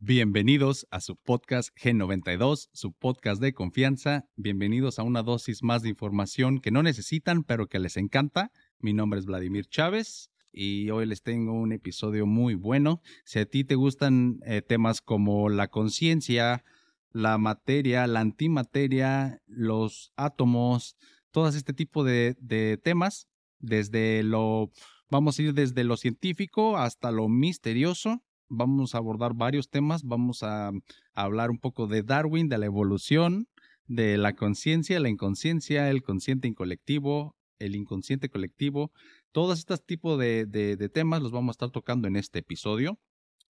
Bienvenidos 0.00 0.86
a 0.92 1.00
su 1.00 1.16
podcast 1.16 1.70
G92, 1.76 2.68
su 2.72 2.92
podcast 2.92 3.42
de 3.42 3.52
confianza. 3.52 4.26
Bienvenidos 4.36 5.00
a 5.00 5.02
una 5.02 5.24
dosis 5.24 5.64
más 5.64 5.82
de 5.82 5.88
información 5.88 6.60
que 6.60 6.70
no 6.70 6.84
necesitan, 6.84 7.42
pero 7.42 7.66
que 7.66 7.80
les 7.80 7.96
encanta. 7.96 8.52
Mi 8.78 8.92
nombre 8.92 9.18
es 9.18 9.26
Vladimir 9.26 9.66
Chávez 9.66 10.30
y 10.52 10.90
hoy 10.90 11.04
les 11.04 11.24
tengo 11.24 11.52
un 11.52 11.72
episodio 11.72 12.26
muy 12.26 12.54
bueno. 12.54 13.00
Si 13.24 13.40
a 13.40 13.46
ti 13.46 13.64
te 13.64 13.74
gustan 13.74 14.38
eh, 14.46 14.62
temas 14.62 15.00
como 15.00 15.48
la 15.48 15.66
conciencia, 15.66 16.64
la 17.10 17.36
materia, 17.36 18.06
la 18.06 18.20
antimateria, 18.20 19.42
los 19.46 20.12
átomos, 20.14 20.96
todo 21.32 21.48
este 21.48 21.72
tipo 21.72 22.04
de, 22.04 22.36
de 22.38 22.78
temas, 22.80 23.26
desde 23.58 24.22
lo, 24.22 24.70
vamos 25.10 25.40
a 25.40 25.42
ir 25.42 25.54
desde 25.54 25.82
lo 25.82 25.96
científico 25.96 26.76
hasta 26.76 27.10
lo 27.10 27.28
misterioso 27.28 28.22
vamos 28.48 28.94
a 28.94 28.98
abordar 28.98 29.34
varios 29.34 29.68
temas. 29.68 30.04
Vamos 30.04 30.42
a, 30.42 30.72
hablar 31.14 31.50
un 31.50 31.58
poco 31.58 31.86
de 31.86 32.02
Darwin, 32.02 32.48
de 32.48 32.58
la 32.58 32.66
evolución, 32.66 33.48
de 33.86 34.18
la 34.18 34.34
conciencia, 34.34 35.00
la 35.00 35.08
inconsciencia, 35.08 35.90
el 35.90 36.02
consciente 36.02 36.46
incolectivo, 36.48 37.36
el 37.58 37.74
inconsciente 37.74 38.28
colectivo. 38.28 38.92
Todos 39.32 39.58
estos 39.58 39.84
tipos 39.84 40.18
de, 40.18 40.90
temas 40.92 41.22
los 41.22 41.32
vamos 41.32 41.50
a 41.50 41.56
estar 41.56 41.70
tocando 41.70 42.08
en 42.08 42.16
este 42.16 42.40
episodio. 42.40 42.98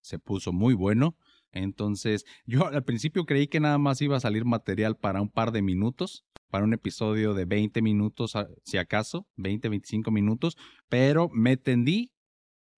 Se 0.01 0.19
puso 0.19 0.53
muy 0.53 0.73
bueno. 0.73 1.15
Entonces, 1.51 2.25
yo 2.45 2.67
al 2.67 2.83
principio 2.83 3.25
creí 3.25 3.47
que 3.47 3.59
nada 3.59 3.77
más 3.77 4.01
iba 4.01 4.17
a 4.17 4.21
salir 4.21 4.45
material 4.45 4.95
para 4.97 5.21
un 5.21 5.29
par 5.29 5.51
de 5.51 5.61
minutos, 5.61 6.25
para 6.49 6.63
un 6.63 6.73
episodio 6.73 7.33
de 7.33 7.45
20 7.45 7.81
minutos, 7.81 8.33
si 8.63 8.77
acaso, 8.77 9.27
20, 9.37 9.69
25 9.69 10.11
minutos, 10.11 10.57
pero 10.87 11.29
me 11.29 11.57
tendí 11.57 12.11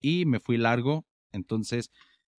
y 0.01 0.25
me 0.25 0.39
fui 0.39 0.57
largo. 0.57 1.05
Entonces, 1.31 1.91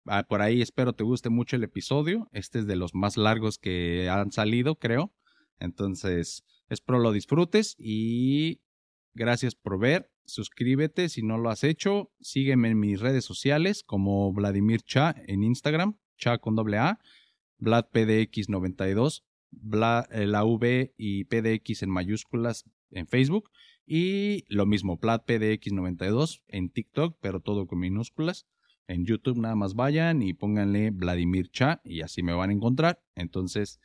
Ah, 0.07 0.25
por 0.25 0.43
ahí 0.43 0.63
espero 0.63 0.95
te 0.95 1.05
guste 1.05 1.29
mucho 1.31 1.57
el 1.57 1.65
episodio. 1.65 2.29
Este 2.33 2.59
es 2.61 2.67
de 2.67 2.77
los 2.77 2.95
más 2.95 3.17
largos 3.17 3.59
que 3.59 4.09
han 4.09 4.33
salido, 4.33 4.77
creo. 4.77 5.13
Entonces, 5.61 6.45
espero 6.69 6.99
lo 6.99 7.13
disfrutes 7.13 7.77
y 7.79 8.61
gracias 9.15 9.55
por 9.55 9.79
ver. 9.79 10.11
Suscríbete 10.25 11.09
si 11.09 11.23
no 11.23 11.39
lo 11.39 11.51
has 11.51 11.63
hecho. 11.63 12.11
Sígueme 12.21 12.71
en 12.71 12.81
mis 12.81 13.01
redes 13.01 13.25
sociales 13.25 13.85
como 13.85 14.33
Vladimir 14.33 14.83
Cha 14.83 15.15
en 15.27 15.45
Instagram, 15.45 15.99
Cha 16.17 16.39
con 16.39 16.57
doble 16.57 16.79
A, 16.79 16.99
VladPDX92, 17.61 19.23
eh, 20.11 20.27
la 20.27 20.45
V 20.45 20.95
y 20.97 21.25
PDX 21.25 21.85
en 21.85 21.91
mayúsculas 21.91 22.65
en 22.91 23.07
Facebook. 23.07 23.51
Y 23.87 24.45
lo 24.49 24.67
mismo, 24.67 24.99
VladPDX92 24.99 26.43
en 26.49 26.71
TikTok, 26.71 27.19
pero 27.21 27.41
todo 27.41 27.67
con 27.67 27.79
minúsculas 27.79 28.47
en 28.89 29.05
YouTube 29.05 29.39
nada 29.39 29.55
más 29.55 29.75
vayan 29.75 30.23
y 30.23 30.35
pónganle 30.35 30.91
Vladimir 30.91 31.51
Cha 31.51 31.81
y 31.85 32.03
así 32.03 32.23
me 32.23 32.33
van 32.33 32.51
a 32.51 32.53
encontrar. 32.53 33.03
Entonces, 33.15 33.81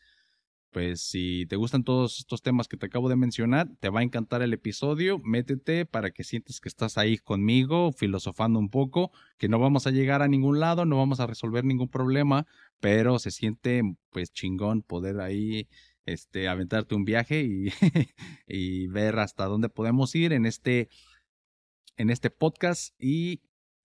pues 0.72 1.02
si 1.02 1.46
te 1.48 1.56
gustan 1.56 1.84
todos 1.84 2.20
estos 2.20 2.42
temas 2.42 2.68
que 2.68 2.78
te 2.78 2.86
acabo 2.86 3.10
de 3.10 3.16
mencionar, 3.16 3.70
te 3.80 3.90
va 3.90 4.02
a 4.02 4.04
encantar 4.04 4.42
el 4.42 4.54
episodio. 4.54 5.20
Métete 5.20 5.86
para 5.86 6.12
que 6.12 6.24
sientes 6.24 6.60
que 6.60 6.70
estás 6.70 6.98
ahí 6.98 7.18
conmigo, 7.18 7.92
filosofando 7.94 8.60
un 8.60 8.70
poco, 8.70 9.12
que 9.38 9.48
no 9.50 9.60
vamos 9.60 9.88
a 9.88 9.92
llegar 9.92 10.22
a 10.22 10.28
ningún 10.28 10.60
lado, 10.60 10.86
no 10.86 10.98
vamos 10.98 11.20
a 11.20 11.28
resolver 11.28 11.64
ningún 11.64 11.90
problema, 11.90 12.46
pero 12.80 13.18
se 13.18 13.32
siente 13.32 13.82
pues 14.12 14.32
chingón 14.32 14.82
poder 14.82 15.20
ahí 15.20 15.68
este 16.06 16.48
aventarte 16.48 16.96
un 16.96 17.06
viaje 17.06 17.42
y, 17.44 17.70
y 18.48 18.88
ver 18.88 19.20
hasta 19.20 19.46
dónde 19.46 19.70
podemos 19.70 20.14
ir 20.16 20.32
en 20.32 20.46
este 20.46 20.90
en 21.98 22.10
este 22.10 22.30
podcast 22.30 22.94
y 23.00 23.42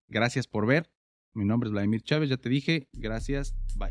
gracias 0.09 0.47
por 0.47 0.67
ver 0.67 0.91
mi 1.35 1.45
nombre 1.45 1.69
es 1.69 1.73
Vladimir 1.73 2.03
Chávez, 2.03 2.31
ya 2.31 2.37
te 2.37 2.49
dije. 2.49 2.89
Gracias. 2.93 3.55
Bye. 3.77 3.91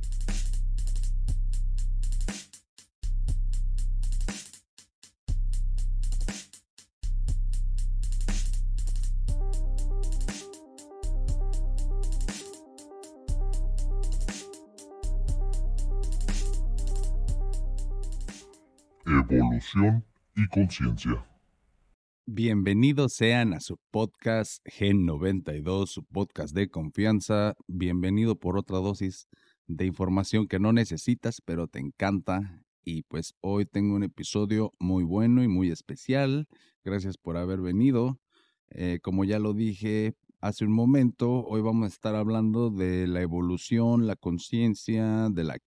Evolución 19.05 20.03
y 20.35 20.47
conciencia. 20.47 21.30
Bienvenidos 22.27 23.13
sean 23.13 23.53
a 23.53 23.59
su 23.59 23.77
podcast 23.89 24.61
Gen 24.65 25.07
92, 25.07 25.89
su 25.89 26.03
podcast 26.03 26.53
de 26.55 26.69
confianza. 26.69 27.55
Bienvenido 27.67 28.35
por 28.35 28.57
otra 28.57 28.77
dosis 28.77 29.27
de 29.65 29.87
información 29.87 30.47
que 30.47 30.59
no 30.59 30.71
necesitas, 30.71 31.41
pero 31.43 31.67
te 31.67 31.79
encanta. 31.79 32.63
Y 32.83 33.03
pues 33.03 33.33
hoy 33.41 33.65
tengo 33.65 33.95
un 33.95 34.03
episodio 34.03 34.71
muy 34.79 35.03
bueno 35.03 35.43
y 35.43 35.47
muy 35.47 35.71
especial. 35.71 36.47
Gracias 36.85 37.17
por 37.17 37.37
haber 37.37 37.59
venido. 37.59 38.19
Eh, 38.69 38.99
como 39.01 39.25
ya 39.25 39.39
lo 39.39 39.53
dije 39.53 40.13
hace 40.41 40.63
un 40.63 40.73
momento, 40.73 41.43
hoy 41.45 41.61
vamos 41.61 41.85
a 41.85 41.93
estar 41.93 42.15
hablando 42.15 42.69
de 42.69 43.07
la 43.07 43.21
evolución, 43.21 44.05
la 44.05 44.15
conciencia, 44.15 45.27
de 45.29 45.43
la 45.43 45.57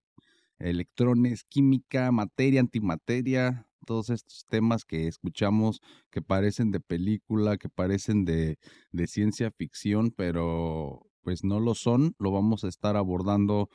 electrones, 0.61 1.45
química, 1.45 2.11
materia, 2.13 2.61
antimateria, 2.61 3.67
todos 3.85 4.11
estos 4.11 4.45
temas 4.49 4.85
que 4.85 5.07
escuchamos 5.07 5.81
que 6.11 6.23
parecen 6.23 6.71
de 6.71 6.81
película, 6.81 7.57
que 7.57 7.69
parecen 7.69 8.25
de, 8.25 8.59
de 8.93 9.07
ciencia 9.07 9.51
ficción, 9.51 10.11
pero 10.11 11.07
pues 11.23 11.45
no 11.45 11.61
lo 11.61 11.75
son, 11.75 12.15
lo 12.19 12.31
vamos 12.33 12.65
a 12.65 12.69
estar 12.69 12.97
abordando 12.97 13.69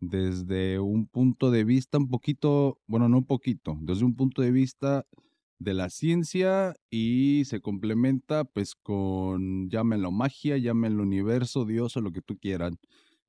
desde 0.00 0.80
un 0.80 1.06
punto 1.06 1.50
de 1.50 1.64
vista 1.64 1.98
un 1.98 2.08
poquito, 2.08 2.78
bueno, 2.86 3.08
no 3.08 3.18
un 3.18 3.26
poquito, 3.26 3.76
desde 3.80 4.04
un 4.04 4.14
punto 4.14 4.42
de 4.42 4.50
vista 4.50 5.06
de 5.58 5.74
la 5.74 5.88
ciencia 5.90 6.74
y 6.90 7.44
se 7.46 7.60
complementa 7.60 8.44
pues 8.44 8.74
con 8.74 9.70
llámenlo 9.70 10.10
magia, 10.10 10.58
llámenlo 10.58 11.02
universo, 11.02 11.64
Dios 11.64 11.96
o 11.96 12.00
lo 12.00 12.12
que 12.12 12.22
tú 12.22 12.38
quieran. 12.38 12.78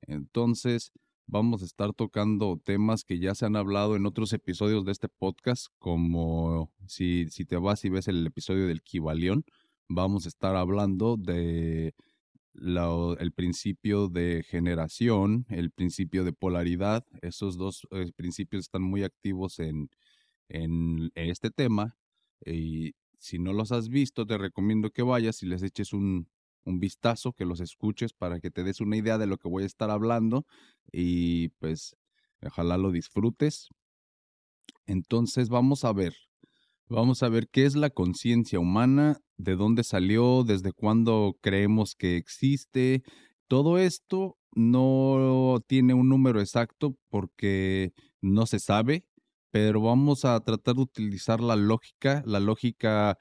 Entonces, 0.02 0.92
vamos 1.26 1.62
a 1.62 1.64
estar 1.64 1.92
tocando 1.92 2.60
temas 2.64 3.04
que 3.04 3.18
ya 3.18 3.34
se 3.34 3.46
han 3.46 3.56
hablado 3.56 3.96
en 3.96 4.06
otros 4.06 4.32
episodios 4.32 4.84
de 4.84 4.92
este 4.92 5.08
podcast, 5.08 5.66
como 5.78 6.70
si, 6.86 7.28
si 7.30 7.44
te 7.44 7.56
vas 7.56 7.84
y 7.84 7.88
ves 7.88 8.08
el 8.08 8.26
episodio 8.26 8.66
del 8.66 8.82
Kibalión, 8.82 9.44
vamos 9.88 10.26
a 10.26 10.28
estar 10.28 10.56
hablando 10.56 11.16
de 11.16 11.94
el 13.18 13.32
principio 13.32 14.08
de 14.08 14.42
generación, 14.48 15.46
el 15.50 15.70
principio 15.70 16.24
de 16.24 16.32
polaridad. 16.32 17.04
Esos 17.22 17.56
dos 17.56 17.86
eh, 17.90 18.12
principios 18.16 18.64
están 18.64 18.82
muy 18.82 19.02
activos 19.02 19.58
en, 19.58 19.90
en, 20.48 21.10
este 21.14 21.50
tema. 21.50 21.96
Y 22.44 22.94
si 23.18 23.38
no 23.38 23.52
los 23.52 23.72
has 23.72 23.88
visto, 23.88 24.26
te 24.26 24.38
recomiendo 24.38 24.90
que 24.90 25.02
vayas 25.02 25.42
y 25.42 25.46
les 25.46 25.62
eches 25.62 25.92
un, 25.92 26.28
un 26.66 26.78
vistazo, 26.78 27.32
que 27.32 27.46
los 27.46 27.60
escuches 27.60 28.12
para 28.12 28.40
que 28.40 28.50
te 28.50 28.64
des 28.64 28.80
una 28.80 28.96
idea 28.96 29.16
de 29.16 29.26
lo 29.26 29.38
que 29.38 29.48
voy 29.48 29.62
a 29.62 29.66
estar 29.66 29.90
hablando 29.90 30.44
y 30.92 31.48
pues 31.60 31.96
ojalá 32.42 32.76
lo 32.76 32.90
disfrutes. 32.90 33.68
Entonces 34.86 35.48
vamos 35.48 35.84
a 35.84 35.92
ver, 35.92 36.14
vamos 36.88 37.22
a 37.22 37.28
ver 37.28 37.48
qué 37.48 37.64
es 37.64 37.76
la 37.76 37.90
conciencia 37.90 38.58
humana, 38.58 39.18
de 39.36 39.56
dónde 39.56 39.84
salió, 39.84 40.44
desde 40.44 40.72
cuándo 40.72 41.36
creemos 41.40 41.94
que 41.94 42.16
existe. 42.16 43.02
Todo 43.48 43.78
esto 43.78 44.36
no 44.54 45.60
tiene 45.66 45.94
un 45.94 46.08
número 46.08 46.40
exacto 46.40 46.96
porque 47.08 47.92
no 48.20 48.46
se 48.46 48.58
sabe, 48.58 49.04
pero 49.50 49.80
vamos 49.80 50.24
a 50.24 50.38
tratar 50.40 50.74
de 50.74 50.82
utilizar 50.82 51.40
la 51.40 51.56
lógica, 51.56 52.22
la 52.26 52.40
lógica 52.40 53.18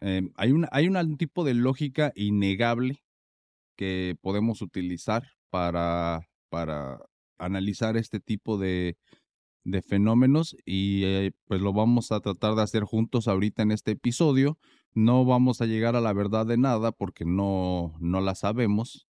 Em, 0.00 0.32
hay, 0.36 0.52
un, 0.52 0.66
hay 0.72 0.88
un 0.88 1.16
tipo 1.16 1.44
de 1.44 1.54
lógica 1.54 2.12
innegable 2.14 3.02
que 3.76 4.16
podemos 4.20 4.62
utilizar 4.62 5.24
para, 5.50 6.28
para 6.48 7.00
analizar 7.38 7.96
este 7.96 8.20
tipo 8.20 8.58
de, 8.58 8.96
de 9.64 9.82
fenómenos 9.82 10.56
y 10.64 11.04
eh, 11.04 11.32
pues 11.46 11.60
lo 11.60 11.72
vamos 11.72 12.12
a 12.12 12.20
tratar 12.20 12.54
de 12.54 12.62
hacer 12.62 12.84
juntos 12.84 13.28
ahorita 13.28 13.62
en 13.62 13.72
este 13.72 13.92
episodio. 13.92 14.58
No 14.94 15.24
vamos 15.24 15.60
a 15.60 15.66
llegar 15.66 15.96
a 15.96 16.00
la 16.00 16.12
verdad 16.12 16.46
de 16.46 16.56
nada 16.56 16.92
porque 16.92 17.24
no, 17.24 17.94
no 18.00 18.20
la 18.20 18.34
sabemos 18.34 19.06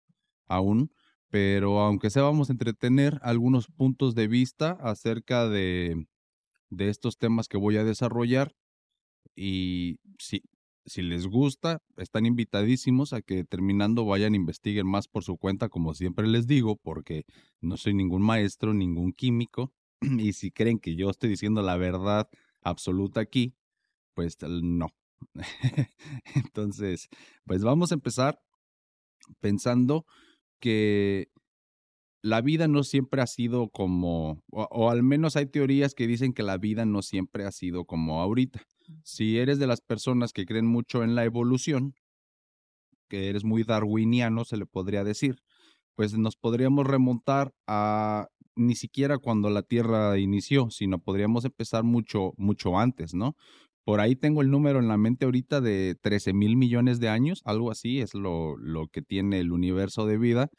aún, 0.48 0.92
pero 1.30 1.80
aunque 1.80 2.10
sea 2.10 2.22
vamos 2.22 2.48
a 2.48 2.52
entretener 2.52 3.18
algunos 3.22 3.66
puntos 3.68 4.14
de 4.14 4.28
vista 4.28 4.72
acerca 4.80 5.48
de, 5.48 6.06
de 6.70 6.88
estos 6.88 7.18
temas 7.18 7.48
que 7.48 7.58
voy 7.58 7.76
a 7.76 7.84
desarrollar 7.84 8.54
y 9.34 9.98
si, 10.18 10.42
si 10.86 11.02
les 11.02 11.26
gusta, 11.26 11.82
están 11.96 12.26
invitadísimos 12.26 13.12
a 13.12 13.20
que 13.20 13.44
terminando 13.44 14.04
vayan 14.04 14.34
investiguen 14.34 14.86
más 14.86 15.08
por 15.08 15.24
su 15.24 15.36
cuenta, 15.36 15.68
como 15.68 15.94
siempre 15.94 16.26
les 16.28 16.46
digo, 16.46 16.76
porque 16.76 17.24
no 17.60 17.76
soy 17.76 17.94
ningún 17.94 18.22
maestro, 18.22 18.72
ningún 18.72 19.12
químico, 19.12 19.72
y 20.00 20.32
si 20.32 20.50
creen 20.50 20.78
que 20.78 20.94
yo 20.94 21.10
estoy 21.10 21.28
diciendo 21.30 21.62
la 21.62 21.76
verdad 21.76 22.28
absoluta 22.62 23.20
aquí, 23.20 23.54
pues 24.14 24.38
no. 24.42 24.88
Entonces, 26.34 27.08
pues 27.44 27.62
vamos 27.62 27.90
a 27.90 27.94
empezar 27.94 28.40
pensando 29.40 30.06
que 30.60 31.30
la 32.22 32.40
vida 32.40 32.68
no 32.68 32.82
siempre 32.82 33.22
ha 33.22 33.26
sido 33.26 33.68
como, 33.68 34.42
o, 34.50 34.90
al 34.90 35.02
menos 35.02 35.36
hay 35.36 35.46
teorías 35.46 35.94
que 35.94 36.06
dicen 36.06 36.32
que 36.32 36.42
la 36.42 36.58
vida 36.58 36.84
no 36.84 37.02
siempre 37.02 37.44
ha 37.44 37.52
sido 37.52 37.84
como 37.84 38.20
ahorita. 38.20 38.62
Si 39.02 39.38
eres 39.38 39.58
de 39.58 39.66
las 39.66 39.80
personas 39.80 40.32
que 40.32 40.46
creen 40.46 40.66
mucho 40.66 41.02
en 41.02 41.14
la 41.14 41.24
evolución, 41.24 41.94
que 43.08 43.28
eres 43.28 43.44
muy 43.44 43.62
darwiniano, 43.62 44.44
se 44.44 44.56
le 44.56 44.66
podría 44.66 45.04
decir, 45.04 45.36
pues 45.94 46.16
nos 46.18 46.36
podríamos 46.36 46.86
remontar 46.86 47.52
a 47.66 48.28
ni 48.56 48.74
siquiera 48.74 49.18
cuando 49.18 49.50
la 49.50 49.62
Tierra 49.62 50.18
inició, 50.18 50.70
sino 50.70 50.98
podríamos 50.98 51.44
empezar 51.44 51.84
mucho, 51.84 52.32
mucho 52.36 52.78
antes, 52.78 53.14
¿no? 53.14 53.36
Por 53.84 54.00
ahí 54.00 54.16
tengo 54.16 54.42
el 54.42 54.50
número 54.50 54.80
en 54.80 54.88
la 54.88 54.96
mente 54.96 55.26
ahorita 55.26 55.60
de 55.60 55.94
13 56.00 56.32
mil 56.32 56.56
millones 56.56 56.98
de 56.98 57.08
años, 57.08 57.42
algo 57.44 57.70
así 57.70 58.00
es 58.00 58.14
lo, 58.14 58.56
lo 58.56 58.88
que 58.88 59.02
tiene 59.02 59.38
el 59.38 59.52
universo 59.52 60.06
de 60.06 60.18
vida, 60.18 60.50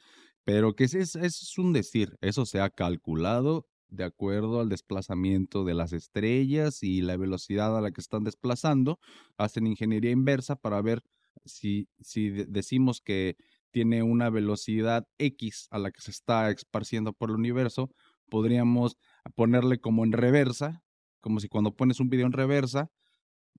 pero 0.48 0.78
que 0.78 0.86
es, 0.86 0.94
es 0.96 1.58
un 1.58 1.74
decir, 1.74 2.18
eso 2.22 2.46
se 2.46 2.62
ha 2.62 2.70
calculado 2.70 3.68
de 3.90 4.06
acuerdo 4.06 4.62
al 4.62 4.70
desplazamiento 4.70 5.66
de 5.66 5.74
las 5.74 5.92
estrellas 5.92 6.84
y 6.84 7.02
la 7.02 7.18
velocidad 7.18 7.78
a 7.78 7.82
la 7.82 7.92
que 7.92 8.00
están 8.00 8.24
desplazando, 8.24 8.98
hacen 9.38 9.68
ingeniería 9.68 10.12
inversa 10.12 10.56
para 10.56 10.82
ver 10.82 11.04
si, 11.44 11.90
si 12.00 12.30
decimos 12.30 13.02
que 13.02 13.36
tiene 13.72 14.04
una 14.04 14.30
velocidad 14.30 15.06
X 15.18 15.68
a 15.70 15.80
la 15.80 15.92
que 15.92 16.00
se 16.00 16.12
está 16.12 16.50
esparciendo 16.50 17.12
por 17.12 17.30
el 17.30 17.36
universo, 17.36 17.92
podríamos 18.30 18.98
ponerle 19.36 19.82
como 19.82 20.06
en 20.06 20.14
reversa, 20.14 20.82
como 21.20 21.42
si 21.42 21.50
cuando 21.50 21.76
pones 21.76 22.00
un 22.00 22.08
video 22.08 22.26
en 22.26 22.32
reversa, 22.32 22.90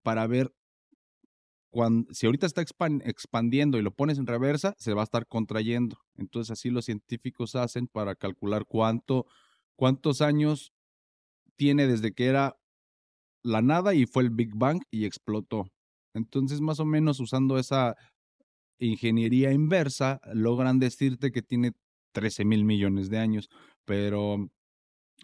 para 0.02 0.26
ver 0.26 0.54
cuando, 1.70 2.12
si 2.12 2.26
ahorita 2.26 2.46
está 2.46 2.62
expandiendo 2.62 3.78
y 3.78 3.82
lo 3.82 3.90
pones 3.90 4.18
en 4.18 4.26
reversa, 4.26 4.74
se 4.78 4.94
va 4.94 5.02
a 5.02 5.04
estar 5.04 5.26
contrayendo. 5.26 5.98
Entonces 6.16 6.50
así 6.50 6.70
los 6.70 6.86
científicos 6.86 7.54
hacen 7.54 7.86
para 7.88 8.14
calcular 8.14 8.64
cuánto, 8.66 9.26
cuántos 9.76 10.20
años 10.20 10.72
tiene 11.56 11.86
desde 11.86 12.12
que 12.12 12.26
era 12.26 12.56
la 13.42 13.62
nada 13.62 13.94
y 13.94 14.06
fue 14.06 14.22
el 14.22 14.30
Big 14.30 14.54
Bang 14.54 14.80
y 14.90 15.04
explotó. 15.04 15.66
Entonces 16.14 16.60
más 16.60 16.80
o 16.80 16.84
menos 16.84 17.20
usando 17.20 17.58
esa 17.58 17.96
ingeniería 18.78 19.52
inversa, 19.52 20.20
logran 20.32 20.78
decirte 20.78 21.32
que 21.32 21.42
tiene 21.42 21.72
13 22.12 22.44
mil 22.44 22.64
millones 22.64 23.10
de 23.10 23.18
años, 23.18 23.48
pero 23.84 24.48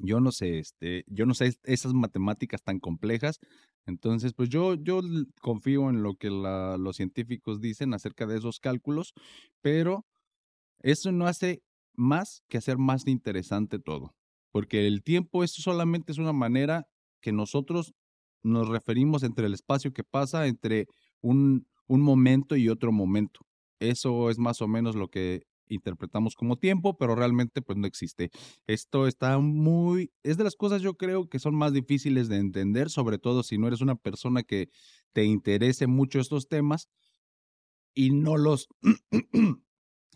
yo 0.00 0.20
no 0.20 0.32
sé, 0.32 0.58
este, 0.58 1.04
yo 1.06 1.26
no 1.26 1.34
sé 1.34 1.54
esas 1.64 1.94
matemáticas 1.94 2.62
tan 2.62 2.80
complejas. 2.80 3.38
Entonces, 3.86 4.32
pues 4.34 4.48
yo, 4.48 4.74
yo 4.74 5.00
confío 5.40 5.90
en 5.90 6.02
lo 6.02 6.14
que 6.14 6.30
los 6.30 6.96
científicos 6.96 7.60
dicen 7.60 7.92
acerca 7.94 8.26
de 8.26 8.38
esos 8.38 8.58
cálculos, 8.58 9.12
pero 9.60 10.06
eso 10.80 11.12
no 11.12 11.26
hace 11.26 11.62
más 11.94 12.42
que 12.48 12.58
hacer 12.58 12.78
más 12.78 13.06
interesante 13.06 13.78
todo, 13.78 14.14
porque 14.52 14.86
el 14.86 15.02
tiempo 15.02 15.44
es 15.44 15.52
solamente 15.52 16.12
es 16.12 16.18
una 16.18 16.32
manera 16.32 16.86
que 17.20 17.32
nosotros 17.32 17.94
nos 18.42 18.68
referimos 18.68 19.22
entre 19.22 19.46
el 19.46 19.54
espacio 19.54 19.92
que 19.92 20.04
pasa 20.04 20.46
entre 20.46 20.86
un, 21.20 21.66
un 21.86 22.02
momento 22.02 22.56
y 22.56 22.68
otro 22.68 22.92
momento. 22.92 23.40
Eso 23.80 24.30
es 24.30 24.38
más 24.38 24.60
o 24.60 24.68
menos 24.68 24.96
lo 24.96 25.08
que 25.08 25.42
interpretamos 25.68 26.34
como 26.34 26.56
tiempo, 26.56 26.96
pero 26.96 27.14
realmente 27.14 27.62
pues 27.62 27.78
no 27.78 27.86
existe. 27.86 28.30
Esto 28.66 29.06
está 29.06 29.38
muy, 29.38 30.12
es 30.22 30.36
de 30.36 30.44
las 30.44 30.56
cosas 30.56 30.82
yo 30.82 30.94
creo 30.94 31.28
que 31.28 31.38
son 31.38 31.54
más 31.54 31.72
difíciles 31.72 32.28
de 32.28 32.36
entender, 32.36 32.90
sobre 32.90 33.18
todo 33.18 33.42
si 33.42 33.58
no 33.58 33.66
eres 33.66 33.80
una 33.80 33.96
persona 33.96 34.42
que 34.42 34.68
te 35.12 35.24
interese 35.24 35.86
mucho 35.86 36.20
estos 36.20 36.48
temas 36.48 36.88
y 37.94 38.10
no 38.10 38.36
los... 38.36 38.68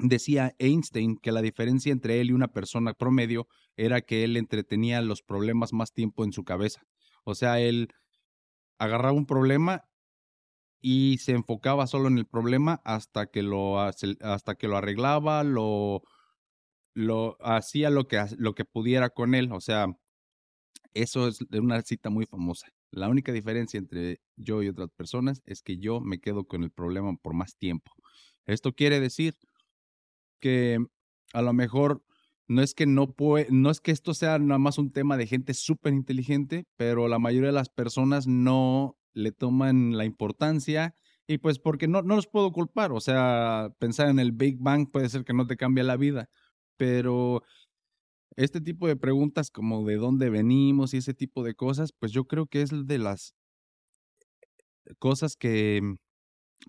Decía 0.01 0.55
Einstein 0.61 1.17
que 1.17 1.33
la 1.33 1.43
diferencia 1.43 1.91
entre 1.91 2.21
él 2.21 2.29
y 2.31 2.33
una 2.33 2.47
persona 2.47 2.95
promedio 2.95 3.49
era 3.77 4.01
que 4.01 4.23
él 4.23 4.37
entretenía 4.37 5.03
los 5.03 5.23
problemas 5.23 5.73
más 5.73 5.93
tiempo 5.93 6.25
en 6.25 6.33
su 6.33 6.45
cabeza. 6.45 6.83
O 7.25 7.35
sea, 7.35 7.59
él 7.59 7.89
agarraba 8.79 9.13
un 9.13 9.27
problema 9.27 9.88
y 10.81 11.19
se 11.19 11.33
enfocaba 11.33 11.87
solo 11.87 12.09
en 12.09 12.19
el 12.19 12.27
problema 12.27 12.81
hasta 12.85 13.27
que 13.27 13.43
lo, 13.43 13.81
hasta 13.81 14.55
que 14.55 14.69
lo 14.69 14.77
arreglaba, 14.77 15.45
lo, 15.45 16.03
lo 16.95 17.37
hacía 17.41 17.91
lo 17.91 18.07
que, 18.07 18.25
lo 18.39 18.55
que 18.55 18.65
pudiera 18.65 19.11
con 19.11 19.35
él. 19.35 19.53
O 19.53 19.61
sea, 19.61 19.87
eso 20.95 21.29
es 21.29 21.41
una 21.53 21.81
cita 21.83 22.11
muy 22.11 22.27
famosa. 22.27 22.69
La 22.91 23.09
única 23.09 23.33
diferencia 23.33 23.79
entre 23.79 24.21
yo 24.37 24.63
y 24.63 24.69
otras 24.69 24.91
personas 24.97 25.43
es 25.47 25.63
que 25.63 25.79
yo 25.79 26.01
me 26.01 26.21
quedo 26.21 26.45
con 26.45 26.65
el 26.65 26.71
problema 26.71 27.15
por 27.17 27.35
más 27.35 27.57
tiempo. 27.57 27.93
Esto 28.47 28.73
quiere 28.73 29.01
decir 29.01 29.37
que 30.41 30.79
a 31.33 31.43
lo 31.43 31.53
mejor 31.53 32.03
no 32.47 32.63
es 32.63 32.75
que 32.75 32.87
no 32.87 33.13
puede, 33.13 33.47
no 33.51 33.71
es 33.71 33.81
que 33.81 33.91
esto 33.91 34.15
sea 34.15 34.39
nada 34.39 34.59
más 34.59 34.79
un 34.79 34.91
tema 34.91 35.19
de 35.19 35.27
gente 35.27 35.53
súper 35.53 35.93
inteligente, 35.93 36.65
pero 36.77 37.07
la 37.09 37.19
mayoría 37.19 37.49
de 37.49 37.55
las 37.55 37.69
personas 37.69 38.27
no 38.27 38.97
le 39.19 39.33
toman 39.33 39.97
la 39.97 40.05
importancia 40.05 40.95
y 41.27 41.39
pues 41.39 41.59
porque 41.59 41.89
no, 41.89 42.03
no 42.03 42.17
los 42.17 42.27
puedo 42.27 42.53
culpar, 42.53 42.93
o 42.93 43.01
sea, 43.01 43.75
pensar 43.79 44.09
en 44.09 44.19
el 44.19 44.33
Big 44.33 44.59
Bang 44.59 44.91
puede 44.91 45.09
ser 45.09 45.25
que 45.25 45.35
no 45.35 45.47
te 45.47 45.57
cambie 45.57 45.85
la 45.85 45.97
vida, 45.97 46.31
pero 46.77 47.43
este 48.37 48.61
tipo 48.61 48.87
de 48.87 48.97
preguntas 48.97 49.51
como 49.51 49.85
de 49.85 49.97
dónde 49.97 50.31
venimos 50.31 50.95
y 50.95 50.99
ese 50.99 51.13
tipo 51.13 51.43
de 51.43 51.55
cosas, 51.55 51.93
pues 51.93 52.13
yo 52.13 52.25
creo 52.25 52.47
que 52.47 52.63
es 52.63 52.71
de 52.87 52.99
las 52.99 53.35
cosas 54.99 55.37
que, 55.37 55.83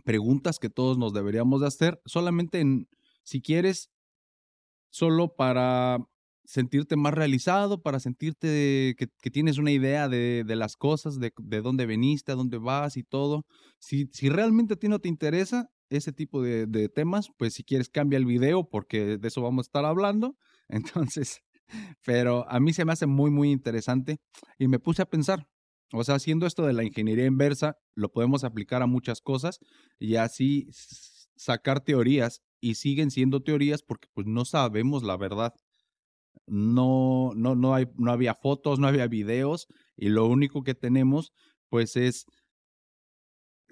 preguntas 0.04 0.60
que 0.60 0.70
todos 0.70 0.98
nos 0.98 1.14
deberíamos 1.14 1.62
de 1.62 1.68
hacer, 1.68 2.02
solamente 2.06 2.60
en, 2.60 2.90
si 3.24 3.42
quieres, 3.42 3.90
solo 4.90 5.36
para 5.36 6.00
sentirte 6.50 6.96
más 6.96 7.14
realizado, 7.14 7.84
para 7.84 8.00
sentirte 8.00 8.96
que, 8.98 9.30
tienes 9.30 9.60
una 9.60 9.70
idea 9.70 10.10
de, 10.10 10.44
las 10.48 10.78
cosas, 10.78 11.20
de, 11.20 11.62
dónde 11.62 11.86
veniste, 11.86 12.32
a 12.32 12.36
dónde 12.36 12.58
vas 12.58 12.98
y 12.98 13.04
todo. 13.04 13.46
Si, 13.78 14.10
si 14.14 14.30
realmente 14.30 14.74
a 14.74 14.78
ti 14.78 14.88
no 14.88 14.98
te 14.98 15.10
interesa 15.10 15.70
ese 15.92 16.12
tipo 16.12 16.42
de, 16.42 16.66
de, 16.66 16.90
temas, 16.90 17.30
pues 17.38 17.54
si 17.54 17.64
quieres 17.64 17.88
cambia 17.90 18.18
el 18.18 18.26
video 18.26 18.68
porque 18.68 19.20
de 19.20 19.28
eso 19.28 19.44
vamos 19.44 19.66
a 19.66 19.68
estar 19.68 19.86
hablando. 19.86 20.38
Entonces, 20.70 21.44
pero 22.04 22.50
a 22.50 22.60
mí 22.60 22.74
se 22.74 22.84
me 22.84 22.94
hace 22.94 23.06
muy, 23.06 23.30
muy 23.30 23.52
interesante 23.52 24.18
y 24.58 24.68
me 24.68 24.80
puse 24.80 25.04
a 25.04 25.06
pensar, 25.06 25.48
o 25.94 26.04
sea, 26.04 26.16
haciendo 26.16 26.48
esto 26.48 26.66
de 26.66 26.74
la 26.74 26.84
ingeniería 26.84 27.28
inversa, 27.28 27.78
lo 27.94 28.12
podemos 28.12 28.44
aplicar 28.44 28.82
a 28.82 28.88
muchas 28.88 29.22
cosas 29.22 29.60
y 30.00 30.16
así 30.16 30.68
sacar 31.36 31.82
teorías 31.82 32.42
y 32.60 32.74
siguen 32.74 33.12
siendo 33.12 33.44
teorías 33.44 33.84
porque 33.84 34.08
pues 34.16 34.26
no 34.26 34.46
sabemos 34.46 35.04
la 35.04 35.16
verdad 35.16 35.54
no, 36.48 37.32
no, 37.36 37.56
no, 37.56 37.76
hay, 37.76 37.88
no 37.98 38.12
había 38.12 38.36
fotos, 38.36 38.80
no 38.80 38.88
había 38.88 39.08
videos 39.08 39.68
y 39.96 40.10
lo 40.10 40.26
único 40.26 40.64
que 40.64 40.74
tenemos 40.74 41.34
pues 41.70 41.96
es 41.96 42.26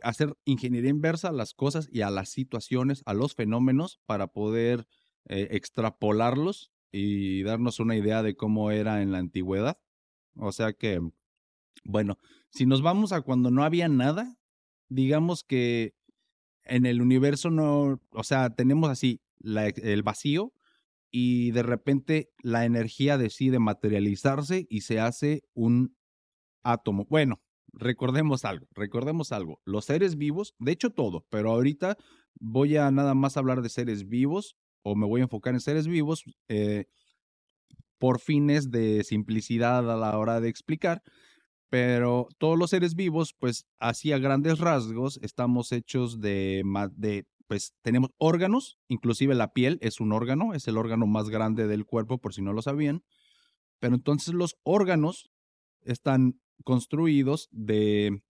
hacer 0.03 0.38
ingeniería 0.46 0.91
inversa 0.91 1.29
a 1.29 1.34
las 1.34 1.53
cosas 1.53 1.89
y 1.91 2.01
a 2.01 2.12
las 2.12 2.29
situaciones, 2.29 3.01
a 3.05 3.13
los 3.13 3.34
fenómenos 3.34 4.00
para 4.05 4.27
poder 4.27 4.88
eh, 5.25 5.48
extrapolarlos 5.51 6.72
y 6.91 7.43
darnos 7.43 7.79
una 7.79 7.96
idea 7.96 8.24
de 8.24 8.36
cómo 8.36 8.72
era 8.72 9.01
en 9.01 9.12
la 9.12 9.17
antigüedad. 9.17 9.79
O 10.36 10.51
sea 10.51 10.74
que, 10.74 11.01
bueno, 11.84 12.17
si 12.50 12.65
nos 12.65 12.81
vamos 12.81 13.12
a 13.12 13.22
cuando 13.22 13.50
no 13.50 13.63
había 13.63 13.89
nada, 13.89 14.38
digamos 14.88 15.43
que 15.43 15.96
en 16.63 16.86
el 16.86 17.01
universo 17.01 17.50
no, 17.50 18.00
o 18.12 18.24
sea, 18.24 18.51
tenemos 18.51 18.89
así 18.89 19.22
el 19.43 20.03
vacío 20.03 20.53
y 21.11 21.51
de 21.51 21.63
repente 21.63 22.29
la 22.41 22.65
energía 22.65 23.17
decide 23.17 23.59
materializarse 23.59 24.65
y 24.69 24.81
se 24.81 24.99
hace 24.99 25.43
un 25.53 25.95
átomo. 26.63 27.05
Bueno, 27.09 27.41
recordemos 27.73 28.45
algo, 28.45 28.67
recordemos 28.73 29.31
algo. 29.31 29.61
Los 29.65 29.85
seres 29.85 30.17
vivos, 30.17 30.55
de 30.59 30.71
hecho 30.73 30.89
todo, 30.91 31.25
pero 31.29 31.51
ahorita 31.51 31.97
voy 32.39 32.77
a 32.77 32.91
nada 32.91 33.13
más 33.13 33.37
hablar 33.37 33.61
de 33.61 33.69
seres 33.69 34.07
vivos 34.07 34.55
o 34.83 34.95
me 34.95 35.05
voy 35.05 35.21
a 35.21 35.25
enfocar 35.25 35.53
en 35.53 35.59
seres 35.59 35.87
vivos 35.87 36.23
eh, 36.47 36.85
por 37.97 38.19
fines 38.19 38.71
de 38.71 39.03
simplicidad 39.03 39.89
a 39.91 39.95
la 39.95 40.17
hora 40.17 40.39
de 40.39 40.49
explicar. 40.49 41.01
Pero 41.69 42.29
todos 42.37 42.57
los 42.57 42.69
seres 42.69 42.95
vivos, 42.95 43.33
pues 43.37 43.65
así 43.79 44.13
a 44.13 44.19
grandes 44.19 44.59
rasgos, 44.59 45.19
estamos 45.21 45.73
hechos 45.73 46.21
de, 46.21 46.63
de 46.95 47.25
pues 47.48 47.74
tenemos 47.82 48.12
órganos, 48.18 48.77
inclusive 48.88 49.34
la 49.34 49.54
piel 49.54 49.80
es 49.82 50.00
un 50.00 50.12
órgano, 50.12 50.54
es 50.54 50.68
el 50.68 50.77
órgano 50.77 51.08
más 51.08 51.30
grande 51.30 51.68
del 51.68 51.86
cuerpo, 51.86 52.18
por 52.18 52.34
si 52.34 52.42
no 52.42 52.54
lo 52.54 52.62
sabían. 52.62 53.04
Pero 53.80 53.96
entonces 53.96 54.34
los 54.34 54.58
órganos 54.63 55.30
están 55.82 56.39
construidos 56.63 57.48
de 57.51 58.22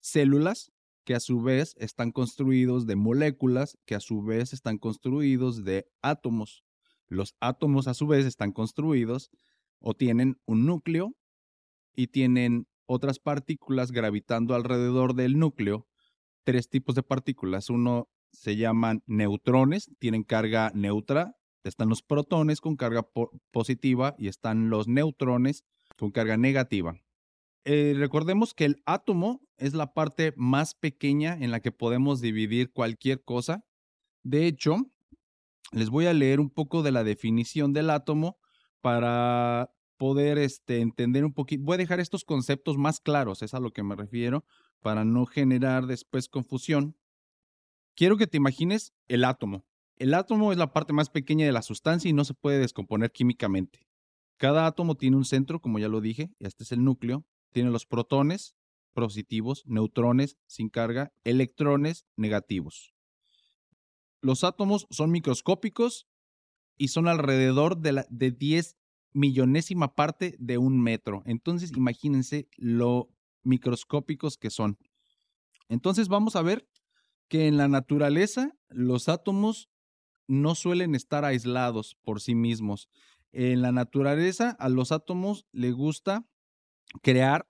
células 0.00 0.72
que 1.04 1.14
a 1.14 1.20
su 1.20 1.40
vez 1.40 1.74
están 1.78 2.12
construidos 2.12 2.86
de 2.86 2.96
moléculas 2.96 3.78
que 3.86 3.94
a 3.94 4.00
su 4.00 4.22
vez 4.22 4.52
están 4.52 4.78
construidos 4.78 5.64
de 5.64 5.86
átomos. 6.02 6.64
Los 7.06 7.34
átomos 7.40 7.88
a 7.88 7.94
su 7.94 8.06
vez 8.06 8.26
están 8.26 8.52
construidos 8.52 9.30
o 9.80 9.94
tienen 9.94 10.38
un 10.46 10.66
núcleo 10.66 11.14
y 11.94 12.08
tienen 12.08 12.66
otras 12.86 13.18
partículas 13.18 13.90
gravitando 13.90 14.54
alrededor 14.54 15.14
del 15.14 15.38
núcleo. 15.38 15.86
Tres 16.44 16.68
tipos 16.68 16.94
de 16.94 17.02
partículas. 17.02 17.70
Uno 17.70 18.08
se 18.32 18.56
llaman 18.56 19.02
neutrones, 19.06 19.90
tienen 19.98 20.22
carga 20.22 20.70
neutra 20.74 21.36
Están 21.64 21.88
los 21.88 22.02
protones 22.02 22.60
con 22.60 22.76
carga 22.76 23.06
positiva 23.50 24.14
y 24.18 24.28
están 24.28 24.70
los 24.70 24.88
neutrones 24.88 25.64
con 25.96 26.10
carga 26.10 26.36
negativa. 26.36 26.94
Eh, 27.64 27.94
recordemos 27.96 28.54
que 28.54 28.64
el 28.64 28.82
átomo 28.86 29.40
es 29.58 29.74
la 29.74 29.92
parte 29.92 30.32
más 30.36 30.74
pequeña 30.74 31.36
en 31.38 31.50
la 31.50 31.60
que 31.60 31.72
podemos 31.72 32.20
dividir 32.20 32.72
cualquier 32.72 33.22
cosa. 33.22 33.64
De 34.22 34.46
hecho, 34.46 34.76
les 35.72 35.90
voy 35.90 36.06
a 36.06 36.14
leer 36.14 36.40
un 36.40 36.50
poco 36.50 36.82
de 36.82 36.92
la 36.92 37.04
definición 37.04 37.72
del 37.72 37.90
átomo 37.90 38.38
para 38.80 39.70
poder 39.98 40.38
este, 40.38 40.80
entender 40.80 41.24
un 41.24 41.34
poquito. 41.34 41.64
Voy 41.64 41.74
a 41.74 41.78
dejar 41.78 42.00
estos 42.00 42.24
conceptos 42.24 42.78
más 42.78 43.00
claros, 43.00 43.42
es 43.42 43.52
a 43.52 43.60
lo 43.60 43.72
que 43.72 43.82
me 43.82 43.96
refiero, 43.96 44.44
para 44.80 45.04
no 45.04 45.26
generar 45.26 45.86
después 45.86 46.28
confusión. 46.28 46.96
Quiero 47.98 48.16
que 48.16 48.28
te 48.28 48.36
imagines 48.36 48.94
el 49.08 49.24
átomo. 49.24 49.66
El 49.96 50.14
átomo 50.14 50.52
es 50.52 50.58
la 50.58 50.72
parte 50.72 50.92
más 50.92 51.10
pequeña 51.10 51.44
de 51.46 51.50
la 51.50 51.62
sustancia 51.62 52.08
y 52.08 52.12
no 52.12 52.24
se 52.24 52.32
puede 52.32 52.60
descomponer 52.60 53.10
químicamente. 53.10 53.88
Cada 54.36 54.66
átomo 54.66 54.94
tiene 54.94 55.16
un 55.16 55.24
centro, 55.24 55.60
como 55.60 55.80
ya 55.80 55.88
lo 55.88 56.00
dije, 56.00 56.30
y 56.38 56.46
este 56.46 56.62
es 56.62 56.70
el 56.70 56.84
núcleo. 56.84 57.26
Tiene 57.50 57.70
los 57.70 57.86
protones 57.86 58.54
positivos, 58.92 59.64
neutrones 59.66 60.38
sin 60.46 60.68
carga, 60.68 61.12
electrones 61.24 62.06
negativos. 62.14 62.94
Los 64.20 64.44
átomos 64.44 64.86
son 64.90 65.10
microscópicos 65.10 66.06
y 66.76 66.88
son 66.88 67.08
alrededor 67.08 67.78
de, 67.78 67.92
la, 67.94 68.06
de 68.10 68.30
10 68.30 68.76
millonésima 69.12 69.96
parte 69.96 70.36
de 70.38 70.56
un 70.56 70.80
metro. 70.80 71.24
Entonces, 71.26 71.72
imagínense 71.76 72.48
lo 72.58 73.08
microscópicos 73.42 74.38
que 74.38 74.50
son. 74.50 74.78
Entonces, 75.68 76.06
vamos 76.06 76.36
a 76.36 76.42
ver 76.42 76.68
que 77.28 77.46
en 77.46 77.56
la 77.56 77.68
naturaleza 77.68 78.52
los 78.68 79.08
átomos 79.08 79.68
no 80.26 80.54
suelen 80.54 80.94
estar 80.94 81.24
aislados 81.24 81.96
por 82.02 82.20
sí 82.20 82.34
mismos. 82.34 82.88
En 83.32 83.62
la 83.62 83.72
naturaleza 83.72 84.50
a 84.58 84.68
los 84.68 84.92
átomos 84.92 85.46
le 85.52 85.72
gusta 85.72 86.26
crear 87.02 87.48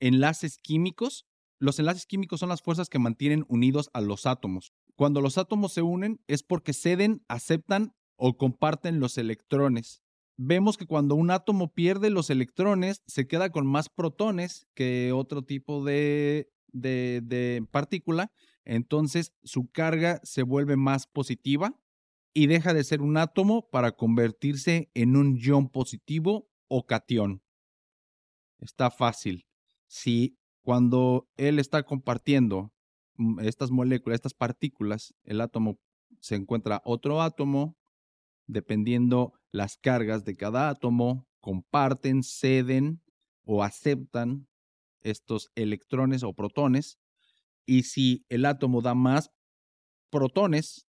enlaces 0.00 0.58
químicos. 0.58 1.26
Los 1.58 1.78
enlaces 1.78 2.06
químicos 2.06 2.40
son 2.40 2.48
las 2.48 2.62
fuerzas 2.62 2.88
que 2.88 2.98
mantienen 2.98 3.44
unidos 3.48 3.90
a 3.92 4.00
los 4.00 4.26
átomos. 4.26 4.72
Cuando 4.96 5.20
los 5.20 5.38
átomos 5.38 5.72
se 5.72 5.82
unen 5.82 6.20
es 6.26 6.42
porque 6.42 6.72
ceden, 6.72 7.24
aceptan 7.28 7.94
o 8.16 8.36
comparten 8.36 9.00
los 9.00 9.18
electrones. 9.18 10.02
Vemos 10.36 10.76
que 10.76 10.86
cuando 10.86 11.14
un 11.14 11.30
átomo 11.30 11.72
pierde 11.72 12.10
los 12.10 12.28
electrones, 12.28 13.02
se 13.06 13.26
queda 13.26 13.50
con 13.50 13.66
más 13.66 13.88
protones 13.88 14.66
que 14.74 15.12
otro 15.12 15.42
tipo 15.42 15.84
de, 15.84 16.50
de, 16.72 17.64
partícula, 17.70 18.32
entonces 18.64 19.34
su 19.42 19.70
carga 19.70 20.20
se 20.22 20.42
vuelve 20.42 20.76
más 20.76 21.06
positiva 21.06 21.78
y 22.32 22.46
deja 22.48 22.74
de 22.74 22.84
ser 22.84 23.00
un 23.00 23.16
átomo 23.16 23.68
para 23.70 23.92
convertirse 23.92 24.90
en 24.94 25.16
un 25.16 25.36
ion 25.36 25.68
positivo 25.68 26.50
o 26.68 26.86
cation. 26.86 27.42
Está 28.58 28.90
fácil. 28.90 29.46
Si 29.86 30.36
cuando 30.62 31.28
él 31.36 31.58
está 31.58 31.84
compartiendo 31.84 32.72
mm, 33.16 33.40
estas 33.40 33.70
moléculas, 33.70 34.16
estas 34.16 34.34
partículas, 34.34 35.14
el 35.24 35.40
átomo 35.40 35.78
se 36.20 36.34
encuentra 36.34 36.82
otro 36.84 37.22
átomo, 37.22 37.76
dependiendo 38.46 39.34
las 39.52 39.76
cargas 39.76 40.24
de 40.24 40.36
cada 40.36 40.68
átomo, 40.68 41.28
comparten, 41.40 42.22
ceden 42.22 43.02
o 43.44 43.62
aceptan 43.62 44.48
estos 45.02 45.50
electrones 45.54 46.22
o 46.22 46.32
protones. 46.32 46.98
Y 47.66 47.84
si 47.84 48.24
el 48.28 48.44
átomo 48.44 48.82
da 48.82 48.94
más 48.94 49.30
protones, 50.10 50.86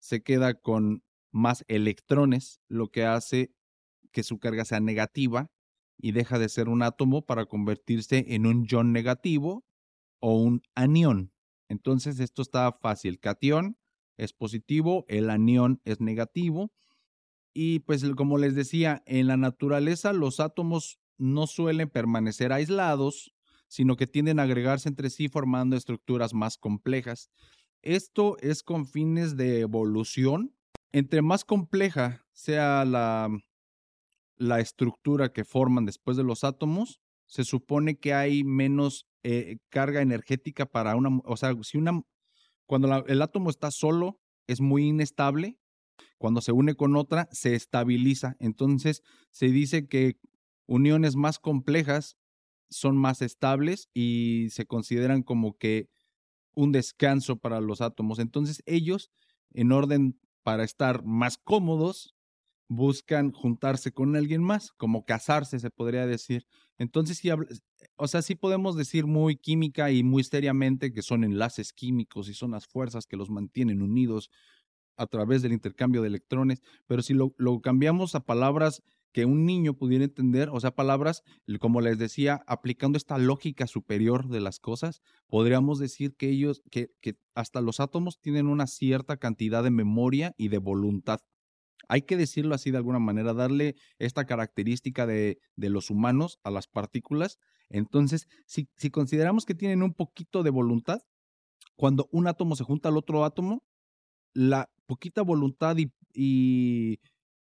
se 0.00 0.22
queda 0.22 0.54
con 0.54 1.02
más 1.32 1.64
electrones, 1.68 2.60
lo 2.68 2.88
que 2.88 3.04
hace 3.04 3.52
que 4.12 4.22
su 4.22 4.38
carga 4.38 4.64
sea 4.64 4.80
negativa 4.80 5.50
y 5.98 6.12
deja 6.12 6.38
de 6.38 6.48
ser 6.48 6.68
un 6.68 6.82
átomo 6.82 7.26
para 7.26 7.46
convertirse 7.46 8.24
en 8.28 8.46
un 8.46 8.66
ion 8.66 8.92
negativo 8.92 9.64
o 10.20 10.36
un 10.36 10.62
anión. 10.74 11.32
Entonces 11.68 12.20
esto 12.20 12.42
está 12.42 12.72
fácil. 12.72 13.20
Cation 13.20 13.76
es 14.16 14.32
positivo, 14.32 15.04
el 15.08 15.30
anión 15.30 15.80
es 15.84 16.00
negativo. 16.00 16.72
Y 17.54 17.80
pues 17.80 18.04
como 18.16 18.38
les 18.38 18.54
decía, 18.54 19.02
en 19.06 19.26
la 19.26 19.36
naturaleza 19.36 20.12
los 20.12 20.40
átomos 20.40 20.98
no 21.18 21.46
suelen 21.46 21.90
permanecer 21.90 22.52
aislados, 22.52 23.32
sino 23.68 23.96
que 23.96 24.06
tienden 24.06 24.40
a 24.40 24.44
agregarse 24.44 24.88
entre 24.88 25.10
sí 25.10 25.28
formando 25.28 25.76
estructuras 25.76 26.34
más 26.34 26.56
complejas. 26.56 27.30
Esto 27.82 28.36
es 28.40 28.62
con 28.62 28.86
fines 28.86 29.36
de 29.36 29.60
evolución. 29.60 30.54
Entre 30.90 31.22
más 31.22 31.44
compleja 31.44 32.24
sea 32.32 32.84
la, 32.84 33.28
la 34.36 34.60
estructura 34.60 35.32
que 35.32 35.44
forman 35.44 35.84
después 35.84 36.16
de 36.16 36.24
los 36.24 36.44
átomos, 36.44 37.00
se 37.26 37.44
supone 37.44 37.98
que 37.98 38.14
hay 38.14 38.42
menos 38.42 39.06
eh, 39.22 39.58
carga 39.68 40.00
energética 40.00 40.66
para 40.66 40.96
una, 40.96 41.20
o 41.24 41.36
sea, 41.36 41.52
si 41.62 41.76
una, 41.76 42.00
cuando 42.66 43.04
el 43.06 43.22
átomo 43.22 43.50
está 43.50 43.70
solo, 43.70 44.18
es 44.46 44.60
muy 44.60 44.86
inestable, 44.86 45.58
cuando 46.16 46.40
se 46.40 46.52
une 46.52 46.74
con 46.74 46.96
otra, 46.96 47.28
se 47.30 47.54
estabiliza. 47.54 48.36
Entonces, 48.40 49.02
se 49.30 49.46
dice 49.46 49.86
que 49.88 50.18
uniones 50.66 51.16
más 51.16 51.38
complejas 51.38 52.16
son 52.70 52.96
más 52.96 53.22
estables 53.22 53.88
y 53.94 54.48
se 54.50 54.66
consideran 54.66 55.22
como 55.22 55.56
que 55.56 55.88
un 56.54 56.72
descanso 56.72 57.38
para 57.38 57.60
los 57.60 57.80
átomos. 57.80 58.18
Entonces, 58.18 58.62
ellos, 58.66 59.10
en 59.52 59.72
orden 59.72 60.18
para 60.42 60.64
estar 60.64 61.04
más 61.04 61.38
cómodos, 61.38 62.14
buscan 62.68 63.32
juntarse 63.32 63.92
con 63.92 64.14
alguien 64.14 64.42
más, 64.42 64.72
como 64.72 65.04
casarse, 65.04 65.58
se 65.58 65.70
podría 65.70 66.06
decir. 66.06 66.46
Entonces, 66.76 67.18
sí, 67.18 67.30
o 67.96 68.08
sea, 68.08 68.22
sí 68.22 68.34
podemos 68.34 68.76
decir 68.76 69.06
muy 69.06 69.36
química 69.36 69.90
y 69.90 70.02
muy 70.02 70.22
seriamente 70.22 70.92
que 70.92 71.02
son 71.02 71.24
enlaces 71.24 71.72
químicos 71.72 72.28
y 72.28 72.34
son 72.34 72.50
las 72.50 72.66
fuerzas 72.66 73.06
que 73.06 73.16
los 73.16 73.30
mantienen 73.30 73.80
unidos 73.80 74.30
a 74.98 75.06
través 75.06 75.42
del 75.42 75.52
intercambio 75.52 76.02
de 76.02 76.08
electrones, 76.08 76.60
pero 76.86 77.02
si 77.02 77.14
lo, 77.14 77.32
cambiamos 77.62 78.14
a 78.14 78.20
palabras 78.20 78.82
que 79.12 79.24
un 79.24 79.46
niño 79.46 79.74
pudiera 79.74 80.04
entender, 80.04 80.50
o 80.50 80.60
sea, 80.60 80.72
palabras, 80.72 81.22
como 81.60 81.80
les 81.80 81.98
decía, 81.98 82.42
aplicando 82.46 82.96
esta 82.96 83.18
lógica 83.18 83.66
superior 83.66 84.28
de 84.28 84.40
las 84.40 84.58
cosas, 84.60 85.00
podríamos 85.28 85.78
decir 85.78 86.14
que 86.16 86.28
ellos, 86.28 86.62
que, 86.70 86.88
que 87.00 87.16
hasta 87.34 87.60
los 87.60 87.80
átomos 87.80 88.20
tienen 88.20 88.46
una 88.46 88.66
cierta 88.66 89.16
cantidad 89.16 89.62
de 89.62 89.70
memoria 89.70 90.34
y 90.36 90.48
de 90.48 90.58
voluntad. 90.58 91.20
Hay 91.88 92.02
que 92.02 92.16
decirlo 92.16 92.54
así 92.54 92.70
de 92.70 92.76
alguna 92.76 92.98
manera, 92.98 93.32
darle 93.32 93.76
esta 93.98 94.26
característica 94.26 95.06
de, 95.06 95.38
de 95.56 95.70
los 95.70 95.90
humanos 95.90 96.38
a 96.42 96.50
las 96.50 96.66
partículas. 96.66 97.38
Entonces, 97.70 98.26
si, 98.46 98.68
si 98.76 98.90
consideramos 98.90 99.46
que 99.46 99.54
tienen 99.54 99.82
un 99.82 99.94
poquito 99.94 100.42
de 100.42 100.50
voluntad, 100.50 101.00
cuando 101.76 102.08
un 102.12 102.26
átomo 102.26 102.56
se 102.56 102.64
junta 102.64 102.88
al 102.88 102.98
otro 102.98 103.24
átomo, 103.24 103.62
la 104.34 104.70
poquita 104.86 105.22
voluntad 105.22 105.76
y, 106.14 106.98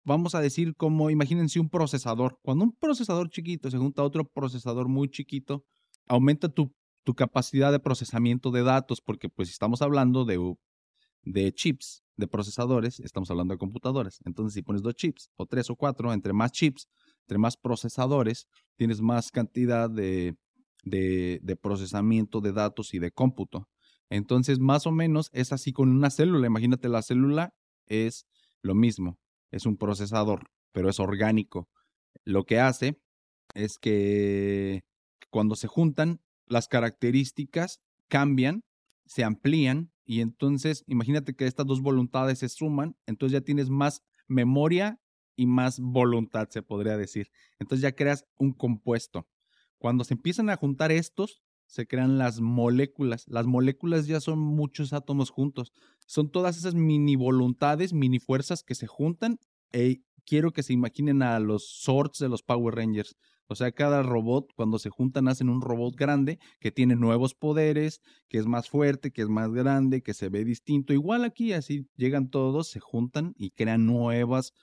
vamos 0.09 0.33
a 0.33 0.41
decir 0.41 0.75
como, 0.75 1.11
imagínense 1.11 1.59
un 1.59 1.69
procesador. 1.69 2.39
Cuando 2.41 2.65
un 2.65 2.71
procesador 2.73 3.29
chiquito 3.29 3.69
se 3.69 3.77
junta 3.77 4.01
a 4.01 4.05
otro 4.05 4.27
procesador 4.27 4.87
muy 4.87 5.07
chiquito, 5.07 5.63
aumenta 6.07 6.49
tu, 6.49 6.73
tu 7.03 7.13
capacidad 7.13 7.71
de 7.71 7.79
procesamiento 7.79 8.49
de 8.49 8.63
datos, 8.63 9.01
porque 9.01 9.29
pues 9.29 9.49
estamos 9.49 9.83
hablando 9.83 10.25
de, 10.25 10.37
de 11.21 11.53
chips, 11.53 12.03
de 12.17 12.27
procesadores, 12.27 12.99
estamos 12.99 13.29
hablando 13.29 13.53
de 13.53 13.59
computadoras. 13.59 14.19
Entonces, 14.25 14.55
si 14.55 14.63
pones 14.63 14.81
dos 14.81 14.95
chips, 14.95 15.29
o 15.37 15.45
tres 15.45 15.69
o 15.69 15.75
cuatro, 15.75 16.11
entre 16.11 16.33
más 16.33 16.51
chips, 16.51 16.87
entre 17.21 17.37
más 17.37 17.55
procesadores, 17.55 18.47
tienes 18.77 19.01
más 19.01 19.29
cantidad 19.29 19.91
de, 19.91 20.35
de, 20.83 21.39
de 21.43 21.55
procesamiento 21.55 22.41
de 22.41 22.51
datos 22.51 22.95
y 22.95 22.99
de 22.99 23.11
cómputo. 23.11 23.69
Entonces, 24.09 24.57
más 24.57 24.87
o 24.87 24.91
menos 24.91 25.29
es 25.33 25.53
así 25.53 25.71
con 25.71 25.89
una 25.89 26.09
célula. 26.09 26.47
Imagínate, 26.47 26.89
la 26.89 27.03
célula 27.03 27.53
es 27.85 28.25
lo 28.63 28.73
mismo, 28.73 29.19
es 29.51 29.65
un 29.65 29.77
procesador, 29.77 30.49
pero 30.71 30.89
es 30.89 30.99
orgánico. 30.99 31.69
Lo 32.25 32.43
que 32.45 32.59
hace 32.59 32.99
es 33.53 33.77
que 33.77 34.83
cuando 35.29 35.55
se 35.55 35.67
juntan, 35.67 36.21
las 36.45 36.67
características 36.67 37.81
cambian, 38.07 38.63
se 39.05 39.23
amplían 39.23 39.91
y 40.05 40.21
entonces 40.21 40.83
imagínate 40.87 41.35
que 41.35 41.45
estas 41.45 41.65
dos 41.65 41.81
voluntades 41.81 42.39
se 42.39 42.49
suman, 42.49 42.95
entonces 43.05 43.33
ya 43.33 43.45
tienes 43.45 43.69
más 43.69 44.03
memoria 44.27 44.99
y 45.35 45.45
más 45.45 45.79
voluntad, 45.79 46.49
se 46.49 46.61
podría 46.61 46.97
decir. 46.97 47.31
Entonces 47.59 47.81
ya 47.81 47.95
creas 47.95 48.25
un 48.37 48.51
compuesto. 48.51 49.27
Cuando 49.77 50.03
se 50.03 50.15
empiezan 50.15 50.49
a 50.49 50.57
juntar 50.57 50.91
estos, 50.91 51.41
se 51.69 51.85
crean 51.85 52.17
las 52.17 52.41
moléculas. 52.41 53.25
Las 53.27 53.45
moléculas 53.45 54.07
ya 54.07 54.19
son 54.19 54.39
muchos 54.39 54.91
átomos 54.91 55.29
juntos. 55.29 55.71
Son 56.07 56.31
todas 56.31 56.57
esas 56.57 56.73
mini 56.73 57.15
voluntades, 57.15 57.93
mini 57.93 58.17
fuerzas 58.17 58.63
que 58.63 58.73
se 58.73 58.87
juntan. 58.87 59.37
Y 59.71 60.01
quiero 60.25 60.51
que 60.51 60.63
se 60.63 60.73
imaginen 60.73 61.21
a 61.21 61.39
los 61.39 61.69
swords 61.69 62.17
de 62.17 62.27
los 62.27 62.41
Power 62.41 62.73
Rangers. 62.73 63.15
O 63.45 63.53
sea, 63.53 63.71
cada 63.71 64.01
robot, 64.01 64.51
cuando 64.55 64.79
se 64.79 64.89
juntan, 64.89 65.27
hacen 65.27 65.47
un 65.47 65.61
robot 65.61 65.95
grande 65.95 66.39
que 66.59 66.71
tiene 66.71 66.95
nuevos 66.95 67.35
poderes, 67.35 68.01
que 68.29 68.39
es 68.39 68.47
más 68.47 68.67
fuerte, 68.67 69.11
que 69.11 69.21
es 69.21 69.29
más 69.29 69.51
grande, 69.51 70.01
que 70.01 70.15
se 70.15 70.29
ve 70.29 70.43
distinto. 70.43 70.91
Igual 70.93 71.23
aquí, 71.23 71.53
así 71.53 71.85
llegan 71.95 72.31
todos, 72.31 72.67
se 72.67 72.79
juntan 72.79 73.35
y 73.37 73.51
crean 73.51 73.85
nuevos 73.85 74.53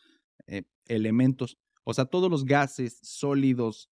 eh, 0.48 0.64
elementos. 0.88 1.56
O 1.84 1.94
sea, 1.94 2.06
todos 2.06 2.28
los 2.28 2.44
gases 2.44 2.98
sólidos, 3.02 3.90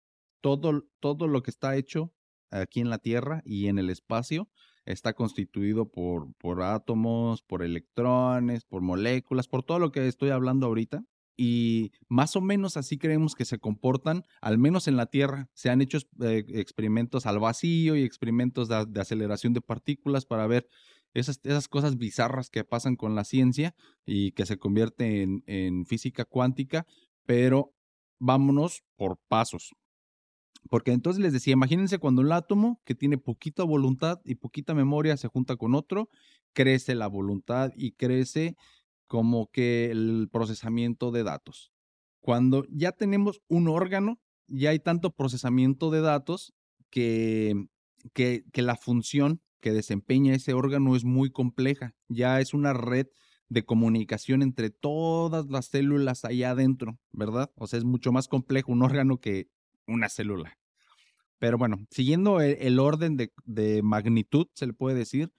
todo, 0.42 0.84
todo 1.00 1.28
lo 1.28 1.42
que 1.42 1.52
está 1.52 1.78
hecho 1.78 2.12
aquí 2.52 2.80
en 2.80 2.90
la 2.90 3.00
Tierra 3.00 3.42
y 3.46 3.68
en 3.68 3.80
el 3.80 3.90
espacio 3.90 4.50
está 4.86 5.14
constituido 5.14 5.90
por, 5.90 6.34
por 6.36 6.62
átomos, 6.62 7.42
por 7.42 7.64
electrones, 7.64 8.64
por 8.64 8.82
moléculas, 8.82 9.48
por 9.48 9.64
todo 9.64 9.80
lo 9.80 9.92
que 9.92 10.08
estoy 10.08 10.30
hablando 10.30 10.68
ahorita 10.68 11.04
y 11.38 11.92
más 12.10 12.36
o 12.36 12.42
menos 12.42 12.78
así 12.78 12.98
creemos 12.98 13.36
que 13.36 13.46
se 13.46 13.60
comportan, 13.60 14.24
al 14.42 14.58
menos 14.58 14.88
en 14.88 14.98
la 14.98 15.06
Tierra. 15.06 15.50
Se 15.54 15.70
han 15.70 15.82
hecho 15.82 16.00
eh, 16.22 16.44
experimentos 16.50 17.28
al 17.28 17.40
vacío 17.40 17.96
y 17.96 18.04
experimentos 18.04 18.68
de, 18.68 19.00
aceleración 19.00 19.54
de 19.54 19.62
partículas 19.62 20.26
para 20.26 20.48
ver 20.48 20.68
esas, 21.14 21.40
esas, 21.44 21.68
cosas 21.68 21.98
bizarras 21.98 22.50
que 22.50 22.64
pasan 22.64 22.96
con 22.96 23.14
la 23.14 23.24
ciencia 23.24 23.76
y 24.06 24.32
que 24.32 24.48
se 24.48 24.58
convierte 24.58 25.22
en, 25.22 25.44
en 25.46 25.86
física 25.86 26.26
cuántica, 26.26 26.88
pero 27.26 27.72
vámonos 28.20 28.84
por 28.96 29.20
pasos. 29.28 29.76
Porque 30.70 30.92
entonces 30.92 31.22
les 31.22 31.34
decía, 31.34 31.54
imagínense 31.54 31.98
cuando 31.98 32.22
un 32.22 32.32
átomo 32.32 32.82
que 32.84 32.96
tiene 32.96 33.18
poquita 33.18 33.64
voluntad 33.64 34.20
y 34.26 34.36
poquita 34.36 34.74
memoria 34.74 35.18
se 35.18 35.28
junta 35.28 35.56
con 35.56 35.76
otro, 35.76 36.10
crece 36.54 36.96
la 36.96 37.08
voluntad 37.08 37.72
y 37.76 37.92
crece 37.92 38.56
como 39.08 39.50
que 39.52 39.90
el 39.92 40.30
procesamiento 40.32 41.12
de 41.12 41.24
datos. 41.24 41.72
Cuando 42.20 42.66
ya 42.70 42.92
tenemos 42.92 43.42
un 43.48 43.70
órgano, 43.70 44.20
ya 44.48 44.72
hay 44.72 44.80
tanto 44.80 45.12
procesamiento 45.12 45.92
de 45.92 46.02
datos 46.02 46.54
que, 46.90 47.68
que, 48.14 48.44
la 48.56 48.76
función 48.76 49.42
que 49.62 49.72
desempeña 49.72 50.36
ese 50.36 50.54
órgano 50.54 50.96
es 50.96 51.04
muy 51.04 51.30
compleja. 51.30 51.94
Ya 52.10 52.40
es 52.40 52.54
una 52.54 52.74
red 52.74 53.08
de 53.50 53.64
comunicación 53.64 54.42
entre 54.42 54.70
todas 54.70 55.48
las 55.50 55.68
células 55.68 56.26
allá 56.26 56.52
adentro, 56.52 57.00
¿verdad? 57.12 57.52
O 57.56 57.68
sea, 57.68 57.80
es 57.80 57.86
mucho 57.86 58.12
más 58.12 58.28
complejo 58.28 58.72
un 58.72 58.84
órgano 58.84 59.20
que 59.20 59.48
una 59.88 60.10
célula. 60.10 60.58
Pero 61.40 61.58
bueno, 61.58 61.78
siguiendo 61.92 62.42
el, 62.42 62.58
el 62.60 62.80
orden 62.80 63.16
de, 63.18 63.32
de, 63.46 63.82
magnitud, 63.84 64.48
se 64.54 64.68
le 64.68 64.74
puede 64.74 64.98
decir, 64.98 65.32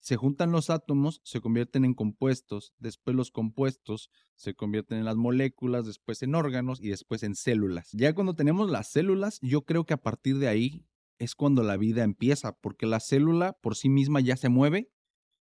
se 0.00 0.16
juntan 0.16 0.50
los 0.50 0.70
átomos, 0.70 1.20
se 1.24 1.40
convierten 1.40 1.84
en 1.84 1.94
compuestos, 1.94 2.72
después 2.78 3.14
los 3.14 3.30
compuestos 3.30 4.10
se 4.34 4.54
convierten 4.54 4.98
en 4.98 5.04
las 5.04 5.16
moléculas, 5.16 5.86
después 5.86 6.22
en 6.22 6.34
órganos 6.34 6.80
y 6.80 6.88
después 6.88 7.22
en 7.22 7.34
células. 7.34 7.90
Ya 7.92 8.14
cuando 8.14 8.34
tenemos 8.34 8.70
las 8.70 8.90
células, 8.90 9.38
yo 9.42 9.62
creo 9.62 9.84
que 9.84 9.94
a 9.94 10.02
partir 10.02 10.38
de 10.38 10.48
ahí 10.48 10.86
es 11.18 11.34
cuando 11.34 11.62
la 11.62 11.76
vida 11.76 12.02
empieza, 12.02 12.56
porque 12.56 12.86
la 12.86 12.98
célula 12.98 13.52
por 13.60 13.76
sí 13.76 13.90
misma 13.90 14.20
ya 14.20 14.36
se 14.36 14.48
mueve 14.48 14.90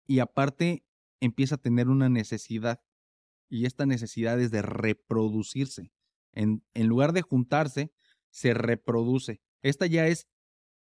y 0.06 0.18
aparte 0.18 0.84
empieza 1.20 1.54
a 1.54 1.58
tener 1.58 1.88
una 1.88 2.08
necesidad. 2.08 2.82
Y 3.48 3.66
esta 3.66 3.86
necesidad 3.86 4.40
es 4.40 4.50
de 4.50 4.62
reproducirse. 4.62 5.92
En, 6.32 6.64
en 6.74 6.88
lugar 6.88 7.12
de 7.12 7.22
juntarse, 7.22 7.92
se 8.30 8.54
reproduce. 8.54 9.40
Esta 9.62 9.86
ya 9.86 10.06
es 10.06 10.26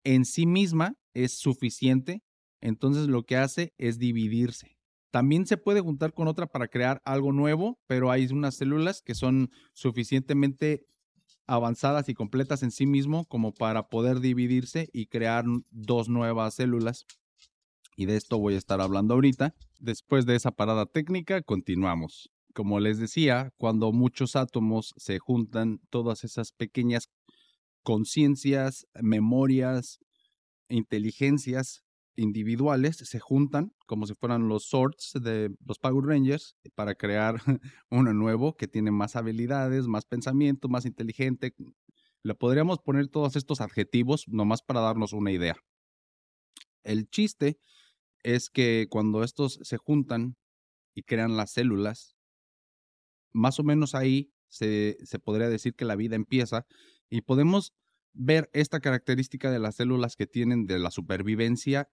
en 0.04 0.24
sí 0.24 0.46
misma, 0.46 0.94
es 1.14 1.38
suficiente 1.38 2.22
entonces 2.60 3.06
lo 3.06 3.24
que 3.24 3.36
hace 3.36 3.74
es 3.78 3.98
dividirse. 3.98 4.76
También 5.10 5.46
se 5.46 5.56
puede 5.56 5.80
juntar 5.80 6.12
con 6.12 6.28
otra 6.28 6.46
para 6.46 6.68
crear 6.68 7.00
algo 7.04 7.32
nuevo, 7.32 7.78
pero 7.86 8.10
hay 8.10 8.26
unas 8.26 8.56
células 8.56 9.02
que 9.02 9.14
son 9.14 9.50
suficientemente 9.72 10.84
avanzadas 11.46 12.08
y 12.08 12.14
completas 12.14 12.62
en 12.62 12.70
sí 12.70 12.86
mismo 12.86 13.24
como 13.26 13.54
para 13.54 13.88
poder 13.88 14.20
dividirse 14.20 14.88
y 14.92 15.06
crear 15.06 15.44
dos 15.70 16.08
nuevas 16.08 16.54
células. 16.54 17.06
Y 17.96 18.06
de 18.06 18.16
esto 18.16 18.38
voy 18.38 18.54
a 18.54 18.58
estar 18.58 18.80
hablando 18.80 19.14
ahorita. 19.14 19.54
Después 19.78 20.26
de 20.26 20.34
esa 20.34 20.50
parada 20.50 20.86
técnica, 20.86 21.40
continuamos. 21.42 22.30
Como 22.52 22.80
les 22.80 22.98
decía, 22.98 23.52
cuando 23.58 23.92
muchos 23.92 24.34
átomos 24.34 24.92
se 24.96 25.18
juntan, 25.18 25.80
todas 25.88 26.24
esas 26.24 26.52
pequeñas 26.52 27.10
conciencias, 27.86 28.88
memorias, 29.00 30.00
inteligencias 30.68 31.84
individuales 32.16 32.96
se 32.96 33.20
juntan 33.20 33.76
como 33.86 34.08
si 34.08 34.14
fueran 34.14 34.48
los 34.48 34.64
swords 34.64 35.12
de 35.22 35.54
los 35.64 35.78
Power 35.78 36.04
Rangers 36.04 36.56
para 36.74 36.96
crear 36.96 37.36
uno 37.88 38.12
nuevo 38.12 38.56
que 38.56 38.66
tiene 38.66 38.90
más 38.90 39.14
habilidades, 39.14 39.86
más 39.86 40.04
pensamiento, 40.04 40.68
más 40.68 40.84
inteligente. 40.84 41.54
Le 42.24 42.34
podríamos 42.34 42.80
poner 42.80 43.06
todos 43.06 43.36
estos 43.36 43.60
adjetivos 43.60 44.24
nomás 44.26 44.62
para 44.62 44.80
darnos 44.80 45.12
una 45.12 45.30
idea. 45.30 45.54
El 46.82 47.08
chiste 47.08 47.60
es 48.24 48.50
que 48.50 48.88
cuando 48.90 49.22
estos 49.22 49.60
se 49.62 49.76
juntan 49.76 50.36
y 50.92 51.04
crean 51.04 51.36
las 51.36 51.52
células, 51.52 52.16
más 53.32 53.60
o 53.60 53.62
menos 53.62 53.94
ahí 53.94 54.32
se, 54.48 54.96
se 55.04 55.20
podría 55.20 55.48
decir 55.48 55.76
que 55.76 55.84
la 55.84 55.94
vida 55.94 56.16
empieza 56.16 56.66
y 57.10 57.22
podemos 57.22 57.72
ver 58.12 58.48
esta 58.52 58.80
característica 58.80 59.50
de 59.50 59.58
las 59.58 59.76
células 59.76 60.16
que 60.16 60.26
tienen 60.26 60.66
de 60.66 60.78
la 60.78 60.90
supervivencia 60.90 61.88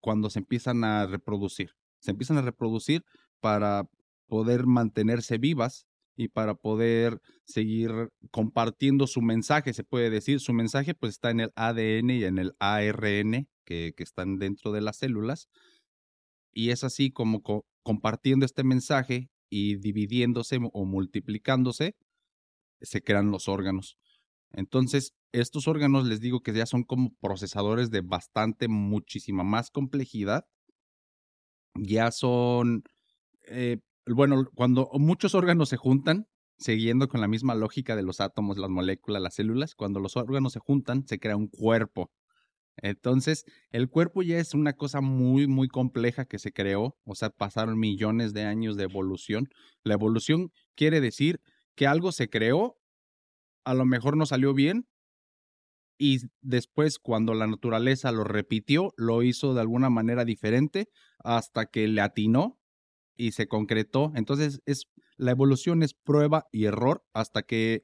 cuando 0.00 0.30
se 0.30 0.40
empiezan 0.40 0.84
a 0.84 1.06
reproducir. 1.06 1.72
Se 2.00 2.10
empiezan 2.10 2.38
a 2.38 2.42
reproducir 2.42 3.04
para 3.40 3.88
poder 4.26 4.66
mantenerse 4.66 5.38
vivas 5.38 5.86
y 6.16 6.28
para 6.28 6.54
poder 6.54 7.20
seguir 7.44 8.10
compartiendo 8.30 9.06
su 9.06 9.20
mensaje, 9.20 9.74
se 9.74 9.84
puede 9.84 10.10
decir. 10.10 10.40
Su 10.40 10.52
mensaje 10.52 10.94
pues 10.94 11.12
está 11.12 11.30
en 11.30 11.40
el 11.40 11.52
ADN 11.54 12.10
y 12.10 12.24
en 12.24 12.38
el 12.38 12.54
ARN 12.58 13.48
que 13.64 13.94
están 13.98 14.38
dentro 14.38 14.72
de 14.72 14.80
las 14.80 14.96
células. 14.96 15.48
Y 16.52 16.70
es 16.70 16.84
así 16.84 17.10
como 17.10 17.42
compartiendo 17.82 18.46
este 18.46 18.64
mensaje 18.64 19.28
y 19.50 19.76
dividiéndose 19.76 20.58
o 20.72 20.84
multiplicándose, 20.86 21.96
se 22.80 23.02
crean 23.02 23.30
los 23.30 23.48
órganos. 23.48 23.98
Entonces, 24.56 25.14
estos 25.32 25.68
órganos 25.68 26.06
les 26.06 26.20
digo 26.20 26.40
que 26.40 26.54
ya 26.54 26.64
son 26.64 26.82
como 26.82 27.14
procesadores 27.20 27.90
de 27.90 28.00
bastante, 28.00 28.68
muchísima 28.68 29.44
más 29.44 29.70
complejidad. 29.70 30.46
Ya 31.74 32.10
son, 32.10 32.84
eh, 33.48 33.78
bueno, 34.06 34.46
cuando 34.54 34.90
muchos 34.94 35.34
órganos 35.34 35.68
se 35.68 35.76
juntan, 35.76 36.26
siguiendo 36.58 37.08
con 37.08 37.20
la 37.20 37.28
misma 37.28 37.54
lógica 37.54 37.96
de 37.96 38.02
los 38.02 38.20
átomos, 38.20 38.56
las 38.56 38.70
moléculas, 38.70 39.22
las 39.22 39.34
células, 39.34 39.74
cuando 39.74 40.00
los 40.00 40.16
órganos 40.16 40.54
se 40.54 40.60
juntan, 40.60 41.06
se 41.06 41.18
crea 41.18 41.36
un 41.36 41.48
cuerpo. 41.48 42.10
Entonces, 42.78 43.44
el 43.70 43.90
cuerpo 43.90 44.22
ya 44.22 44.38
es 44.38 44.54
una 44.54 44.74
cosa 44.74 45.02
muy, 45.02 45.46
muy 45.46 45.68
compleja 45.68 46.24
que 46.26 46.38
se 46.38 46.52
creó, 46.52 46.96
o 47.04 47.14
sea, 47.14 47.30
pasaron 47.30 47.78
millones 47.78 48.32
de 48.34 48.44
años 48.44 48.76
de 48.76 48.84
evolución. 48.84 49.48
La 49.84 49.94
evolución 49.94 50.50
quiere 50.74 51.00
decir 51.02 51.40
que 51.74 51.86
algo 51.86 52.12
se 52.12 52.30
creó 52.30 52.78
a 53.66 53.74
lo 53.74 53.84
mejor 53.84 54.16
no 54.16 54.24
salió 54.24 54.54
bien 54.54 54.86
y 55.98 56.20
después 56.40 56.98
cuando 56.98 57.34
la 57.34 57.46
naturaleza 57.46 58.12
lo 58.12 58.22
repitió, 58.22 58.92
lo 58.96 59.22
hizo 59.22 59.54
de 59.54 59.60
alguna 59.60 59.90
manera 59.90 60.24
diferente 60.24 60.88
hasta 61.18 61.66
que 61.66 61.88
le 61.88 62.00
atinó 62.00 62.58
y 63.16 63.32
se 63.32 63.48
concretó. 63.48 64.12
Entonces 64.14 64.60
es 64.66 64.84
la 65.16 65.32
evolución 65.32 65.82
es 65.82 65.94
prueba 65.94 66.46
y 66.52 66.66
error 66.66 67.04
hasta 67.12 67.42
que 67.42 67.82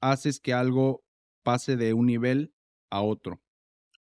haces 0.00 0.38
que 0.40 0.52
algo 0.52 1.02
pase 1.42 1.76
de 1.76 1.92
un 1.92 2.06
nivel 2.06 2.52
a 2.90 3.02
otro. 3.02 3.42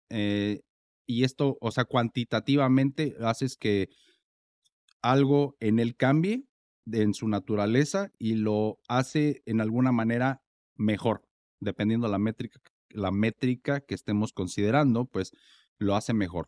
Eh, 0.09 0.61
y 1.05 1.23
esto, 1.23 1.57
o 1.61 1.71
sea, 1.71 1.85
cuantitativamente 1.85 3.15
haces 3.19 3.57
que 3.57 3.89
algo 5.01 5.55
en 5.59 5.79
él 5.79 5.95
cambie 5.97 6.45
en 6.91 7.13
su 7.13 7.27
naturaleza 7.27 8.11
y 8.17 8.35
lo 8.35 8.79
hace 8.87 9.41
en 9.45 9.61
alguna 9.61 9.91
manera 9.91 10.42
mejor, 10.75 11.23
dependiendo 11.59 12.07
la 12.07 12.19
métrica, 12.19 12.59
la 12.89 13.11
métrica 13.11 13.81
que 13.81 13.95
estemos 13.95 14.33
considerando, 14.33 15.05
pues 15.05 15.31
lo 15.77 15.95
hace 15.95 16.13
mejor. 16.13 16.47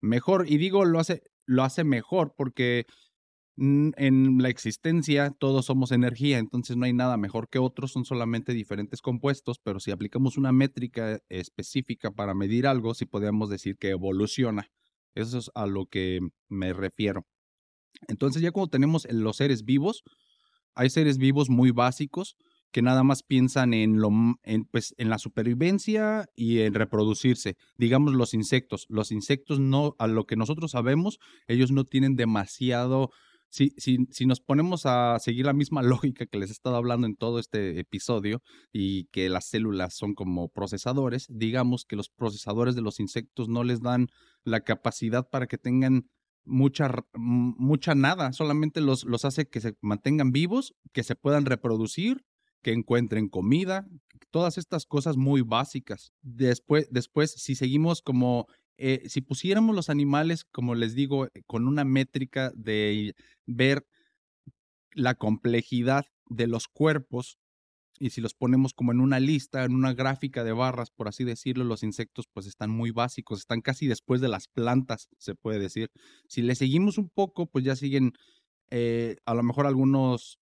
Mejor, 0.00 0.48
y 0.48 0.58
digo 0.58 0.84
lo 0.84 0.98
hace, 0.98 1.22
lo 1.46 1.62
hace 1.62 1.84
mejor 1.84 2.34
porque 2.36 2.86
en 3.56 4.42
la 4.42 4.48
existencia 4.48 5.30
todos 5.30 5.66
somos 5.66 5.92
energía, 5.92 6.38
entonces 6.38 6.76
no 6.76 6.86
hay 6.86 6.92
nada 6.92 7.16
mejor 7.16 7.48
que 7.48 7.60
otros, 7.60 7.92
son 7.92 8.04
solamente 8.04 8.52
diferentes 8.52 9.00
compuestos, 9.00 9.60
pero 9.62 9.78
si 9.78 9.92
aplicamos 9.92 10.36
una 10.36 10.50
métrica 10.50 11.20
específica 11.28 12.10
para 12.10 12.34
medir 12.34 12.66
algo, 12.66 12.94
sí 12.94 13.06
podríamos 13.06 13.50
decir 13.50 13.76
que 13.76 13.90
evoluciona. 13.90 14.68
Eso 15.14 15.38
es 15.38 15.50
a 15.54 15.66
lo 15.66 15.86
que 15.86 16.18
me 16.48 16.72
refiero. 16.72 17.26
Entonces 18.08 18.42
ya 18.42 18.50
cuando 18.50 18.70
tenemos 18.70 19.06
los 19.10 19.36
seres 19.36 19.64
vivos, 19.64 20.02
hay 20.74 20.90
seres 20.90 21.18
vivos 21.18 21.48
muy 21.48 21.70
básicos, 21.70 22.36
que 22.74 22.82
nada 22.82 23.04
más 23.04 23.22
piensan 23.22 23.72
en, 23.72 24.00
lo, 24.00 24.10
en, 24.42 24.64
pues, 24.64 24.96
en 24.98 25.08
la 25.08 25.18
supervivencia 25.18 26.28
y 26.34 26.58
en 26.58 26.74
reproducirse. 26.74 27.56
Digamos 27.78 28.14
los 28.14 28.34
insectos. 28.34 28.86
Los 28.88 29.12
insectos 29.12 29.60
no, 29.60 29.94
a 30.00 30.08
lo 30.08 30.26
que 30.26 30.34
nosotros 30.34 30.72
sabemos, 30.72 31.20
ellos 31.46 31.70
no 31.70 31.84
tienen 31.84 32.16
demasiado 32.16 33.10
si, 33.48 33.72
si, 33.76 34.08
si, 34.10 34.26
nos 34.26 34.40
ponemos 34.40 34.86
a 34.86 35.16
seguir 35.20 35.46
la 35.46 35.52
misma 35.52 35.82
lógica 35.84 36.26
que 36.26 36.36
les 36.36 36.50
he 36.50 36.52
estado 36.52 36.74
hablando 36.74 37.06
en 37.06 37.14
todo 37.14 37.38
este 37.38 37.78
episodio 37.78 38.42
y 38.72 39.04
que 39.12 39.28
las 39.28 39.44
células 39.44 39.94
son 39.94 40.14
como 40.14 40.48
procesadores, 40.48 41.28
digamos 41.30 41.84
que 41.84 41.94
los 41.94 42.08
procesadores 42.08 42.74
de 42.74 42.82
los 42.82 42.98
insectos 42.98 43.48
no 43.48 43.62
les 43.62 43.82
dan 43.82 44.08
la 44.42 44.62
capacidad 44.62 45.28
para 45.30 45.46
que 45.46 45.58
tengan 45.58 46.10
mucha, 46.44 46.90
mucha 47.14 47.94
nada, 47.94 48.32
solamente 48.32 48.80
los, 48.80 49.04
los 49.04 49.24
hace 49.24 49.46
que 49.46 49.60
se 49.60 49.76
mantengan 49.80 50.32
vivos, 50.32 50.74
que 50.92 51.04
se 51.04 51.14
puedan 51.14 51.44
reproducir, 51.44 52.24
que 52.64 52.72
encuentren 52.72 53.28
comida, 53.28 53.86
todas 54.32 54.58
estas 54.58 54.86
cosas 54.86 55.16
muy 55.16 55.42
básicas. 55.42 56.12
Después, 56.22 56.88
después 56.90 57.30
si 57.30 57.54
seguimos 57.54 58.02
como 58.02 58.48
eh, 58.76 59.04
si 59.08 59.20
pusiéramos 59.20 59.76
los 59.76 59.88
animales, 59.88 60.44
como 60.44 60.74
les 60.74 60.94
digo, 60.94 61.28
con 61.46 61.68
una 61.68 61.84
métrica 61.84 62.50
de 62.56 63.14
ver 63.46 63.86
la 64.92 65.14
complejidad 65.14 66.06
de 66.28 66.48
los 66.48 66.66
cuerpos, 66.66 67.38
y 68.00 68.10
si 68.10 68.20
los 68.20 68.34
ponemos 68.34 68.74
como 68.74 68.90
en 68.90 69.00
una 69.00 69.20
lista, 69.20 69.64
en 69.64 69.74
una 69.74 69.92
gráfica 69.92 70.42
de 70.42 70.52
barras, 70.52 70.90
por 70.90 71.06
así 71.06 71.22
decirlo, 71.22 71.62
los 71.62 71.84
insectos 71.84 72.26
pues 72.32 72.46
están 72.46 72.70
muy 72.70 72.90
básicos, 72.90 73.38
están 73.38 73.60
casi 73.60 73.86
después 73.86 74.20
de 74.20 74.28
las 74.28 74.48
plantas, 74.48 75.08
se 75.18 75.36
puede 75.36 75.60
decir. 75.60 75.90
Si 76.26 76.42
le 76.42 76.56
seguimos 76.56 76.98
un 76.98 77.08
poco, 77.08 77.46
pues 77.46 77.64
ya 77.64 77.76
siguen 77.76 78.14
eh, 78.70 79.16
a 79.26 79.34
lo 79.34 79.44
mejor 79.44 79.68
algunos 79.68 80.40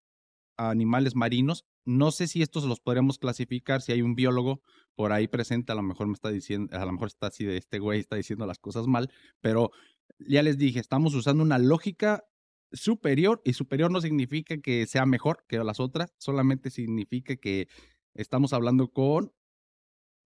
animales 0.71 1.15
marinos. 1.15 1.65
No 1.85 2.11
sé 2.11 2.27
si 2.27 2.43
estos 2.43 2.65
los 2.65 2.81
podríamos 2.81 3.19
clasificar, 3.19 3.83
si 3.83 3.93
hay 3.93 4.03
un 4.03 4.15
biólogo 4.15 4.61
por 4.95 5.13
ahí 5.13 5.29
presente, 5.29 5.73
a 5.73 5.75
lo 5.75 5.83
mejor 5.83 6.07
me 6.07 6.15
está 6.15 6.31
diciendo, 6.31 6.77
a 6.77 6.85
lo 6.85 6.93
mejor 6.93 7.09
está 7.09 7.29
así 7.29 7.45
de 7.45 7.57
este 7.57 7.79
güey, 7.79 8.01
está 8.01 8.17
diciendo 8.17 8.47
las 8.47 8.59
cosas 8.59 8.87
mal, 8.87 9.11
pero 9.41 9.71
ya 10.19 10.43
les 10.43 10.59
dije, 10.59 10.79
estamos 10.79 11.15
usando 11.15 11.43
una 11.43 11.59
lógica 11.59 12.25
superior 12.73 13.41
y 13.45 13.53
superior 13.55 13.91
no 13.91 14.01
significa 14.01 14.57
que 14.59 14.87
sea 14.87 15.07
mejor 15.07 15.45
que 15.49 15.59
las 15.59 15.81
otras, 15.81 16.15
solamente 16.19 16.71
significa 16.71 17.37
que 17.37 17.69
estamos 18.15 18.53
hablando 18.53 18.89
con 18.89 19.33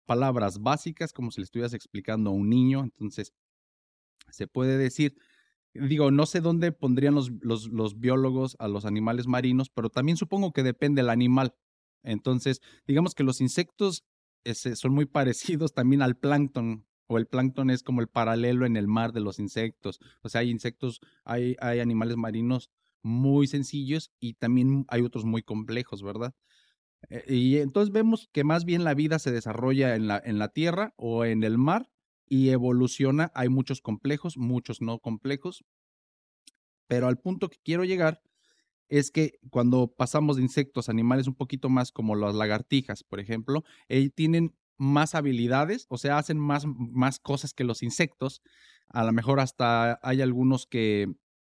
palabras 0.06 0.60
básicas 0.60 1.12
como 1.12 1.30
si 1.30 1.40
le 1.40 1.44
estuvieras 1.44 1.74
explicando 1.74 2.30
a 2.30 2.34
un 2.34 2.48
niño, 2.48 2.82
entonces 2.84 3.32
se 4.30 4.46
puede 4.46 4.78
decir 4.78 5.16
digo, 5.76 6.10
no 6.10 6.26
sé 6.26 6.40
dónde 6.40 6.72
pondrían 6.72 7.14
los, 7.14 7.30
los, 7.40 7.98
biólogos 7.98 8.56
a 8.58 8.68
los 8.68 8.84
animales 8.84 9.26
marinos, 9.26 9.70
pero 9.70 9.90
también 9.90 10.16
supongo 10.16 10.52
que 10.52 10.62
depende 10.62 11.02
del 11.02 11.10
animal. 11.10 11.54
Entonces, 12.02 12.60
digamos 12.86 13.14
que 13.14 13.24
los 13.24 13.40
insectos 13.40 14.04
son 14.74 14.92
muy 14.92 15.06
parecidos 15.06 15.72
también 15.72 16.02
al 16.02 16.16
plancton, 16.16 16.86
o 17.08 17.18
el 17.18 17.26
plancton 17.26 17.70
es 17.70 17.82
como 17.82 18.00
el 18.00 18.08
paralelo 18.08 18.66
en 18.66 18.76
el 18.76 18.88
mar 18.88 19.12
de 19.12 19.20
los 19.20 19.38
insectos. 19.38 20.00
O 20.22 20.28
sea, 20.28 20.40
hay 20.40 20.50
insectos, 20.50 21.00
hay, 21.24 21.56
hay 21.60 21.80
animales 21.80 22.16
marinos 22.16 22.70
muy 23.02 23.46
sencillos 23.46 24.10
y 24.18 24.34
también 24.34 24.84
hay 24.88 25.02
otros 25.02 25.24
muy 25.24 25.42
complejos, 25.42 26.02
¿verdad? 26.02 26.34
Eh, 27.08 27.34
y 27.34 27.56
entonces 27.58 27.92
vemos 27.92 28.28
que 28.32 28.42
más 28.42 28.64
bien 28.64 28.82
la 28.82 28.94
vida 28.94 29.18
se 29.18 29.30
desarrolla 29.30 29.94
en 29.94 30.08
la, 30.08 30.20
en 30.24 30.38
la 30.38 30.48
tierra 30.48 30.92
o 30.96 31.24
en 31.24 31.44
el 31.44 31.58
mar 31.58 31.88
y 32.28 32.50
evoluciona. 32.50 33.30
Hay 33.34 33.48
muchos 33.48 33.80
complejos, 33.80 34.36
muchos 34.36 34.80
no 34.80 34.98
complejos. 34.98 35.64
Pero 36.88 37.08
al 37.08 37.18
punto 37.18 37.48
que 37.48 37.58
quiero 37.62 37.84
llegar 37.84 38.22
es 38.88 39.10
que 39.10 39.38
cuando 39.50 39.88
pasamos 39.88 40.36
de 40.36 40.42
insectos 40.42 40.88
a 40.88 40.92
animales 40.92 41.26
un 41.26 41.34
poquito 41.34 41.68
más 41.68 41.90
como 41.90 42.14
las 42.14 42.34
lagartijas, 42.34 43.02
por 43.02 43.20
ejemplo, 43.20 43.64
ellos 43.88 44.12
tienen 44.14 44.54
más 44.78 45.14
habilidades, 45.14 45.86
o 45.88 45.98
sea, 45.98 46.18
hacen 46.18 46.38
más, 46.38 46.64
más 46.66 47.18
cosas 47.18 47.52
que 47.54 47.64
los 47.64 47.82
insectos. 47.82 48.42
A 48.88 49.04
lo 49.04 49.12
mejor 49.12 49.40
hasta 49.40 49.98
hay 50.02 50.22
algunos 50.22 50.66
que 50.66 51.08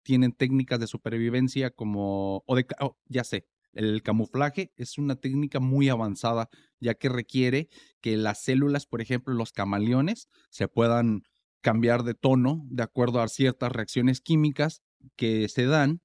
tienen 0.04 0.32
técnicas 0.32 0.80
de 0.80 0.88
supervivencia 0.88 1.72
como, 1.72 2.44
o 2.46 2.56
de, 2.56 2.66
oh, 2.80 2.98
ya 3.08 3.24
sé, 3.24 3.46
el 3.74 4.02
camuflaje 4.04 4.72
es 4.78 4.98
una 4.98 5.16
técnica 5.18 5.60
muy 5.60 5.90
avanzada, 5.90 6.50
ya 6.80 6.94
que 6.96 7.10
requiere 7.10 7.70
que 8.02 8.18
las 8.18 8.42
células, 8.44 8.86
por 8.86 9.02
ejemplo, 9.02 9.34
los 9.34 9.52
camaleones, 9.52 10.30
se 10.50 10.68
puedan 10.68 11.22
cambiar 11.62 12.04
de 12.04 12.14
tono 12.14 12.62
de 12.70 12.84
acuerdo 12.84 13.22
a 13.22 13.28
ciertas 13.28 13.72
reacciones 13.72 14.22
químicas 14.22 14.82
que 15.16 15.50
se 15.50 15.66
dan 15.66 16.02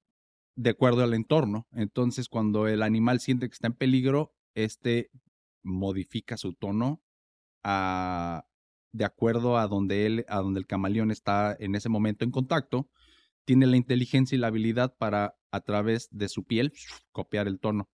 de 0.55 0.71
acuerdo 0.71 1.03
al 1.03 1.13
entorno. 1.13 1.67
Entonces, 1.71 2.29
cuando 2.29 2.67
el 2.67 2.83
animal 2.83 3.19
siente 3.19 3.47
que 3.47 3.53
está 3.53 3.67
en 3.67 3.73
peligro, 3.73 4.33
este 4.55 5.09
modifica 5.63 6.37
su 6.37 6.53
tono 6.53 7.01
a, 7.63 8.45
de 8.91 9.05
acuerdo 9.05 9.57
a 9.57 9.67
donde 9.67 10.05
él, 10.05 10.25
a 10.27 10.39
donde 10.39 10.59
el 10.59 10.67
camaleón 10.67 11.11
está 11.11 11.55
en 11.59 11.75
ese 11.75 11.89
momento 11.89 12.25
en 12.25 12.31
contacto, 12.31 12.89
tiene 13.45 13.65
la 13.65 13.77
inteligencia 13.77 14.35
y 14.35 14.39
la 14.39 14.47
habilidad 14.47 14.95
para 14.97 15.35
a 15.51 15.61
través 15.61 16.07
de 16.11 16.29
su 16.29 16.43
piel 16.43 16.73
copiar 17.11 17.47
el 17.47 17.59
tono. 17.59 17.89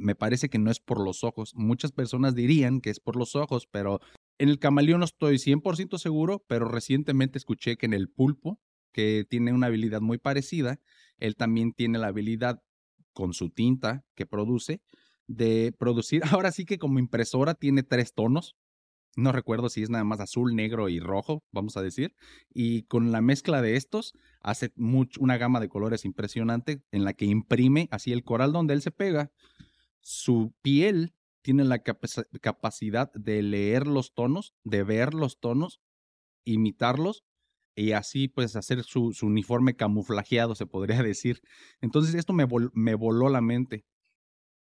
Me 0.00 0.14
parece 0.14 0.48
que 0.48 0.58
no 0.58 0.70
es 0.70 0.80
por 0.80 1.02
los 1.02 1.24
ojos. 1.24 1.54
Muchas 1.54 1.92
personas 1.92 2.34
dirían 2.34 2.80
que 2.80 2.90
es 2.90 3.00
por 3.00 3.16
los 3.16 3.36
ojos, 3.36 3.66
pero 3.70 4.00
en 4.38 4.48
el 4.48 4.58
camaleón 4.58 5.00
no 5.00 5.04
estoy 5.04 5.36
100% 5.36 5.98
seguro, 5.98 6.44
pero 6.46 6.66
recientemente 6.66 7.38
escuché 7.38 7.76
que 7.76 7.86
en 7.86 7.92
el 7.92 8.08
pulpo, 8.08 8.58
que 8.92 9.24
tiene 9.28 9.52
una 9.52 9.66
habilidad 9.66 10.00
muy 10.00 10.18
parecida, 10.18 10.80
él 11.18 11.36
también 11.36 11.72
tiene 11.72 11.98
la 11.98 12.08
habilidad 12.08 12.62
con 13.12 13.34
su 13.34 13.50
tinta 13.50 14.04
que 14.14 14.26
produce 14.26 14.80
de 15.26 15.72
producir, 15.78 16.22
ahora 16.42 16.52
sí 16.52 16.64
que 16.64 16.78
como 16.78 16.98
impresora 16.98 17.54
tiene 17.54 17.82
tres 17.82 18.14
tonos, 18.14 18.56
no 19.16 19.32
recuerdo 19.32 19.68
si 19.68 19.82
es 19.82 19.90
nada 19.90 20.04
más 20.04 20.20
azul, 20.20 20.54
negro 20.54 20.88
y 20.88 21.00
rojo, 21.00 21.44
vamos 21.50 21.76
a 21.76 21.82
decir. 21.82 22.14
Y 22.52 22.84
con 22.84 23.10
la 23.10 23.20
mezcla 23.20 23.60
de 23.60 23.76
estos 23.76 24.14
hace 24.40 24.72
una 25.18 25.36
gama 25.36 25.60
de 25.60 25.68
colores 25.68 26.04
impresionante 26.04 26.82
en 26.92 27.04
la 27.04 27.12
que 27.14 27.24
imprime 27.24 27.88
así 27.90 28.12
el 28.12 28.22
coral 28.22 28.52
donde 28.52 28.74
él 28.74 28.82
se 28.82 28.92
pega. 28.92 29.30
Su 30.00 30.54
piel 30.62 31.14
tiene 31.42 31.64
la 31.64 31.78
capacidad 31.78 33.10
de 33.12 33.42
leer 33.42 33.86
los 33.86 34.12
tonos, 34.12 34.54
de 34.64 34.82
ver 34.82 35.14
los 35.14 35.38
tonos, 35.40 35.80
imitarlos 36.44 37.24
y 37.74 37.92
así 37.92 38.28
pues 38.28 38.56
hacer 38.56 38.82
su, 38.82 39.12
uniforme 39.22 39.74
camuflajeado, 39.74 40.54
se 40.54 40.66
podría 40.66 41.02
decir. 41.02 41.40
Entonces 41.80 42.14
esto 42.14 42.32
me, 42.32 42.44
voló 42.94 43.28
la 43.28 43.40
mente. 43.40 43.84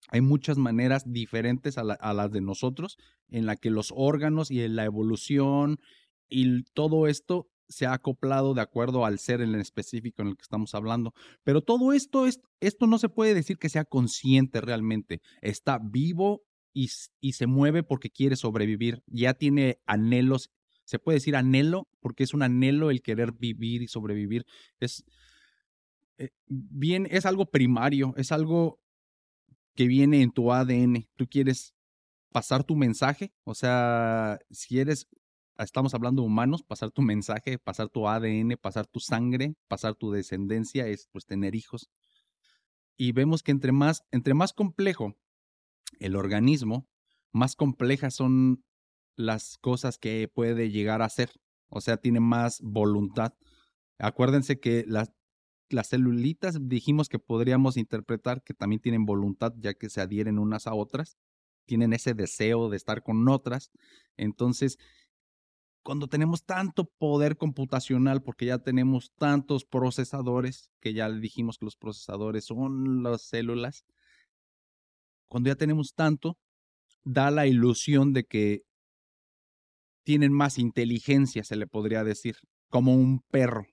Hay 0.10 0.22
muchas 0.22 0.58
maneras 0.58 1.04
diferentes 1.06 1.78
a, 1.78 1.84
las 1.84 2.32
de 2.32 2.42
nosotros 2.42 2.98
en 3.30 3.46
la 3.46 3.56
que 3.56 3.70
los 3.70 3.94
órganos 3.96 4.52
y 4.52 4.68
la 4.68 4.86
evolución 4.86 5.80
y 6.28 6.64
todo 6.74 7.08
esto 7.08 7.48
se 7.72 7.86
ha 7.86 7.94
acoplado 7.94 8.54
de 8.54 8.62
acuerdo 8.62 9.06
al 9.06 9.18
ser 9.18 9.42
en 9.42 9.56
específico 9.56 10.22
en 10.22 10.30
el 10.30 10.38
que 10.38 10.44
estamos 10.44 10.76
hablando. 10.76 11.14
Pero 11.44 11.62
todo 11.62 11.94
esto, 11.94 12.28
es, 12.28 12.40
esto 12.60 12.86
no 12.86 12.98
se 13.00 13.10
puede 13.10 13.34
decir 13.34 13.58
que 13.58 13.70
sea 13.70 13.86
consciente 13.86 14.62
realmente. 14.62 15.22
Está 15.42 15.80
vivo 15.82 16.44
y, 16.74 16.90
y, 17.20 17.34
se 17.34 17.48
mueve 17.48 17.84
porque 17.84 18.10
quiere 18.10 18.36
sobrevivir. 18.36 19.02
Ya 19.08 19.34
tiene 19.34 19.80
anhelos. 19.86 20.52
Se 20.84 21.00
puede 21.00 21.18
decir 21.18 21.36
anhelo 21.36 21.88
porque 22.02 22.24
es 22.24 22.34
un 22.34 22.44
anhelo 22.44 22.92
el 22.92 23.02
querer 23.02 23.32
vivir 23.32 23.82
y 23.82 23.88
sobrevivir. 23.88 24.46
Es, 24.80 25.04
eh, 26.18 26.30
bien, 26.48 27.08
es 27.10 27.26
algo 27.26 27.46
primario, 27.48 28.14
es 28.18 28.32
algo 28.32 28.80
que 29.76 29.88
viene 29.88 30.22
en 30.22 30.32
tu 30.32 30.52
ADN. 30.52 31.08
Tú 31.16 31.28
quieres 31.28 31.74
pasar 32.32 32.64
tu 32.64 32.76
mensaje, 32.76 33.34
o 33.44 33.54
sea, 33.54 34.40
si 34.50 34.80
eres, 34.80 35.08
estamos 35.64 35.94
hablando 35.94 36.22
de 36.22 36.28
humanos, 36.28 36.64
pasar 36.64 36.92
tu 36.92 37.02
mensaje, 37.02 37.58
pasar 37.58 37.90
tu 37.90 38.08
ADN, 38.08 38.58
pasar 38.62 38.88
tu 38.88 39.00
sangre, 39.00 39.56
pasar 39.68 39.96
tu 39.96 40.12
descendencia, 40.12 40.88
es 40.88 41.08
pues 41.12 41.26
tener 41.26 41.56
hijos. 41.56 41.90
Y 42.98 43.12
vemos 43.12 43.44
que 43.44 43.52
entre 43.52 43.72
más, 43.72 44.04
entre 44.12 44.34
más 44.34 44.54
complejo 44.54 45.16
el 46.00 46.16
organismo, 46.16 46.88
más 47.32 47.56
complejas 47.56 48.16
son 48.16 48.64
las 49.16 49.58
cosas 49.58 49.98
que 49.98 50.28
puede 50.28 50.72
llegar 50.72 51.02
a 51.02 51.10
ser. 51.10 51.32
O 51.70 51.82
sea, 51.82 51.98
tiene 51.98 52.20
más 52.20 52.60
voluntad. 52.62 53.34
Acuérdense 53.98 54.60
que 54.60 54.84
las, 54.88 55.12
las 55.70 55.88
celulitas 55.90 56.58
dijimos 56.62 57.08
que 57.08 57.20
podríamos 57.20 57.78
interpretar 57.78 58.44
que 58.44 58.54
también 58.54 58.82
tienen 58.82 59.06
voluntad, 59.06 59.54
ya 59.58 59.74
que 59.74 59.90
se 59.90 60.02
adhieren 60.02 60.38
unas 60.38 60.68
a 60.68 60.74
otras, 60.74 61.18
tienen 61.66 61.94
ese 61.94 62.14
deseo 62.14 62.70
de 62.70 62.78
estar 62.78 63.04
con 63.04 63.28
otras. 63.30 63.72
Entonces, 64.18 64.78
cuando 65.84 66.08
tenemos 66.08 66.44
tanto 66.44 66.86
poder 66.98 67.38
computacional, 67.38 68.22
porque 68.22 68.46
ya 68.46 68.60
tenemos 68.60 69.12
tantos 69.18 69.66
procesadores, 69.66 70.72
que 70.80 70.94
ya 70.94 71.10
dijimos 71.10 71.58
que 71.58 71.66
los 71.66 71.76
procesadores 71.76 72.46
son 72.46 73.04
las 73.04 73.24
células, 73.24 73.84
cuando 75.28 75.50
ya 75.50 75.56
tenemos 75.56 75.94
tanto, 75.94 76.38
da 77.04 77.32
la 77.32 77.48
ilusión 77.48 78.14
de 78.14 78.26
que 78.26 78.62
tienen 80.04 80.34
más 80.34 80.58
inteligencia, 80.58 81.44
se 81.44 81.56
le 81.56 81.68
podría 81.68 82.04
decir, 82.04 82.36
como 82.70 82.96
un 82.96 83.22
perro. 83.32 83.66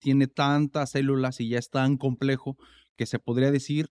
Tiene 0.00 0.26
tantas 0.26 0.90
células 0.90 1.40
y 1.40 1.48
ya 1.48 1.58
es 1.58 1.70
tan 1.70 1.96
complejo 1.96 2.56
que 2.96 3.06
se 3.06 3.18
podría 3.18 3.50
decir 3.50 3.88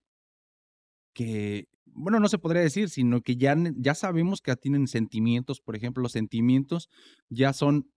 que, 1.14 1.68
bueno, 1.94 2.20
no 2.20 2.28
se 2.28 2.38
podría 2.38 2.62
decir, 2.62 2.88
sino 2.88 3.20
que 3.20 3.36
ya, 3.36 3.56
ya 3.76 3.94
sabemos 3.94 4.40
que 4.40 4.54
tienen 4.56 4.88
sentimientos, 4.88 5.60
por 5.60 5.76
ejemplo, 5.76 6.02
los 6.02 6.12
sentimientos 6.12 6.88
ya 7.28 7.52
son 7.52 7.90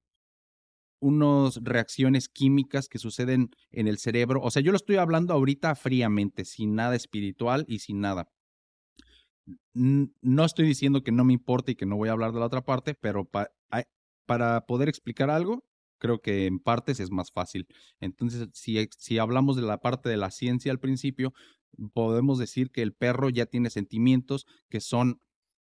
unas 1.00 1.60
reacciones 1.62 2.30
químicas 2.30 2.88
que 2.88 3.00
suceden 3.00 3.50
en 3.72 3.88
el 3.88 3.98
cerebro. 3.98 4.42
O 4.42 4.50
sea, 4.52 4.62
yo 4.62 4.72
lo 4.72 4.78
estoy 4.78 4.96
hablando 4.96 5.34
ahorita 5.34 5.76
fríamente, 5.76 6.46
sin 6.46 6.76
nada 6.76 6.96
espiritual 6.96 7.66
y 7.68 7.80
sin 7.80 8.02
nada. 8.02 8.28
No 9.74 10.46
estoy 10.46 10.66
diciendo 10.66 11.04
que 11.04 11.12
no 11.12 11.24
me 11.24 11.34
importe 11.34 11.74
y 11.74 11.76
que 11.76 11.86
no 11.86 11.98
voy 11.98 12.10
a 12.10 12.14
hablar 12.14 12.32
de 12.32 12.40
la 12.40 12.48
otra 12.48 12.64
parte, 12.64 12.96
pero 12.96 13.30
para 14.26 14.66
poder 14.66 14.90
explicar 14.90 15.30
algo, 15.30 15.64
creo 16.00 16.20
que 16.20 16.48
en 16.48 16.60
partes 16.60 17.00
es 17.00 17.12
más 17.12 17.32
fácil. 17.32 17.68
Entonces, 18.00 18.50
si, 18.54 18.88
si 18.98 19.20
hablamos 19.20 19.56
de 19.56 19.62
la 19.62 19.80
parte 19.80 20.10
de 20.10 20.18
la 20.18 20.32
ciencia 20.32 20.72
al 20.72 20.80
principio, 20.80 21.34
podemos 21.94 22.38
decir 22.40 22.72
que 22.72 22.82
el 22.82 22.94
perro 22.94 23.30
ya 23.30 23.46
tiene 23.46 23.70
sentimientos 23.70 24.46
que 24.70 24.82
son 24.82 25.20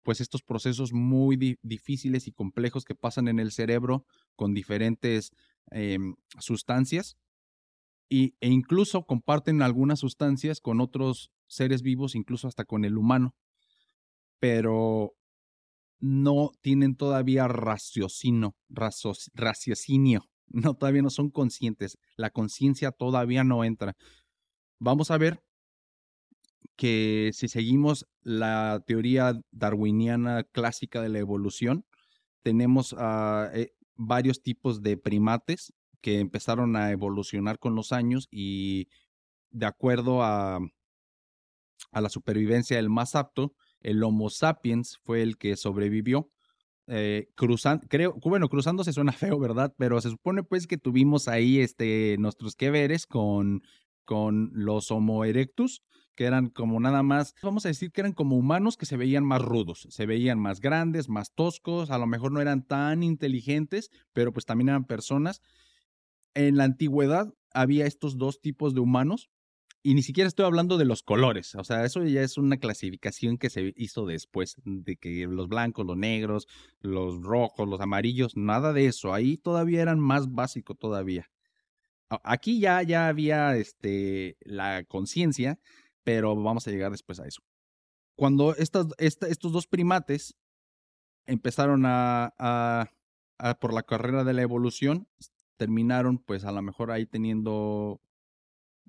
pues 0.02 0.20
estos 0.20 0.42
procesos 0.42 0.92
muy 0.92 1.58
difíciles 1.62 2.28
y 2.28 2.32
complejos 2.32 2.84
que 2.84 2.94
pasan 2.94 3.26
en 3.26 3.40
el 3.40 3.50
cerebro 3.50 4.06
con 4.36 4.54
diferentes 4.54 5.32
em, 5.72 6.14
sustancias 6.38 7.16
y, 8.08 8.36
e 8.40 8.48
incluso 8.48 9.04
comparten 9.04 9.62
algunas 9.62 9.98
sustancias 9.98 10.60
con 10.60 10.80
otros 10.80 11.32
seres 11.48 11.82
vivos, 11.82 12.14
incluso 12.14 12.46
hasta 12.46 12.64
con 12.64 12.84
el 12.84 12.96
humano, 12.96 13.34
pero 14.38 15.14
no 15.98 16.52
tienen 16.60 16.94
todavía 16.94 17.48
raciocinio, 17.48 18.54
raciocinio, 18.68 20.28
no, 20.46 20.74
todavía 20.74 21.02
no 21.02 21.10
son 21.10 21.30
conscientes, 21.30 21.98
la 22.16 22.30
conciencia 22.30 22.92
todavía 22.92 23.44
no 23.44 23.64
entra. 23.64 23.96
Vamos 24.78 25.10
a 25.10 25.18
ver 25.18 25.42
que 26.76 27.30
si 27.32 27.48
seguimos 27.48 28.06
la 28.22 28.82
teoría 28.86 29.40
darwiniana 29.50 30.44
clásica 30.44 31.02
de 31.02 31.08
la 31.08 31.18
evolución, 31.18 31.84
tenemos 32.42 32.92
uh, 32.92 33.48
varios 33.96 34.42
tipos 34.42 34.82
de 34.82 34.96
primates 34.96 35.72
que 36.00 36.20
empezaron 36.20 36.76
a 36.76 36.90
evolucionar 36.90 37.58
con 37.58 37.74
los 37.74 37.92
años 37.92 38.28
y 38.30 38.88
de 39.50 39.66
acuerdo 39.66 40.22
a, 40.22 40.60
a 41.92 42.00
la 42.00 42.08
supervivencia 42.08 42.76
del 42.76 42.90
más 42.90 43.14
apto, 43.14 43.54
el 43.80 44.02
Homo 44.02 44.30
sapiens 44.30 44.98
fue 45.04 45.22
el 45.22 45.38
que 45.38 45.56
sobrevivió. 45.56 46.30
Eh, 46.88 47.28
cruzando, 47.34 47.84
creo, 47.88 48.14
bueno, 48.22 48.48
cruzándose 48.48 48.92
suena 48.92 49.12
feo, 49.34 49.38
¿verdad? 49.38 49.74
Pero 49.76 50.00
se 50.00 50.10
supone 50.10 50.42
pues 50.42 50.66
que 50.66 50.78
tuvimos 50.78 51.26
ahí 51.26 51.58
este, 51.58 52.16
nuestros 52.18 52.54
que 52.54 52.70
veres 52.70 53.06
con, 53.06 53.62
con 54.04 54.50
los 54.52 54.90
Homo 54.90 55.24
erectus, 55.24 55.82
que 56.16 56.24
eran 56.24 56.48
como 56.48 56.80
nada 56.80 57.04
más, 57.04 57.34
vamos 57.42 57.64
a 57.64 57.68
decir 57.68 57.92
que 57.92 58.00
eran 58.00 58.12
como 58.12 58.36
humanos 58.36 58.76
que 58.76 58.86
se 58.86 58.96
veían 58.96 59.24
más 59.24 59.42
rudos, 59.42 59.86
se 59.90 60.06
veían 60.06 60.40
más 60.40 60.60
grandes, 60.60 61.08
más 61.08 61.32
toscos, 61.32 61.90
a 61.90 61.98
lo 61.98 62.06
mejor 62.06 62.32
no 62.32 62.40
eran 62.40 62.66
tan 62.66 63.04
inteligentes, 63.04 63.90
pero 64.12 64.32
pues 64.32 64.46
también 64.46 64.70
eran 64.70 64.86
personas. 64.86 65.42
En 66.34 66.56
la 66.56 66.64
antigüedad 66.64 67.32
había 67.52 67.86
estos 67.86 68.18
dos 68.18 68.40
tipos 68.40 68.74
de 68.74 68.80
humanos 68.80 69.30
y 69.82 69.94
ni 69.94 70.02
siquiera 70.02 70.26
estoy 70.26 70.46
hablando 70.46 70.78
de 70.78 70.84
los 70.84 71.04
colores, 71.04 71.54
o 71.54 71.62
sea, 71.62 71.84
eso 71.84 72.02
ya 72.02 72.22
es 72.22 72.38
una 72.38 72.56
clasificación 72.56 73.38
que 73.38 73.50
se 73.50 73.72
hizo 73.76 74.04
después 74.04 74.56
de 74.64 74.96
que 74.96 75.28
los 75.28 75.46
blancos, 75.46 75.86
los 75.86 75.96
negros, 75.96 76.48
los 76.80 77.22
rojos, 77.22 77.68
los 77.68 77.80
amarillos, 77.80 78.36
nada 78.36 78.72
de 78.72 78.86
eso, 78.86 79.14
ahí 79.14 79.36
todavía 79.36 79.82
eran 79.82 80.00
más 80.00 80.32
básico 80.32 80.74
todavía. 80.74 81.30
Aquí 82.08 82.58
ya, 82.58 82.82
ya 82.82 83.06
había 83.06 83.56
este, 83.56 84.36
la 84.40 84.84
conciencia 84.84 85.58
pero 86.06 86.36
vamos 86.36 86.68
a 86.68 86.70
llegar 86.70 86.92
después 86.92 87.18
a 87.18 87.26
eso. 87.26 87.42
Cuando 88.14 88.54
estas, 88.54 88.86
estos 88.96 89.50
dos 89.50 89.66
primates 89.66 90.36
empezaron 91.26 91.82
a, 91.84 92.32
a, 92.38 93.54
por 93.58 93.74
la 93.74 93.82
carrera 93.82 94.22
de 94.22 94.32
la 94.32 94.42
evolución, 94.42 95.08
terminaron 95.56 96.18
pues 96.18 96.44
a 96.44 96.52
lo 96.52 96.62
mejor 96.62 96.92
ahí 96.92 97.06
teniendo 97.06 98.00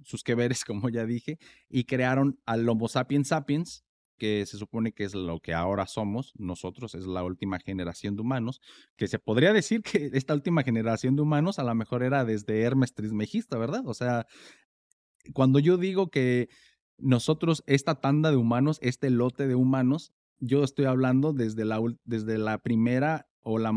sus 0.03 0.21
que 0.21 0.35
veres, 0.35 0.63
como 0.65 0.89
ya 0.89 1.07
dije, 1.07 1.39
y 1.69 1.85
crearon 1.85 2.39
al 2.45 2.69
Homo 2.69 2.87
sapiens 2.87 3.29
sapiens, 3.29 3.83
que 4.19 4.45
se 4.45 4.59
supone 4.59 4.93
que 4.93 5.03
es 5.03 5.15
lo 5.15 5.39
que 5.39 5.55
ahora 5.55 5.87
somos 5.87 6.33
nosotros, 6.37 6.93
es 6.93 7.07
la 7.07 7.23
última 7.23 7.57
generación 7.57 8.15
de 8.15 8.21
humanos, 8.21 8.61
que 8.95 9.07
se 9.07 9.17
podría 9.17 9.53
decir 9.53 9.81
que 9.81 10.11
esta 10.13 10.35
última 10.35 10.61
generación 10.61 11.15
de 11.15 11.23
humanos 11.23 11.57
a 11.57 11.63
lo 11.63 11.73
mejor 11.73 12.03
era 12.03 12.25
desde 12.25 12.61
Hermes 12.61 12.93
Trismegista, 12.93 13.57
¿verdad? 13.57 13.87
O 13.87 13.95
sea, 13.95 14.27
cuando 15.33 15.57
yo 15.57 15.77
digo 15.77 16.09
que 16.09 16.49
nosotros, 16.97 17.63
esta 17.67 17.95
tanda 17.95 18.31
de 18.31 18.37
humanos, 18.37 18.79
este 18.81 19.09
lote 19.09 19.47
de 19.47 19.55
humanos, 19.55 20.13
yo 20.39 20.63
estoy 20.63 20.85
hablando 20.85 21.33
desde 21.33 21.65
la, 21.65 21.81
desde 22.03 22.37
la 22.37 22.59
primera 22.59 23.27
o 23.41 23.59
la 23.59 23.71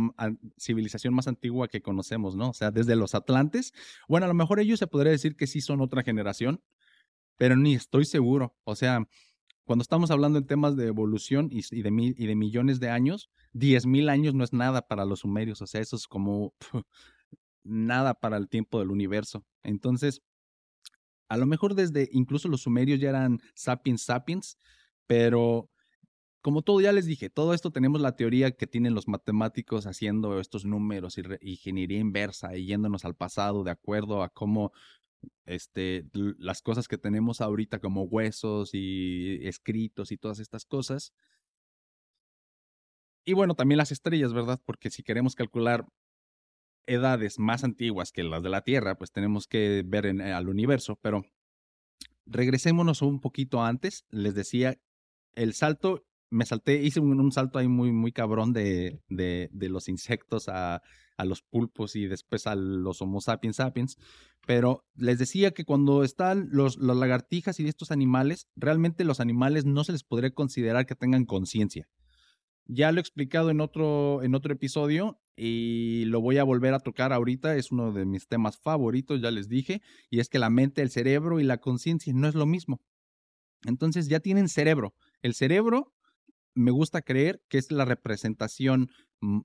civilización 0.59 1.15
más 1.15 1.29
antigua 1.29 1.69
que 1.69 1.81
conocemos, 1.81 2.35
¿no? 2.35 2.51
O 2.51 2.53
sea, 2.53 2.71
desde 2.71 2.97
los 2.97 3.15
Atlantes. 3.15 3.73
Bueno, 4.09 4.27
a 4.27 4.29
lo 4.29 4.35
mejor 4.35 4.59
ellos 4.59 4.79
se 4.79 4.89
podría 4.89 5.13
decir 5.13 5.37
que 5.37 5.47
sí 5.47 5.61
son 5.61 5.81
otra 5.81 6.03
generación, 6.03 6.61
pero 7.37 7.57
ni 7.57 7.75
estoy 7.75 8.05
seguro. 8.05 8.57
O 8.65 8.75
sea, 8.75 9.07
cuando 9.65 9.83
estamos 9.83 10.11
hablando 10.11 10.39
en 10.39 10.47
temas 10.47 10.77
de 10.77 10.89
evolución 10.89 11.49
y, 11.53 11.63
de, 11.83 12.15
y 12.17 12.27
de 12.27 12.35
millones 12.35 12.81
de 12.81 12.91
años, 12.91 13.31
10.000 13.55 14.11
años 14.11 14.35
no 14.35 14.43
es 14.43 14.53
nada 14.53 14.83
para 14.89 15.05
los 15.05 15.21
sumerios. 15.21 15.63
O 15.63 15.67
sea, 15.67 15.81
eso 15.81 15.95
es 15.95 16.09
como 16.09 16.53
nada 17.63 18.15
para 18.15 18.37
el 18.37 18.49
tiempo 18.49 18.81
del 18.81 18.91
universo. 18.91 19.45
Entonces, 19.63 20.23
a 21.31 21.37
lo 21.37 21.47
mejor 21.47 21.75
desde 21.75 22.09
incluso 22.13 22.49
los 22.49 22.63
sumerios 22.63 22.99
ya 23.01 23.11
eran 23.11 23.41
sapiens 23.55 24.03
sapiens, 24.03 24.59
pero 25.07 25.71
como 26.43 26.63
todo 26.63 26.81
ya 26.81 26.93
les 26.93 27.07
dije, 27.07 27.31
todo 27.31 27.55
esto 27.55 27.71
tenemos 27.71 28.01
la 28.01 28.17
teoría 28.17 28.51
que 28.51 28.67
tienen 28.67 28.95
los 28.95 29.07
matemáticos 29.07 29.87
haciendo 29.87 30.41
estos 30.41 30.65
números 30.65 31.19
y 31.19 31.23
ingeniería 31.53 32.01
inversa 32.01 32.57
y 32.57 32.67
yéndonos 32.67 33.05
al 33.05 33.15
pasado 33.15 33.63
de 33.63 33.71
acuerdo 33.71 34.25
a 34.25 34.31
cómo 34.31 34.73
este, 35.47 36.05
las 36.13 36.63
cosas 36.63 36.89
que 36.89 36.99
tenemos 36.99 37.41
ahorita 37.41 37.79
como 37.79 38.03
huesos 38.03 38.71
y 38.73 39.39
escritos 39.47 40.11
y 40.11 40.17
todas 40.17 40.41
estas 40.41 40.65
cosas. 40.65 41.13
Y 43.25 43.35
bueno, 43.35 43.55
también 43.55 43.79
las 43.79 43.93
estrellas, 43.93 44.33
¿verdad? 44.33 44.61
Porque 44.65 44.91
si 44.91 45.05
queremos 45.05 45.37
calcular 45.37 45.87
edades 46.87 47.39
más 47.39 47.65
antiguas 47.65 48.13
que 48.13 48.23
las 48.23 48.43
de 48.43 48.49
la 48.51 48.63
Tierra, 48.63 48.97
pues 48.99 49.13
tenemos 49.13 49.47
que 49.47 49.83
ver 49.87 50.07
en, 50.07 50.21
al 50.21 50.49
universo, 50.49 50.99
pero 51.01 51.25
regresémonos 52.27 53.03
un 53.03 53.21
poquito 53.21 53.63
antes. 53.63 54.05
Les 54.11 54.35
decía, 54.35 54.79
el 55.35 55.55
salto, 55.55 56.07
me 56.31 56.47
salté, 56.47 56.83
hice 56.83 57.01
un, 57.01 57.33
salto 57.33 57.59
ahí 57.59 57.69
muy, 57.69 57.93
muy 57.93 58.13
cabrón 58.13 58.53
de, 58.53 59.03
de, 59.09 59.51
de 59.53 59.69
los 59.69 59.89
insectos 59.89 60.49
a, 60.49 60.83
a, 61.17 61.25
los 61.25 61.43
pulpos 61.43 61.97
y 61.97 62.07
después 62.07 62.47
a 62.47 62.55
los 62.55 63.03
Homo 63.03 63.21
sapiens 63.21 63.57
sapiens, 63.57 63.97
pero 64.47 64.85
les 64.95 65.19
decía 65.19 65.51
que 65.51 65.65
cuando 65.65 66.05
están 66.05 66.49
los, 66.51 66.79
las 66.79 66.97
lagartijas 66.97 67.59
y 67.61 67.69
estos 67.69 67.91
animales, 67.91 68.49
realmente 68.57 69.05
los 69.05 69.21
animales 69.21 69.65
no 69.65 69.85
se 69.85 69.93
les 69.93 70.05
podría 70.05 70.31
considerar 70.31 70.87
que 70.87 70.95
tengan 70.95 71.25
conciencia. 71.25 71.89
Ya 72.67 72.93
lo 72.93 72.99
he 72.99 73.01
explicado 73.01 73.51
en 73.51 73.61
otro, 73.61 74.23
en 74.23 74.35
otro 74.35 74.53
episodio 74.53 75.21
y 75.37 76.05
lo 76.07 76.21
voy 76.21 76.39
a 76.39 76.45
volver 76.45 76.75
a 76.75 76.81
tocar 76.81 77.13
ahorita. 77.13 77.57
Es 77.57 77.73
uno 77.73 77.93
de 77.93 78.05
mis 78.05 78.27
temas 78.27 78.59
favoritos, 78.59 79.21
ya 79.21 79.31
les 79.31 79.49
dije, 79.49 79.83
y 80.11 80.21
es 80.21 80.29
que 80.29 80.39
la 80.39 80.51
mente, 80.51 80.83
el 80.83 80.91
cerebro 80.91 81.41
y 81.41 81.45
la 81.45 81.59
conciencia 81.59 82.13
no 82.15 82.29
es 82.29 82.35
lo 82.35 82.47
mismo. 82.47 82.81
Entonces 83.65 84.09
ya 84.09 84.21
tienen 84.21 84.49
cerebro. 84.49 84.95
El 85.23 85.35
cerebro, 85.35 85.93
me 86.55 86.71
gusta 86.71 87.03
creer 87.03 87.43
que 87.49 87.59
es 87.59 87.71
la 87.71 87.85
representación 87.85 88.91
mm, 89.21 89.41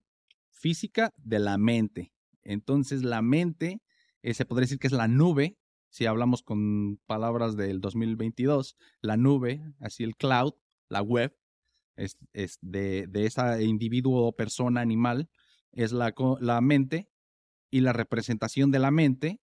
física 0.52 1.14
de 1.18 1.40
la 1.40 1.58
mente. 1.58 2.14
Entonces 2.44 3.04
la 3.04 3.22
mente, 3.22 3.82
eh, 4.22 4.34
se 4.34 4.46
podría 4.46 4.66
decir 4.66 4.80
que 4.80 4.88
es 4.88 4.94
la 4.94 5.08
nube, 5.08 5.58
si 5.90 6.06
hablamos 6.06 6.44
con 6.44 7.00
palabras 7.06 7.56
del 7.56 7.80
2022, 7.80 8.76
la 9.02 9.16
nube, 9.16 9.62
así 9.80 10.04
el 10.04 10.16
cloud, 10.18 10.54
la 10.90 11.02
web, 11.02 11.36
es, 11.96 12.18
de, 12.62 13.08
de 13.08 13.26
ese 13.26 13.64
individuo 13.64 14.28
o 14.28 14.36
persona 14.36 14.82
animal, 14.82 15.30
es 15.76 15.92
la, 15.92 16.14
la 16.40 16.62
mente 16.62 17.10
y 17.70 17.82
la 17.82 17.94
representación 17.94 18.72
de 18.72 18.80
la 18.80 18.92
mente, 18.92 19.42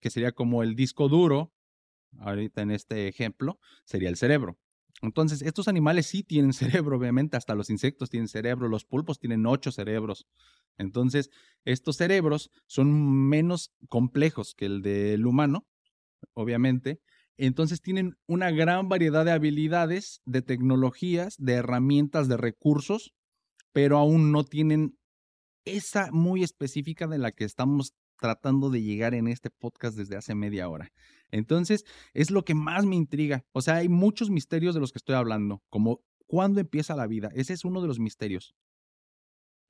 que 0.00 0.10
sería 0.10 0.32
como 0.32 0.62
el 0.62 0.74
disco 0.76 1.08
duro, 1.08 1.52
ahorita 2.18 2.62
en 2.62 2.70
este 2.70 3.08
ejemplo, 3.08 3.58
sería 3.84 4.08
el 4.08 4.16
cerebro. 4.16 4.58
Entonces, 5.02 5.42
estos 5.42 5.68
animales 5.68 6.06
sí 6.06 6.22
tienen 6.22 6.52
cerebro, 6.86 6.96
obviamente, 6.96 7.36
hasta 7.36 7.54
los 7.54 7.70
insectos 7.70 8.10
tienen 8.10 8.28
cerebro, 8.28 8.68
los 8.68 8.84
pulpos 8.84 9.18
tienen 9.18 9.46
ocho 9.46 9.72
cerebros. 9.72 10.26
Entonces, 10.78 11.30
estos 11.64 11.96
cerebros 11.96 12.50
son 12.66 13.28
menos 13.28 13.72
complejos 13.88 14.54
que 14.54 14.66
el 14.66 14.82
del 14.82 15.26
humano, 15.26 15.66
obviamente, 16.34 17.00
entonces 17.36 17.80
tienen 17.80 18.16
una 18.26 18.50
gran 18.50 18.88
variedad 18.88 19.24
de 19.24 19.32
habilidades, 19.32 20.22
de 20.24 20.42
tecnologías, 20.42 21.34
de 21.38 21.54
herramientas, 21.54 22.28
de 22.28 22.36
recursos, 22.36 23.12
pero 23.72 23.98
aún 23.98 24.30
no 24.30 24.44
tienen 24.44 24.96
esa 25.64 26.10
muy 26.12 26.42
específica 26.42 27.06
de 27.06 27.18
la 27.18 27.32
que 27.32 27.44
estamos 27.44 27.94
tratando 28.20 28.70
de 28.70 28.82
llegar 28.82 29.14
en 29.14 29.28
este 29.28 29.50
podcast 29.50 29.96
desde 29.96 30.16
hace 30.16 30.34
media 30.34 30.68
hora. 30.68 30.92
Entonces, 31.30 31.84
es 32.12 32.30
lo 32.30 32.44
que 32.44 32.54
más 32.54 32.86
me 32.86 32.96
intriga. 32.96 33.44
O 33.52 33.60
sea, 33.60 33.76
hay 33.76 33.88
muchos 33.88 34.30
misterios 34.30 34.74
de 34.74 34.80
los 34.80 34.92
que 34.92 34.98
estoy 34.98 35.16
hablando, 35.16 35.62
como 35.68 36.00
cuándo 36.26 36.60
empieza 36.60 36.96
la 36.96 37.06
vida. 37.06 37.30
Ese 37.34 37.52
es 37.52 37.64
uno 37.64 37.80
de 37.82 37.88
los 37.88 37.98
misterios. 37.98 38.54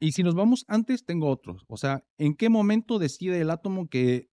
Y 0.01 0.13
si 0.13 0.23
nos 0.23 0.35
vamos 0.35 0.65
antes, 0.69 1.05
tengo 1.05 1.29
otros. 1.29 1.65
O 1.69 1.77
sea, 1.77 2.05
¿en 2.19 2.35
qué 2.35 2.49
momento 2.49 2.99
decide 2.99 3.41
el 3.41 3.51
átomo 3.51 3.89
que 3.89 4.29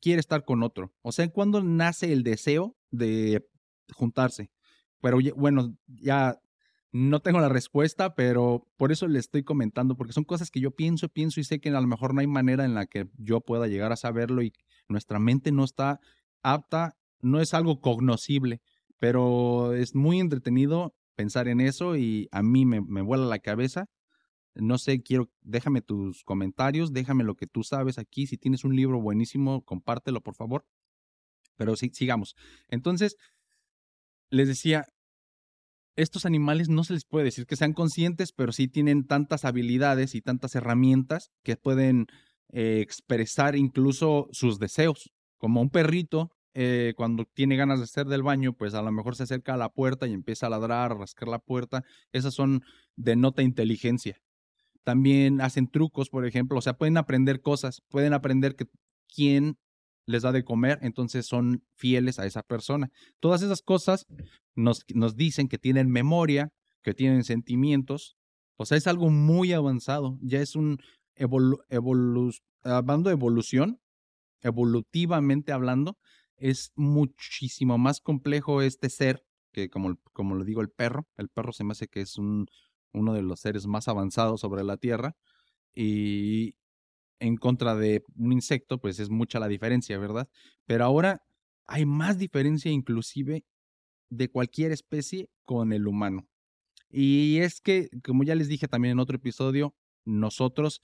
quiere 0.00 0.20
estar 0.20 0.44
con 0.44 0.62
otro? 0.62 0.92
O 1.02 1.12
sea, 1.12 1.28
¿cuándo 1.28 1.62
nace 1.62 2.12
el 2.12 2.22
deseo 2.22 2.76
de 2.90 3.46
juntarse? 3.94 4.50
Pero 5.00 5.18
bueno, 5.36 5.76
ya 5.86 6.40
no 6.92 7.20
tengo 7.20 7.40
la 7.40 7.48
respuesta, 7.48 8.14
pero 8.14 8.66
por 8.76 8.90
eso 8.90 9.06
le 9.06 9.18
estoy 9.18 9.44
comentando, 9.44 9.96
porque 9.96 10.12
son 10.12 10.24
cosas 10.24 10.50
que 10.50 10.60
yo 10.60 10.72
pienso, 10.72 11.08
pienso 11.08 11.40
y 11.40 11.44
sé 11.44 11.60
que 11.60 11.68
a 11.68 11.80
lo 11.80 11.86
mejor 11.86 12.14
no 12.14 12.20
hay 12.20 12.26
manera 12.26 12.64
en 12.64 12.74
la 12.74 12.86
que 12.86 13.08
yo 13.16 13.40
pueda 13.40 13.68
llegar 13.68 13.92
a 13.92 13.96
saberlo 13.96 14.42
y 14.42 14.52
nuestra 14.88 15.18
mente 15.18 15.52
no 15.52 15.64
está 15.64 16.00
apta, 16.42 16.96
no 17.20 17.40
es 17.40 17.54
algo 17.54 17.80
cognoscible, 17.80 18.60
pero 18.98 19.72
es 19.74 19.94
muy 19.94 20.20
entretenido 20.20 20.94
pensar 21.14 21.48
en 21.48 21.60
eso 21.60 21.96
y 21.96 22.28
a 22.32 22.42
mí 22.42 22.64
me, 22.66 22.80
me 22.80 23.02
vuela 23.02 23.26
la 23.26 23.38
cabeza. 23.38 23.88
No 24.54 24.78
sé, 24.78 25.00
quiero, 25.02 25.30
déjame 25.42 25.80
tus 25.80 26.24
comentarios, 26.24 26.92
déjame 26.92 27.22
lo 27.22 27.36
que 27.36 27.46
tú 27.46 27.62
sabes 27.62 27.98
aquí. 27.98 28.26
Si 28.26 28.36
tienes 28.36 28.64
un 28.64 28.74
libro 28.74 29.00
buenísimo, 29.00 29.64
compártelo, 29.64 30.22
por 30.22 30.34
favor. 30.34 30.66
Pero 31.56 31.76
sí, 31.76 31.90
sigamos. 31.92 32.34
Entonces, 32.68 33.16
les 34.30 34.48
decía, 34.48 34.86
estos 35.96 36.24
animales 36.24 36.68
no 36.68 36.84
se 36.84 36.94
les 36.94 37.04
puede 37.04 37.26
decir 37.26 37.46
que 37.46 37.56
sean 37.56 37.72
conscientes, 37.72 38.32
pero 38.32 38.52
sí 38.52 38.68
tienen 38.68 39.06
tantas 39.06 39.44
habilidades 39.44 40.14
y 40.14 40.22
tantas 40.22 40.54
herramientas 40.54 41.30
que 41.42 41.56
pueden 41.56 42.06
eh, 42.52 42.80
expresar 42.80 43.56
incluso 43.56 44.28
sus 44.32 44.58
deseos. 44.58 45.12
Como 45.38 45.60
un 45.60 45.70
perrito, 45.70 46.30
eh, 46.54 46.94
cuando 46.96 47.24
tiene 47.24 47.56
ganas 47.56 47.78
de 47.78 47.84
hacer 47.84 48.06
del 48.06 48.22
baño, 48.22 48.52
pues 48.52 48.74
a 48.74 48.82
lo 48.82 48.90
mejor 48.92 49.16
se 49.16 49.22
acerca 49.22 49.54
a 49.54 49.56
la 49.56 49.68
puerta 49.68 50.06
y 50.06 50.12
empieza 50.12 50.46
a 50.46 50.50
ladrar, 50.50 50.92
a 50.92 50.94
rascar 50.96 51.28
la 51.28 51.38
puerta. 51.38 51.84
Esas 52.12 52.34
son 52.34 52.62
de 52.96 53.16
nota 53.16 53.42
inteligencia. 53.42 54.20
También 54.82 55.40
hacen 55.40 55.68
trucos, 55.68 56.08
por 56.08 56.26
ejemplo, 56.26 56.58
o 56.58 56.62
sea, 56.62 56.74
pueden 56.74 56.96
aprender 56.96 57.40
cosas, 57.40 57.82
pueden 57.88 58.12
aprender 58.12 58.56
que 58.56 58.66
quién 59.14 59.58
les 60.06 60.22
da 60.22 60.32
de 60.32 60.44
comer, 60.44 60.78
entonces 60.82 61.26
son 61.26 61.64
fieles 61.74 62.18
a 62.18 62.26
esa 62.26 62.42
persona. 62.42 62.90
Todas 63.20 63.42
esas 63.42 63.62
cosas 63.62 64.06
nos, 64.54 64.84
nos 64.94 65.16
dicen 65.16 65.48
que 65.48 65.58
tienen 65.58 65.90
memoria, 65.90 66.52
que 66.82 66.94
tienen 66.94 67.24
sentimientos. 67.24 68.16
O 68.56 68.66
sea, 68.66 68.76
es 68.76 68.86
algo 68.86 69.10
muy 69.10 69.52
avanzado. 69.52 70.18
Ya 70.22 70.40
es 70.40 70.56
un 70.56 70.78
evolu 71.16 71.60
hablando 72.62 73.08
de 73.08 73.14
evolución, 73.14 73.80
evolutivamente 74.42 75.52
hablando, 75.52 75.98
es 76.36 76.72
muchísimo 76.74 77.78
más 77.78 78.00
complejo 78.00 78.62
este 78.62 78.88
ser 78.88 79.24
que, 79.52 79.68
como, 79.68 79.98
como 80.12 80.34
lo 80.34 80.44
digo, 80.44 80.62
el 80.62 80.70
perro. 80.70 81.06
El 81.16 81.28
perro 81.28 81.52
se 81.52 81.64
me 81.64 81.72
hace 81.72 81.88
que 81.88 82.00
es 82.00 82.16
un, 82.18 82.46
uno 82.92 83.12
de 83.12 83.22
los 83.22 83.40
seres 83.40 83.66
más 83.66 83.88
avanzados 83.88 84.40
sobre 84.40 84.64
la 84.64 84.76
Tierra. 84.76 85.16
Y, 85.74 86.54
en 87.20 87.36
contra 87.36 87.76
de 87.76 88.02
un 88.16 88.32
insecto, 88.32 88.80
pues 88.80 88.98
es 88.98 89.10
mucha 89.10 89.38
la 89.38 89.48
diferencia, 89.48 89.98
¿verdad? 89.98 90.28
Pero 90.66 90.84
ahora 90.84 91.22
hay 91.66 91.86
más 91.86 92.18
diferencia 92.18 92.70
inclusive 92.70 93.44
de 94.08 94.28
cualquier 94.28 94.72
especie 94.72 95.30
con 95.44 95.72
el 95.72 95.86
humano. 95.86 96.26
Y 96.88 97.38
es 97.38 97.60
que, 97.60 97.88
como 98.02 98.24
ya 98.24 98.34
les 98.34 98.48
dije 98.48 98.66
también 98.66 98.92
en 98.92 98.98
otro 98.98 99.16
episodio, 99.16 99.76
nosotros, 100.04 100.80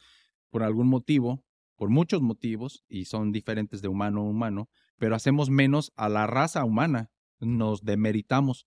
por 0.51 0.62
algún 0.62 0.87
motivo, 0.87 1.42
por 1.75 1.88
muchos 1.88 2.22
motivos, 2.22 2.85
y 2.88 3.07
son 3.07 3.33
diferentes 3.33 3.83
de 3.83 3.88
humano 3.88 4.20
a 4.20 4.25
humano, 4.25 4.68
pero 4.99 5.16
hacemos 5.16 5.51
menos 5.51 5.92
a 5.96 6.09
la 6.09 6.27
raza 6.27 6.64
humana, 6.64 7.11
nos 7.40 7.83
demeritamos. 7.83 8.66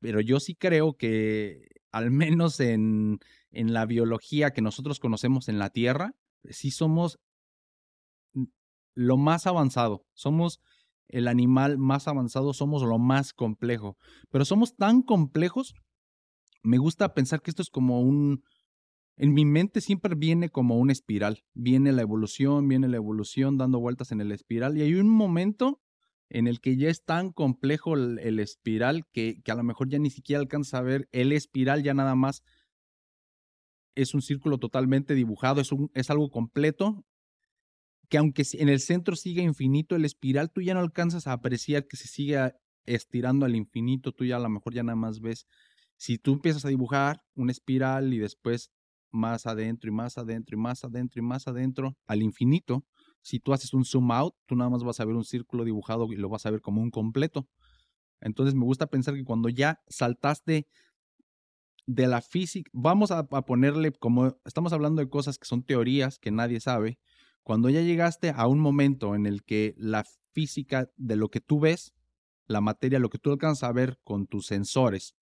Pero 0.00 0.20
yo 0.20 0.40
sí 0.40 0.54
creo 0.54 0.94
que, 0.96 1.68
al 1.92 2.10
menos 2.10 2.58
en, 2.58 3.20
en 3.50 3.72
la 3.72 3.86
biología 3.86 4.50
que 4.50 4.60
nosotros 4.62 4.98
conocemos 4.98 5.48
en 5.48 5.58
la 5.58 5.70
Tierra, 5.70 6.14
sí 6.50 6.70
somos 6.70 7.18
lo 8.94 9.16
más 9.16 9.46
avanzado, 9.46 10.06
somos 10.14 10.60
el 11.08 11.28
animal 11.28 11.78
más 11.78 12.08
avanzado, 12.08 12.52
somos 12.54 12.82
lo 12.82 12.98
más 12.98 13.32
complejo, 13.32 13.96
pero 14.30 14.44
somos 14.44 14.76
tan 14.76 15.02
complejos, 15.02 15.74
me 16.62 16.78
gusta 16.78 17.14
pensar 17.14 17.42
que 17.42 17.50
esto 17.50 17.62
es 17.62 17.70
como 17.70 18.00
un, 18.00 18.44
en 19.16 19.34
mi 19.34 19.44
mente 19.44 19.80
siempre 19.80 20.14
viene 20.14 20.48
como 20.48 20.78
una 20.78 20.92
espiral, 20.92 21.44
viene 21.52 21.92
la 21.92 22.02
evolución, 22.02 22.68
viene 22.68 22.88
la 22.88 22.96
evolución 22.96 23.58
dando 23.58 23.80
vueltas 23.80 24.12
en 24.12 24.20
el 24.20 24.32
espiral 24.32 24.76
y 24.76 24.82
hay 24.82 24.94
un 24.94 25.08
momento 25.08 25.80
en 26.30 26.46
el 26.46 26.60
que 26.60 26.76
ya 26.76 26.88
es 26.88 27.04
tan 27.04 27.32
complejo 27.32 27.94
el, 27.94 28.38
espiral 28.40 29.06
que, 29.12 29.40
que, 29.44 29.52
a 29.52 29.54
lo 29.54 29.62
mejor 29.62 29.88
ya 29.88 29.98
ni 29.98 30.10
siquiera 30.10 30.40
alcanza 30.40 30.78
a 30.78 30.82
ver 30.82 31.08
el 31.12 31.32
espiral, 31.32 31.82
ya 31.82 31.94
nada 31.94 32.14
más 32.14 32.42
es 33.94 34.14
un 34.14 34.22
círculo 34.22 34.58
totalmente 34.58 35.14
dibujado, 35.14 35.60
es, 35.60 35.72
un, 35.72 35.90
es 35.94 36.10
algo 36.10 36.30
completo, 36.30 37.04
que 38.08 38.18
aunque 38.18 38.44
en 38.54 38.68
el 38.68 38.80
centro 38.80 39.16
siga 39.16 39.42
infinito 39.42 39.96
el 39.96 40.04
espiral, 40.04 40.50
tú 40.50 40.60
ya 40.60 40.74
no 40.74 40.80
alcanzas 40.80 41.26
a 41.26 41.32
apreciar 41.32 41.86
que 41.86 41.96
se 41.96 42.08
siga 42.08 42.56
estirando 42.84 43.46
al 43.46 43.56
infinito, 43.56 44.12
tú 44.12 44.24
ya 44.24 44.36
a 44.36 44.40
lo 44.40 44.48
mejor 44.50 44.74
ya 44.74 44.82
nada 44.82 44.96
más 44.96 45.20
ves, 45.20 45.46
si 45.96 46.18
tú 46.18 46.34
empiezas 46.34 46.64
a 46.64 46.68
dibujar 46.68 47.22
una 47.34 47.52
espiral 47.52 48.12
y 48.12 48.18
después 48.18 48.70
más 49.10 49.46
adentro 49.46 49.88
y 49.88 49.92
más 49.92 50.18
adentro 50.18 50.56
y 50.56 50.60
más 50.60 50.84
adentro 50.84 51.20
y 51.20 51.24
más 51.24 51.48
adentro 51.48 51.96
al 52.06 52.22
infinito, 52.22 52.84
si 53.22 53.40
tú 53.40 53.54
haces 53.54 53.72
un 53.72 53.84
zoom 53.84 54.10
out, 54.10 54.34
tú 54.46 54.56
nada 54.56 54.70
más 54.70 54.82
vas 54.82 55.00
a 55.00 55.04
ver 55.04 55.14
un 55.14 55.24
círculo 55.24 55.64
dibujado 55.64 56.12
y 56.12 56.16
lo 56.16 56.28
vas 56.28 56.44
a 56.44 56.50
ver 56.50 56.60
como 56.60 56.82
un 56.82 56.90
completo. 56.90 57.48
Entonces 58.20 58.54
me 58.54 58.64
gusta 58.64 58.86
pensar 58.86 59.14
que 59.14 59.24
cuando 59.24 59.48
ya 59.48 59.80
saltaste 59.88 60.66
de 61.86 62.06
la 62.06 62.22
física, 62.22 62.70
vamos 62.72 63.10
a, 63.10 63.26
ponerle 63.26 63.92
como 63.92 64.38
estamos 64.44 64.72
hablando 64.72 65.02
de 65.02 65.08
cosas 65.08 65.38
que 65.38 65.46
son 65.46 65.62
teorías 65.62 66.18
que 66.18 66.30
nadie 66.30 66.60
sabe, 66.60 66.98
cuando 67.42 67.68
ya 67.68 67.82
llegaste 67.82 68.32
a 68.34 68.46
un 68.46 68.58
momento 68.58 69.14
en 69.14 69.26
el 69.26 69.44
que 69.44 69.74
la 69.76 70.04
física 70.32 70.90
de 70.96 71.16
lo 71.16 71.28
que 71.28 71.40
tú 71.40 71.60
ves, 71.60 71.94
la 72.46 72.60
materia, 72.60 72.98
lo 72.98 73.10
que 73.10 73.18
tú 73.18 73.30
alcanzas 73.30 73.68
a 73.68 73.72
ver 73.72 73.98
con 74.02 74.26
tus 74.26 74.46
sensores, 74.46 75.14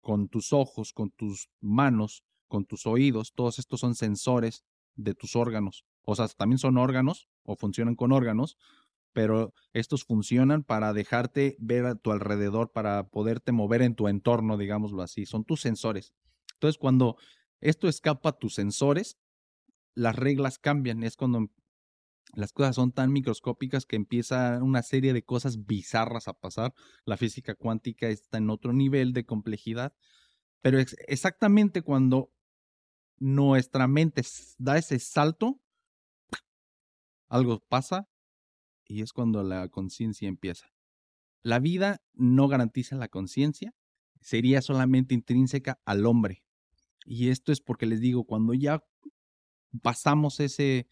con 0.00 0.28
tus 0.28 0.52
ojos, 0.52 0.92
con 0.92 1.10
tus 1.10 1.48
manos, 1.60 2.24
con 2.46 2.64
tus 2.64 2.86
oídos, 2.86 3.32
todos 3.34 3.58
estos 3.58 3.80
son 3.80 3.94
sensores 3.94 4.64
de 4.96 5.14
tus 5.14 5.36
órganos. 5.36 5.84
O 6.02 6.14
sea, 6.14 6.28
también 6.28 6.58
son 6.58 6.78
órganos 6.78 7.28
o 7.42 7.56
funcionan 7.56 7.94
con 7.94 8.12
órganos, 8.12 8.56
pero 9.18 9.52
estos 9.72 10.04
funcionan 10.04 10.62
para 10.62 10.92
dejarte 10.92 11.56
ver 11.58 11.86
a 11.86 11.96
tu 11.96 12.12
alrededor, 12.12 12.70
para 12.70 13.08
poderte 13.08 13.50
mover 13.50 13.82
en 13.82 13.96
tu 13.96 14.06
entorno, 14.06 14.56
digámoslo 14.56 15.02
así. 15.02 15.26
Son 15.26 15.42
tus 15.42 15.60
sensores. 15.60 16.14
Entonces, 16.52 16.78
cuando 16.78 17.16
esto 17.60 17.88
escapa 17.88 18.28
a 18.28 18.38
tus 18.38 18.54
sensores, 18.54 19.18
las 19.96 20.14
reglas 20.14 20.60
cambian. 20.60 21.02
Es 21.02 21.16
cuando 21.16 21.48
las 22.34 22.52
cosas 22.52 22.76
son 22.76 22.92
tan 22.92 23.12
microscópicas 23.12 23.86
que 23.86 23.96
empieza 23.96 24.62
una 24.62 24.84
serie 24.84 25.12
de 25.12 25.24
cosas 25.24 25.66
bizarras 25.66 26.28
a 26.28 26.34
pasar. 26.34 26.72
La 27.04 27.16
física 27.16 27.56
cuántica 27.56 28.06
está 28.06 28.38
en 28.38 28.50
otro 28.50 28.72
nivel 28.72 29.12
de 29.14 29.26
complejidad. 29.26 29.94
Pero 30.60 30.78
exactamente 30.78 31.82
cuando 31.82 32.30
nuestra 33.18 33.88
mente 33.88 34.22
da 34.58 34.78
ese 34.78 35.00
salto, 35.00 35.60
algo 37.28 37.58
pasa 37.68 38.06
y 38.88 39.02
es 39.02 39.12
cuando 39.12 39.44
la 39.44 39.68
conciencia 39.68 40.28
empieza. 40.28 40.72
La 41.42 41.60
vida 41.60 42.02
no 42.14 42.48
garantiza 42.48 42.96
la 42.96 43.08
conciencia, 43.08 43.74
sería 44.20 44.60
solamente 44.62 45.14
intrínseca 45.14 45.80
al 45.84 46.06
hombre. 46.06 46.42
Y 47.04 47.28
esto 47.28 47.52
es 47.52 47.60
porque 47.60 47.86
les 47.86 48.00
digo, 48.00 48.24
cuando 48.24 48.54
ya 48.54 48.82
pasamos 49.82 50.40
ese, 50.40 50.88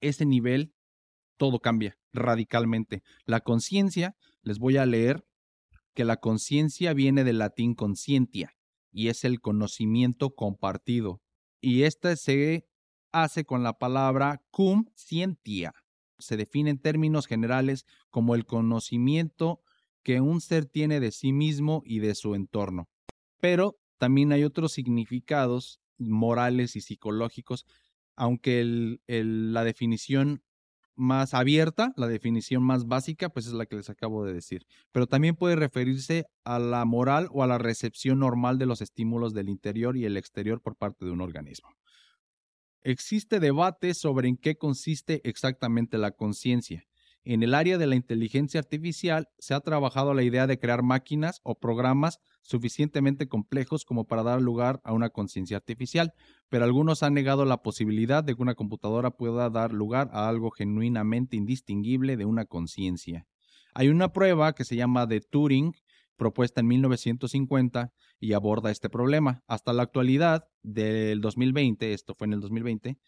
ese 0.00 0.26
nivel, 0.26 0.74
todo 1.36 1.58
cambia 1.60 1.98
radicalmente. 2.12 3.02
La 3.24 3.40
conciencia, 3.40 4.16
les 4.42 4.58
voy 4.58 4.76
a 4.76 4.86
leer 4.86 5.26
que 5.94 6.04
la 6.04 6.18
conciencia 6.18 6.92
viene 6.92 7.24
del 7.24 7.38
latín 7.38 7.74
conscientia 7.74 8.56
y 8.92 9.08
es 9.08 9.24
el 9.24 9.40
conocimiento 9.40 10.34
compartido. 10.34 11.20
Y 11.60 11.82
esta 11.82 12.14
se 12.16 12.66
hace 13.12 13.44
con 13.44 13.62
la 13.62 13.78
palabra 13.78 14.42
cum 14.50 14.86
scientia, 14.94 15.72
se 16.20 16.36
define 16.36 16.70
en 16.70 16.78
términos 16.78 17.26
generales 17.26 17.84
como 18.10 18.34
el 18.34 18.46
conocimiento 18.46 19.60
que 20.02 20.20
un 20.20 20.40
ser 20.40 20.66
tiene 20.66 21.00
de 21.00 21.12
sí 21.12 21.32
mismo 21.32 21.82
y 21.84 21.98
de 21.98 22.14
su 22.14 22.34
entorno. 22.34 22.88
Pero 23.40 23.78
también 23.98 24.32
hay 24.32 24.44
otros 24.44 24.72
significados 24.72 25.80
morales 25.98 26.76
y 26.76 26.80
psicológicos, 26.80 27.66
aunque 28.16 28.98
la 29.06 29.64
definición 29.64 30.42
más 30.96 31.32
abierta, 31.32 31.92
la 31.96 32.06
definición 32.06 32.62
más 32.62 32.86
básica, 32.86 33.30
pues 33.30 33.46
es 33.46 33.54
la 33.54 33.66
que 33.66 33.76
les 33.76 33.88
acabo 33.88 34.24
de 34.24 34.34
decir. 34.34 34.66
Pero 34.92 35.06
también 35.06 35.34
puede 35.34 35.56
referirse 35.56 36.26
a 36.44 36.58
la 36.58 36.84
moral 36.84 37.28
o 37.32 37.42
a 37.42 37.46
la 37.46 37.58
recepción 37.58 38.18
normal 38.18 38.58
de 38.58 38.66
los 38.66 38.82
estímulos 38.82 39.32
del 39.32 39.48
interior 39.48 39.96
y 39.96 40.04
el 40.04 40.16
exterior 40.16 40.60
por 40.60 40.76
parte 40.76 41.04
de 41.04 41.10
un 41.10 41.22
organismo. 41.22 41.70
Existe 42.82 43.40
debate 43.40 43.92
sobre 43.92 44.28
en 44.28 44.38
qué 44.38 44.56
consiste 44.56 45.20
exactamente 45.28 45.98
la 45.98 46.12
conciencia. 46.12 46.86
en 47.22 47.42
el 47.42 47.52
área 47.52 47.76
de 47.76 47.86
la 47.86 47.96
inteligencia 47.96 48.60
artificial 48.60 49.28
se 49.38 49.52
ha 49.52 49.60
trabajado 49.60 50.14
la 50.14 50.22
idea 50.22 50.46
de 50.46 50.58
crear 50.58 50.82
máquinas 50.82 51.40
o 51.42 51.58
programas 51.58 52.18
suficientemente 52.40 53.28
complejos 53.28 53.84
como 53.84 54.06
para 54.06 54.22
dar 54.22 54.40
lugar 54.40 54.80
a 54.84 54.94
una 54.94 55.10
conciencia 55.10 55.58
artificial, 55.58 56.14
pero 56.48 56.64
algunos 56.64 57.02
han 57.02 57.12
negado 57.12 57.44
la 57.44 57.58
posibilidad 57.58 58.24
de 58.24 58.34
que 58.34 58.40
una 58.40 58.54
computadora 58.54 59.10
pueda 59.10 59.50
dar 59.50 59.74
lugar 59.74 60.08
a 60.14 60.30
algo 60.30 60.50
genuinamente 60.50 61.36
indistinguible 61.36 62.16
de 62.16 62.24
una 62.24 62.46
conciencia. 62.46 63.26
Hay 63.74 63.88
una 63.88 64.14
prueba 64.14 64.54
que 64.54 64.64
se 64.64 64.76
llama 64.76 65.06
de 65.06 65.20
Turing, 65.20 65.74
propuesta 66.20 66.60
en 66.60 66.68
1950 66.68 67.92
y 68.20 68.34
aborda 68.34 68.70
este 68.70 68.90
problema. 68.90 69.42
Hasta 69.48 69.72
la 69.72 69.84
actualidad 69.84 70.44
del 70.62 71.22
2020, 71.22 71.94
esto 71.94 72.14
fue 72.14 72.26
en 72.26 72.34
el 72.34 72.40
2020, 72.40 72.98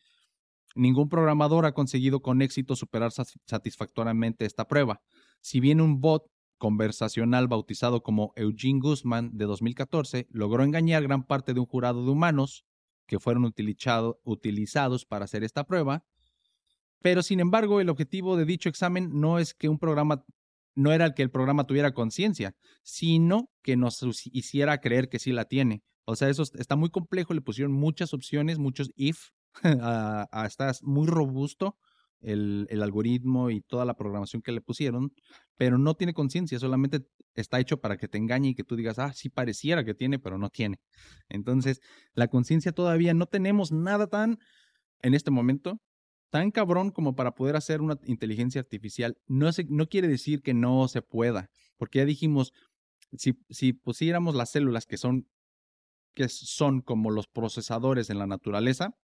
Ningún 0.75 1.09
programador 1.09 1.67
ha 1.67 1.75
conseguido 1.75 2.23
con 2.23 2.41
éxito 2.41 2.77
superar 2.77 3.13
satisfactoriamente 3.13 4.47
esta 4.47 4.67
prueba. 4.67 5.03
Si 5.41 5.61
bien 5.61 5.81
un 5.81 6.01
bot 6.01 6.25
conversacional 6.57 7.49
bautizado 7.49 8.03
como 8.03 8.33
Eugene 8.37 8.81
Guzman 8.81 9.37
de 9.37 9.45
2014 9.45 10.29
logró 10.31 10.63
engañar 10.63 11.03
gran 11.03 11.27
parte 11.27 11.53
de 11.53 11.61
un 11.61 11.67
jurado 11.67 12.05
de 12.05 12.11
humanos 12.11 12.65
que 13.07 13.19
fueron 13.19 13.45
utilizados 13.45 15.05
para 15.05 15.25
hacer 15.25 15.45
esta 15.45 15.65
prueba, 15.65 16.05
pero 17.01 17.23
sin 17.23 17.41
embargo 17.41 17.81
el 17.81 17.91
objetivo 17.91 18.37
de 18.37 18.47
dicho 18.47 18.69
examen 18.69 19.11
no 19.13 19.39
es 19.39 19.55
que 19.55 19.69
un 19.69 19.79
programa 19.79 20.25
no 20.75 20.93
era 20.93 21.07
el 21.07 21.15
que 21.15 21.23
el 21.23 21.31
programa 21.31 21.65
tuviera 21.65 21.93
conciencia, 21.93 22.55
sino 22.83 23.51
que 23.63 23.77
nos 23.77 24.03
hiciera 24.33 24.79
creer 24.79 25.09
que 25.09 25.19
sí 25.19 25.33
la 25.33 25.45
tiene. 25.45 25.83
O 26.05 26.17
sea, 26.17 26.29
eso 26.29 26.43
está 26.43 26.77
muy 26.77 26.91
complejo, 26.91 27.35
le 27.35 27.41
pusieron 27.41 27.73
muchas 27.73 28.13
opciones, 28.15 28.59
muchos 28.59 28.91
if, 28.97 29.29
está 30.47 30.73
muy 30.83 31.07
robusto 31.07 31.77
el, 32.23 32.83
algoritmo 32.83 33.51
y 33.51 33.61
toda 33.61 33.85
la 33.85 33.95
programación 33.95 34.43
que 34.43 34.53
le 34.53 34.61
pusieron, 34.61 35.13
pero 35.57 35.79
no 35.79 35.95
tiene 35.95 36.15
conciencia, 36.15 36.59
solamente 36.59 37.01
está 37.35 37.61
hecho 37.61 37.81
para 37.81 37.97
que 37.97 38.09
te 38.09 38.19
engañe 38.19 38.51
y 38.51 38.55
que 38.55 38.65
tú 38.65 38.77
digas, 38.77 38.99
ah, 38.99 39.13
sí 39.13 39.29
pareciera 39.29 39.85
que 39.85 39.95
tiene, 39.95 40.19
pero 40.19 40.39
no 40.39 40.49
tiene. 40.51 40.79
Entonces, 41.29 41.81
la 42.15 42.29
conciencia 42.29 42.73
todavía 42.73 43.15
no 43.15 43.27
tenemos 43.27 43.73
nada 43.73 44.07
tan, 44.07 44.39
en 45.03 45.15
este 45.15 45.31
momento, 45.31 45.81
tan 46.33 46.51
cabrón 46.51 46.91
como 46.91 47.15
para 47.15 47.35
poder 47.35 47.57
hacer 47.57 47.83
una 47.83 47.99
inteligencia 48.05 48.63
artificial. 48.63 49.19
No, 49.27 49.51
no 49.69 49.87
quiere 49.87 50.09
decir 50.09 50.41
que 50.41 50.55
no 50.55 50.89
se 50.89 51.03
pueda, 51.03 51.51
porque 51.77 51.99
ya 51.99 52.07
dijimos, 52.07 52.55
si, 53.19 53.39
si 53.51 53.75
pusiéramos 53.75 54.35
las 54.35 54.51
células 54.51 54.87
que 54.87 54.97
son, 54.97 55.29
que 56.15 56.31
son 56.31 56.81
como 56.81 57.11
los 57.11 57.27
procesadores 57.29 58.09
en 58.09 58.19
la 58.19 58.27
naturaleza, 58.27 58.97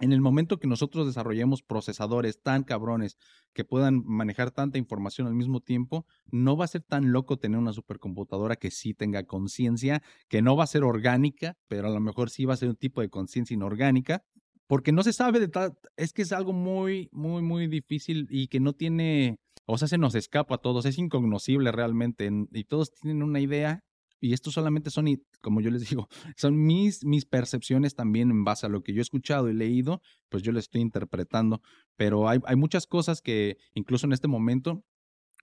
en 0.00 0.12
el 0.12 0.20
momento 0.20 0.58
que 0.58 0.66
nosotros 0.66 1.06
desarrollemos 1.06 1.62
procesadores 1.62 2.42
tan 2.42 2.64
cabrones 2.64 3.18
que 3.52 3.64
puedan 3.64 4.02
manejar 4.04 4.50
tanta 4.50 4.78
información 4.78 5.28
al 5.28 5.34
mismo 5.34 5.60
tiempo, 5.60 6.06
no 6.26 6.56
va 6.56 6.64
a 6.64 6.68
ser 6.68 6.82
tan 6.82 7.12
loco 7.12 7.38
tener 7.38 7.60
una 7.60 7.72
supercomputadora 7.72 8.56
que 8.56 8.72
sí 8.72 8.94
tenga 8.94 9.22
conciencia, 9.22 10.02
que 10.28 10.42
no 10.42 10.56
va 10.56 10.64
a 10.64 10.66
ser 10.66 10.82
orgánica, 10.82 11.56
pero 11.68 11.86
a 11.86 11.90
lo 11.90 12.00
mejor 12.00 12.30
sí 12.30 12.46
va 12.46 12.54
a 12.54 12.58
ser 12.58 12.68
un 12.68 12.76
tipo 12.76 13.00
de 13.00 13.10
conciencia 13.10 13.54
inorgánica, 13.54 14.24
porque 14.68 14.92
no 14.92 15.02
se 15.02 15.12
sabe 15.12 15.40
de 15.40 15.48
tal, 15.48 15.76
es 15.96 16.12
que 16.12 16.22
es 16.22 16.30
algo 16.30 16.52
muy, 16.52 17.08
muy, 17.10 17.42
muy 17.42 17.66
difícil 17.66 18.28
y 18.30 18.46
que 18.46 18.60
no 18.60 18.74
tiene, 18.74 19.40
o 19.66 19.78
sea, 19.78 19.88
se 19.88 19.98
nos 19.98 20.14
escapa 20.14 20.54
a 20.54 20.58
todos, 20.58 20.86
es 20.86 20.98
incognoscible 20.98 21.72
realmente, 21.72 22.30
y 22.52 22.64
todos 22.64 22.92
tienen 22.94 23.24
una 23.24 23.40
idea 23.40 23.82
y 24.20 24.32
esto 24.32 24.50
solamente 24.50 24.90
son, 24.90 25.06
como 25.40 25.60
yo 25.60 25.70
les 25.70 25.80
digo, 25.90 26.08
son 26.36 26.64
mis, 26.64 27.04
mis 27.04 27.24
percepciones 27.24 27.94
también 27.94 28.30
en 28.30 28.44
base 28.44 28.66
a 28.66 28.68
lo 28.68 28.82
que 28.82 28.92
yo 28.92 29.00
he 29.00 29.02
escuchado 29.02 29.48
y 29.48 29.54
leído, 29.54 30.00
pues 30.28 30.42
yo 30.42 30.52
le 30.52 30.60
estoy 30.60 30.80
interpretando, 30.80 31.62
pero 31.96 32.28
hay, 32.28 32.38
hay 32.44 32.56
muchas 32.56 32.86
cosas 32.86 33.22
que 33.22 33.56
incluso 33.74 34.06
en 34.06 34.12
este 34.12 34.28
momento 34.28 34.84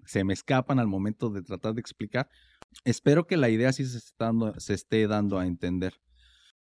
se 0.05 0.23
me 0.23 0.33
escapan 0.33 0.79
al 0.79 0.87
momento 0.87 1.29
de 1.29 1.41
tratar 1.41 1.73
de 1.73 1.81
explicar. 1.81 2.29
Espero 2.83 3.25
que 3.25 3.37
la 3.37 3.49
idea 3.49 3.73
sí 3.73 3.85
se, 3.85 3.99
dando, 4.19 4.53
se 4.59 4.75
esté 4.75 5.07
dando 5.07 5.39
a 5.39 5.47
entender. 5.47 5.99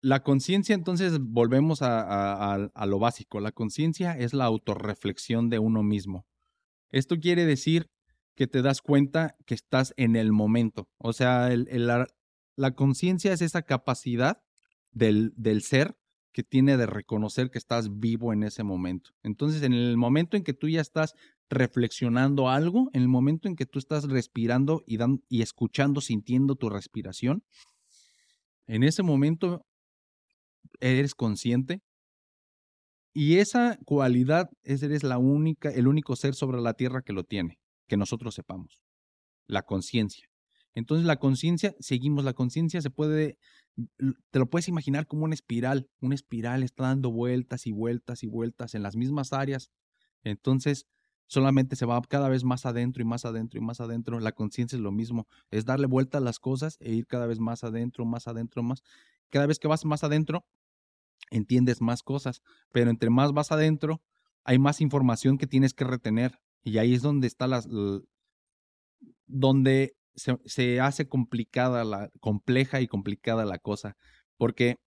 La 0.03 0.23
conciencia, 0.23 0.75
entonces, 0.75 1.19
volvemos 1.21 1.81
a, 1.83 2.71
lo 2.87 2.99
básico. 2.99 3.41
La 3.41 3.53
conciencia 3.53 4.17
es 4.17 4.33
la 4.33 4.47
autorreflexión 4.47 5.51
de 5.51 5.59
uno 5.59 5.83
mismo. 5.83 6.27
Esto 6.91 7.19
quiere 7.19 7.45
decir 7.45 7.91
que 8.35 8.47
te 8.47 8.63
das 8.63 8.81
cuenta 8.81 9.37
que 9.47 9.55
estás 9.55 9.93
en 9.97 10.17
el 10.17 10.33
momento. 10.33 10.89
O 10.97 11.13
sea, 11.13 11.51
la, 11.55 12.75
conciencia 12.75 13.33
es 13.35 13.43
esa 13.43 13.63
capacidad 13.63 14.43
del, 14.91 15.35
del 15.37 15.63
ser 15.63 15.97
que 16.33 16.43
tiene 16.43 16.79
de 16.79 16.87
reconocer 16.87 17.51
que 17.51 17.59
estás 17.59 17.99
vivo 17.99 18.33
en 18.33 18.43
ese 18.43 18.63
momento. 18.63 19.11
Entonces, 19.23 19.63
en 19.63 19.75
el 19.75 19.99
momento 19.99 20.37
en 20.37 20.45
que 20.45 20.55
tú 20.55 20.69
ya 20.69 20.81
estás 20.81 21.15
reflexionando 21.51 22.49
algo, 22.49 22.89
en 22.95 23.03
el 23.03 23.09
momento 23.09 23.49
en 23.49 23.57
que 23.57 23.67
tú 23.67 23.79
estás 23.79 24.05
respirando 24.05 24.83
y, 24.87 24.99
y 25.29 25.43
escuchando, 25.43 26.01
sintiendo 26.01 26.55
tu 26.55 26.71
respiración, 26.71 27.43
en 28.67 28.85
ese 28.85 29.03
momento 29.03 29.67
eres 30.81 31.15
consciente 31.15 31.81
y 33.13 33.39
esa 33.39 33.79
cualidad 33.85 34.51
es, 34.63 34.83
eres 34.83 35.03
la 35.03 35.19
única, 35.19 35.71
el 35.71 35.89
único 35.89 36.17
ser 36.17 36.35
sobre 36.35 36.61
la 36.61 36.75
tierra 36.75 37.03
que 37.03 37.13
lo 37.13 37.25
tiene 37.25 37.59
que 37.91 37.97
nosotros 37.97 38.35
sepamos. 38.37 38.81
La 39.49 39.63
conciencia. 39.63 40.29
Entonces 40.75 41.05
la 41.05 41.17
conciencia, 41.17 41.75
seguimos, 41.81 42.25
la 42.25 42.35
conciencia 42.35 42.81
se 42.81 42.91
puede, 42.91 43.37
te 44.31 44.39
lo 44.39 44.49
puedes 44.49 44.69
imaginar 44.69 45.09
como 45.09 45.25
una 45.25 45.35
espiral, 45.35 45.89
una 46.01 46.15
espiral 46.15 46.63
está 46.63 46.85
dando 46.85 47.11
vueltas 47.11 47.67
y 47.67 47.73
vueltas 47.73 48.23
y 48.23 48.29
vueltas 48.29 48.75
en 48.77 48.85
las 48.85 48.95
mismas 48.95 49.33
áreas. 49.33 49.73
Entonces 50.23 50.87
solamente 51.31 51.77
se 51.77 51.87
va 51.87 52.03
cada 52.03 52.29
vez 52.29 52.43
más 52.43 52.67
adentro 52.67 53.03
y 53.03 53.07
más 53.07 53.25
adentro 53.25 53.61
y 53.61 53.63
más 53.63 53.81
adentro. 53.81 54.19
La 54.19 54.33
conciencia 54.33 54.75
es 54.75 54.83
lo 54.83 54.91
mismo, 54.91 55.29
es 55.53 55.65
darle 55.65 55.87
vuelta 55.87 56.19
a 56.19 56.21
las 56.21 56.41
cosas 56.41 56.77
e 56.81 56.93
ir 56.93 57.07
cada 57.07 57.29
vez 57.29 57.39
más 57.39 57.63
adentro, 57.63 58.05
más 58.05 58.27
adentro, 58.27 58.65
más. 58.65 58.83
Cada 59.31 59.47
vez 59.47 59.61
que 59.61 59.69
vas 59.69 59.85
más 59.85 60.03
adentro, 60.03 60.45
entiendes 61.31 61.81
más 61.81 62.03
cosas, 62.03 62.43
pero 62.73 62.91
entre 62.91 63.11
más 63.11 63.33
vas 63.33 63.53
adentro, 63.53 64.03
hay 64.43 64.59
más 64.59 64.81
información 64.81 65.39
que 65.39 65.47
tienes 65.47 65.73
que 65.73 65.85
retener. 65.85 66.41
Y 66.65 66.79
ahí 66.79 66.95
es 66.95 67.03
donde 67.03 67.29
está 67.29 67.47
las, 67.47 67.69
donde 69.29 69.95
se, 70.17 70.81
hace 70.81 71.09
complicada 71.09 71.85
la, 71.85 72.11
compleja 72.19 72.81
y 72.81 72.89
complicada 72.89 73.45
la 73.45 73.61
cosa. 73.61 73.97
Porque 74.37 74.81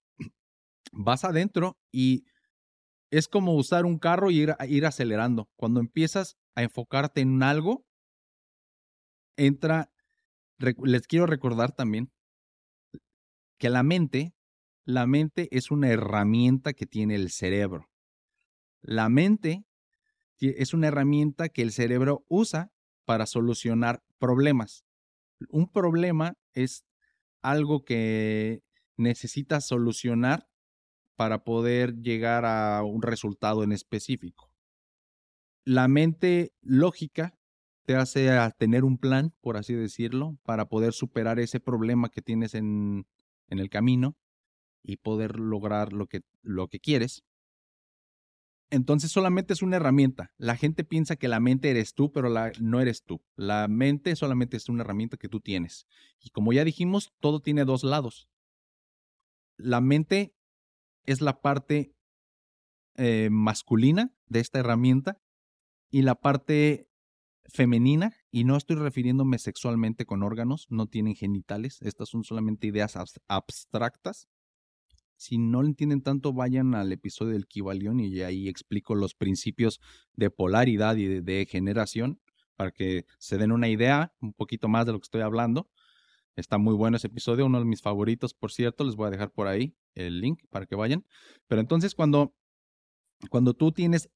vas 0.92 1.24
adentro 1.24 1.78
y 1.90 2.26
es 3.14 3.28
como 3.28 3.54
usar 3.54 3.86
un 3.86 4.00
carro 4.00 4.32
y 4.32 4.40
ir, 4.40 4.56
ir 4.68 4.88
acelerando. 4.88 5.48
Cuando 5.56 5.80
empiezas 5.80 6.36
a 6.56 6.64
enfocarte 6.64 7.22
en 7.22 7.44
algo, 7.44 7.86
entra, 9.38 9.92
les 10.58 11.06
quiero 11.06 11.28
recordar 11.28 11.74
también 11.74 12.12
que 13.60 13.70
la 13.70 13.84
mente, 13.84 14.34
la 14.84 15.06
mente 15.06 15.48
es 15.52 15.70
una 15.70 15.90
herramienta 15.90 16.74
que 16.74 16.88
tiene 16.88 17.14
el 17.14 17.30
cerebro. 17.30 17.88
La 18.82 19.10
mente 19.10 19.64
es 20.40 20.74
una 20.74 20.88
herramienta 20.88 21.50
que 21.50 21.62
el 21.62 21.72
cerebro 21.72 22.26
usa 22.30 22.72
para 23.06 23.28
solucionar 23.28 24.04
problemas. 24.18 24.86
Un 25.50 25.72
problema 25.72 26.34
es 26.54 26.84
algo 27.44 27.86
que 27.86 28.64
necesitas 28.98 29.68
solucionar 29.68 30.48
para 31.16 31.44
poder 31.44 31.96
llegar 32.02 32.46
a 32.46 32.84
un 32.84 33.02
resultado 33.02 33.64
en 33.64 33.72
específico. 33.72 34.52
La 35.66 35.88
mente 35.88 36.54
lógica 36.62 37.38
te 37.86 37.96
hace 37.96 38.30
tener 38.58 38.84
un 38.84 38.98
plan, 38.98 39.34
por 39.42 39.58
así 39.58 39.74
decirlo, 39.74 40.38
para 40.44 40.68
poder 40.68 40.94
superar 40.94 41.40
ese 41.40 41.60
problema 41.60 42.10
que 42.10 42.22
tienes 42.22 42.56
en, 42.56 43.06
en 43.48 43.60
el 43.60 43.70
camino 43.70 44.18
y 44.84 44.98
poder 44.98 45.40
lograr 45.40 45.94
lo 45.94 46.08
que, 46.08 46.22
lo 46.42 46.68
que 46.68 46.80
quieres. 46.80 47.24
Entonces 48.70 49.12
solamente 49.12 49.54
es 49.54 49.62
una 49.62 49.76
herramienta. 49.76 50.34
La 50.38 50.58
gente 50.58 50.84
piensa 50.84 51.16
que 51.16 51.28
la 51.28 51.40
mente 51.40 51.70
eres 51.70 51.94
tú, 51.94 52.12
pero 52.12 52.30
no 52.60 52.80
eres 52.82 53.04
tú. 53.04 53.22
La 53.36 53.68
mente 53.68 54.16
solamente 54.16 54.58
es 54.58 54.68
una 54.68 54.82
herramienta 54.82 55.18
que 55.18 55.30
tú 55.30 55.40
tienes. 55.40 55.86
Y 56.20 56.32
como 56.32 56.54
ya 56.54 56.66
dijimos, 56.66 57.14
todo 57.20 57.40
tiene 57.40 57.66
dos 57.66 57.84
lados. 57.84 58.28
La 59.58 59.80
mente 59.80 60.34
es 61.06 61.22
la 61.22 61.42
parte 61.42 61.94
eh, 62.96 63.30
masculina 63.32 64.14
de 64.28 64.40
esta 64.40 64.60
herramienta 64.60 65.22
y 65.90 66.02
la 66.04 66.16
parte 66.16 66.88
femenina, 67.46 68.16
y 68.32 68.46
no 68.46 68.56
estoy 68.56 68.78
refiriéndome 68.78 69.38
sexualmente 69.38 70.06
con 70.06 70.24
órganos, 70.24 70.68
no 70.70 70.88
tienen 70.88 71.16
genitales, 71.16 71.80
estas 71.82 72.10
son 72.10 72.24
solamente 72.24 72.68
ideas 72.68 72.98
abstractas. 73.28 74.28
Si 75.18 75.38
no 75.38 75.62
lo 75.62 75.68
entienden 75.68 76.02
tanto, 76.02 76.34
vayan 76.34 76.76
al 76.76 76.92
episodio 76.92 77.34
del 77.34 77.48
Kibalión 77.48 78.00
y 78.00 78.22
ahí 78.22 78.50
explico 78.50 78.96
los 78.96 79.14
principios 79.14 79.80
de 80.14 80.30
polaridad 80.30 80.96
y 80.96 81.22
de, 81.22 81.46
generación 81.50 82.20
para 82.56 82.72
que 82.72 83.06
se 83.20 83.38
den 83.38 83.52
una 83.52 83.70
idea 83.70 84.14
un 84.20 84.34
poquito 84.34 84.68
más 84.68 84.86
de 84.86 84.94
lo 84.94 85.00
que 85.00 85.06
estoy 85.06 85.22
hablando. 85.22 85.70
Está 86.36 86.58
muy 86.58 86.74
bueno 86.74 86.98
ese 86.98 87.08
episodio, 87.08 87.46
uno 87.46 87.60
de 87.60 87.66
mis 87.66 87.82
favoritos, 87.82 88.34
por 88.34 88.52
cierto. 88.52 88.84
Les 88.84 88.96
voy 88.96 89.08
a 89.08 89.12
dejar 89.12 89.32
por 89.32 89.48
ahí 89.48 89.76
el 89.96 90.22
link 90.22 90.42
para 90.50 90.66
que 90.66 90.76
vayan. 90.76 91.06
Pero 91.48 91.62
entonces, 91.62 91.96
cuando, 91.96 92.34
cuando 93.30 93.54
tú 93.54 93.72
tienes 93.72 94.10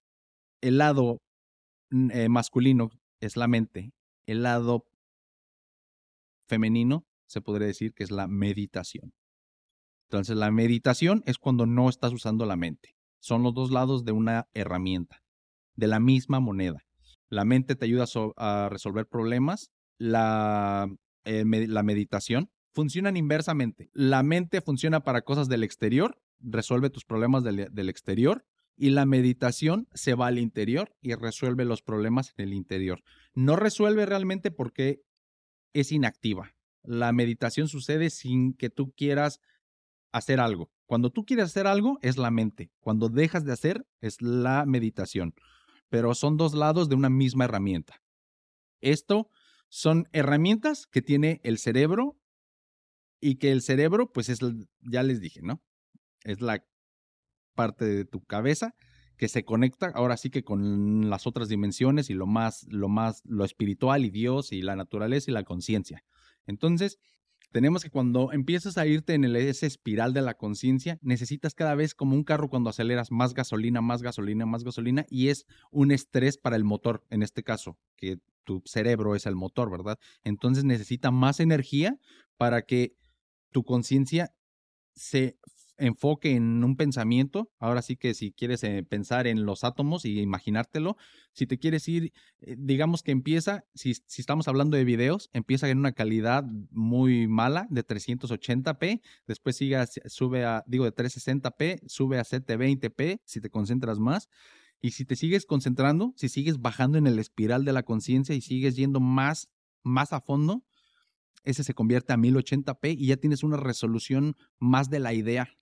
el 0.62 0.78
lado 0.78 1.22
mm, 1.92 2.12
eh, 2.12 2.30
masculino 2.30 2.90
es 3.20 3.38
la 3.38 3.48
mente. 3.48 3.92
El 4.26 4.44
lado 4.44 4.86
femenino 6.48 7.06
se 7.28 7.42
podría 7.42 7.68
decir 7.68 7.94
que 7.94 8.04
es 8.04 8.12
la 8.12 8.28
meditación. 8.28 9.14
Entonces, 10.10 10.38
la 10.38 10.52
meditación 10.52 11.24
es 11.26 11.38
cuando 11.38 11.66
no 11.66 11.90
estás 11.90 12.14
usando 12.14 12.46
la 12.46 12.56
mente. 12.56 12.96
Son 13.20 13.44
los 13.44 13.54
dos 13.54 13.72
lados 13.72 14.06
de 14.06 14.14
una 14.14 14.48
herramienta, 14.54 15.22
de 15.76 15.88
la 15.88 16.00
misma 16.00 16.40
moneda. 16.40 16.86
La 17.30 17.44
mente 17.44 17.76
te 17.76 17.86
ayuda 17.86 18.06
a, 18.38 18.70
resolver 18.70 19.08
problemas. 19.08 19.72
La, 20.00 20.88
eh, 21.26 21.44
la 21.46 21.84
meditación 21.84 22.50
funcionan 22.78 23.18
inversamente. 23.18 23.90
La 23.94 24.22
mente 24.22 24.62
funciona 24.62 25.00
para 25.00 25.24
cosas 25.24 25.50
del 25.50 25.64
exterior, 25.64 26.22
resuelve 26.40 26.92
tus 26.92 27.06
problemas 27.06 27.44
del, 27.44 27.70
del 27.72 27.90
exterior 27.90 28.46
y 28.76 28.92
la 28.92 29.08
meditación 29.08 29.88
se 29.96 30.14
va 30.14 30.28
al 30.28 30.38
interior 30.38 30.96
y 31.02 31.16
resuelve 31.16 31.66
los 31.66 31.82
problemas 31.82 32.36
en 32.38 32.50
el 32.50 32.54
interior. 32.54 33.02
No 33.34 33.56
resuelve 33.56 34.06
realmente 34.06 34.52
porque 34.52 35.02
es 35.74 35.92
inactiva. 35.92 36.54
La 36.84 37.12
meditación 37.14 37.68
sucede 37.68 38.12
sin 38.12 38.54
que 38.54 38.70
tú 38.70 38.92
quieras 38.92 39.42
hacer 40.12 40.40
algo. 40.40 40.70
Cuando 40.86 41.10
tú 41.10 41.26
quieres 41.26 41.46
hacer 41.46 41.66
algo 41.66 41.98
es 42.04 42.18
la 42.18 42.30
mente. 42.30 42.70
Cuando 42.80 43.10
dejas 43.10 43.44
de 43.44 43.54
hacer 43.54 43.88
es 44.02 44.22
la 44.22 44.66
meditación. 44.68 45.34
Pero 45.90 46.14
son 46.14 46.38
dos 46.38 46.54
lados 46.54 46.90
de 46.90 46.96
una 46.96 47.10
misma 47.10 47.46
herramienta. 47.46 48.04
Esto 48.82 49.32
son 49.68 50.08
herramientas 50.12 50.86
que 50.86 51.02
tiene 51.02 51.42
el 51.44 51.58
cerebro 51.58 52.20
y 53.20 53.36
que 53.36 53.52
el 53.52 53.62
cerebro, 53.62 54.12
pues 54.12 54.30
es, 54.30 54.40
ya 54.82 55.04
les 55.04 55.20
dije, 55.20 55.42
¿no? 55.42 55.62
Es 56.24 56.42
la 56.42 56.64
parte 57.56 57.86
de 57.86 58.06
tu 58.06 58.24
cabeza 58.24 58.76
que 59.18 59.28
se 59.28 59.44
conecta 59.44 59.92
ahora 59.96 60.16
sí 60.16 60.30
que 60.30 60.44
con 60.44 61.10
las 61.10 61.26
otras 61.26 61.50
dimensiones 61.50 62.10
y 62.10 62.14
lo 62.14 62.28
más, 62.28 62.66
lo 62.70 62.88
más, 62.88 63.24
lo 63.26 63.44
espiritual 63.44 64.06
y 64.06 64.12
Dios 64.12 64.52
y 64.52 64.62
la 64.62 64.76
naturaleza 64.76 65.32
y 65.32 65.34
la 65.34 65.44
conciencia. 65.44 66.04
Entonces, 66.46 67.00
tenemos 67.52 67.84
que 67.84 67.90
cuando 67.90 68.32
empiezas 68.32 68.78
a 68.78 68.86
irte 68.86 69.14
en 69.14 69.24
el, 69.24 69.36
ese 69.36 69.66
espiral 69.66 70.14
de 70.14 70.22
la 70.22 70.36
conciencia, 70.36 71.00
necesitas 71.02 71.56
cada 71.56 71.76
vez 71.76 71.96
como 71.96 72.16
un 72.16 72.24
carro 72.24 72.50
cuando 72.50 72.70
aceleras 72.70 73.10
más 73.10 73.34
gasolina, 73.34 73.82
más 73.82 74.02
gasolina, 74.02 74.46
más 74.46 74.64
gasolina, 74.64 75.06
y 75.10 75.30
es 75.30 75.46
un 75.72 75.92
estrés 75.92 76.38
para 76.38 76.56
el 76.56 76.64
motor, 76.64 77.04
en 77.10 77.24
este 77.24 77.44
caso, 77.44 77.80
que 77.96 78.20
tu 78.44 78.62
cerebro 78.66 79.16
es 79.16 79.26
el 79.26 79.36
motor, 79.36 79.72
¿verdad? 79.72 79.98
Entonces 80.24 80.64
necesita 80.64 81.10
más 81.10 81.40
energía 81.40 81.98
para 82.38 82.62
que 82.64 82.96
tu 83.52 83.64
conciencia 83.64 84.34
se 84.96 85.38
enfoque 85.78 86.36
en 86.36 86.64
un 86.64 86.76
pensamiento, 86.76 87.52
ahora 87.60 87.82
sí 87.82 87.96
que 87.96 88.14
si 88.14 88.32
quieres 88.32 88.64
eh, 88.64 88.84
pensar 88.84 89.28
en 89.28 89.46
los 89.46 89.64
átomos 89.64 90.06
y 90.06 90.20
imaginártelo, 90.20 90.98
si 91.34 91.46
te 91.46 91.60
quieres 91.60 91.88
ir, 91.88 92.14
eh, 92.40 92.56
digamos 92.58 93.04
que 93.04 93.12
empieza, 93.12 93.66
si, 93.76 93.94
si, 93.94 94.22
estamos 94.22 94.48
hablando 94.48 94.76
de 94.76 94.84
videos, 94.84 95.30
empieza 95.34 95.70
en 95.70 95.78
una 95.78 95.92
calidad 95.92 96.44
muy 96.72 97.28
mala 97.28 97.68
de 97.70 97.86
380p, 97.86 99.02
después 99.28 99.56
sigue, 99.56 99.78
sube 100.06 100.46
a, 100.46 100.64
digo, 100.68 100.86
de 100.86 100.96
360p, 100.96 101.88
sube 101.88 102.18
a 102.18 102.24
720p 102.24 103.22
si 103.24 103.42
te 103.42 103.50
concentras 103.50 104.00
más. 104.00 104.30
Y 104.80 104.92
si 104.92 105.06
te 105.06 105.16
sigues 105.16 105.48
concentrando, 105.48 106.14
si 106.18 106.30
sigues 106.30 106.62
bajando 106.62 107.00
en 107.00 107.08
el 107.08 107.18
espiral 107.18 107.66
de 107.66 107.74
la 107.74 107.82
conciencia 107.82 108.36
y 108.36 108.42
sigues 108.42 108.76
yendo 108.76 109.00
más, 109.00 109.50
más 109.84 110.14
a 110.14 110.22
fondo, 110.22 110.64
ese 111.50 111.64
se 111.64 111.74
convierte 111.74 112.14
a 112.14 112.18
1080p 112.18 112.96
y 112.98 113.08
ya 113.08 113.18
tienes 113.18 113.44
una 113.44 113.58
resolución 113.58 114.36
más 114.60 114.90
de 114.90 115.00
la 115.00 115.14
idea 115.14 115.58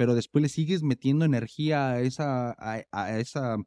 pero 0.00 0.14
después 0.14 0.40
le 0.40 0.48
sigues 0.48 0.82
metiendo 0.82 1.26
energía 1.26 1.90
a 1.90 2.00
esa, 2.00 2.56
a, 2.58 3.18
esa, 3.18 3.58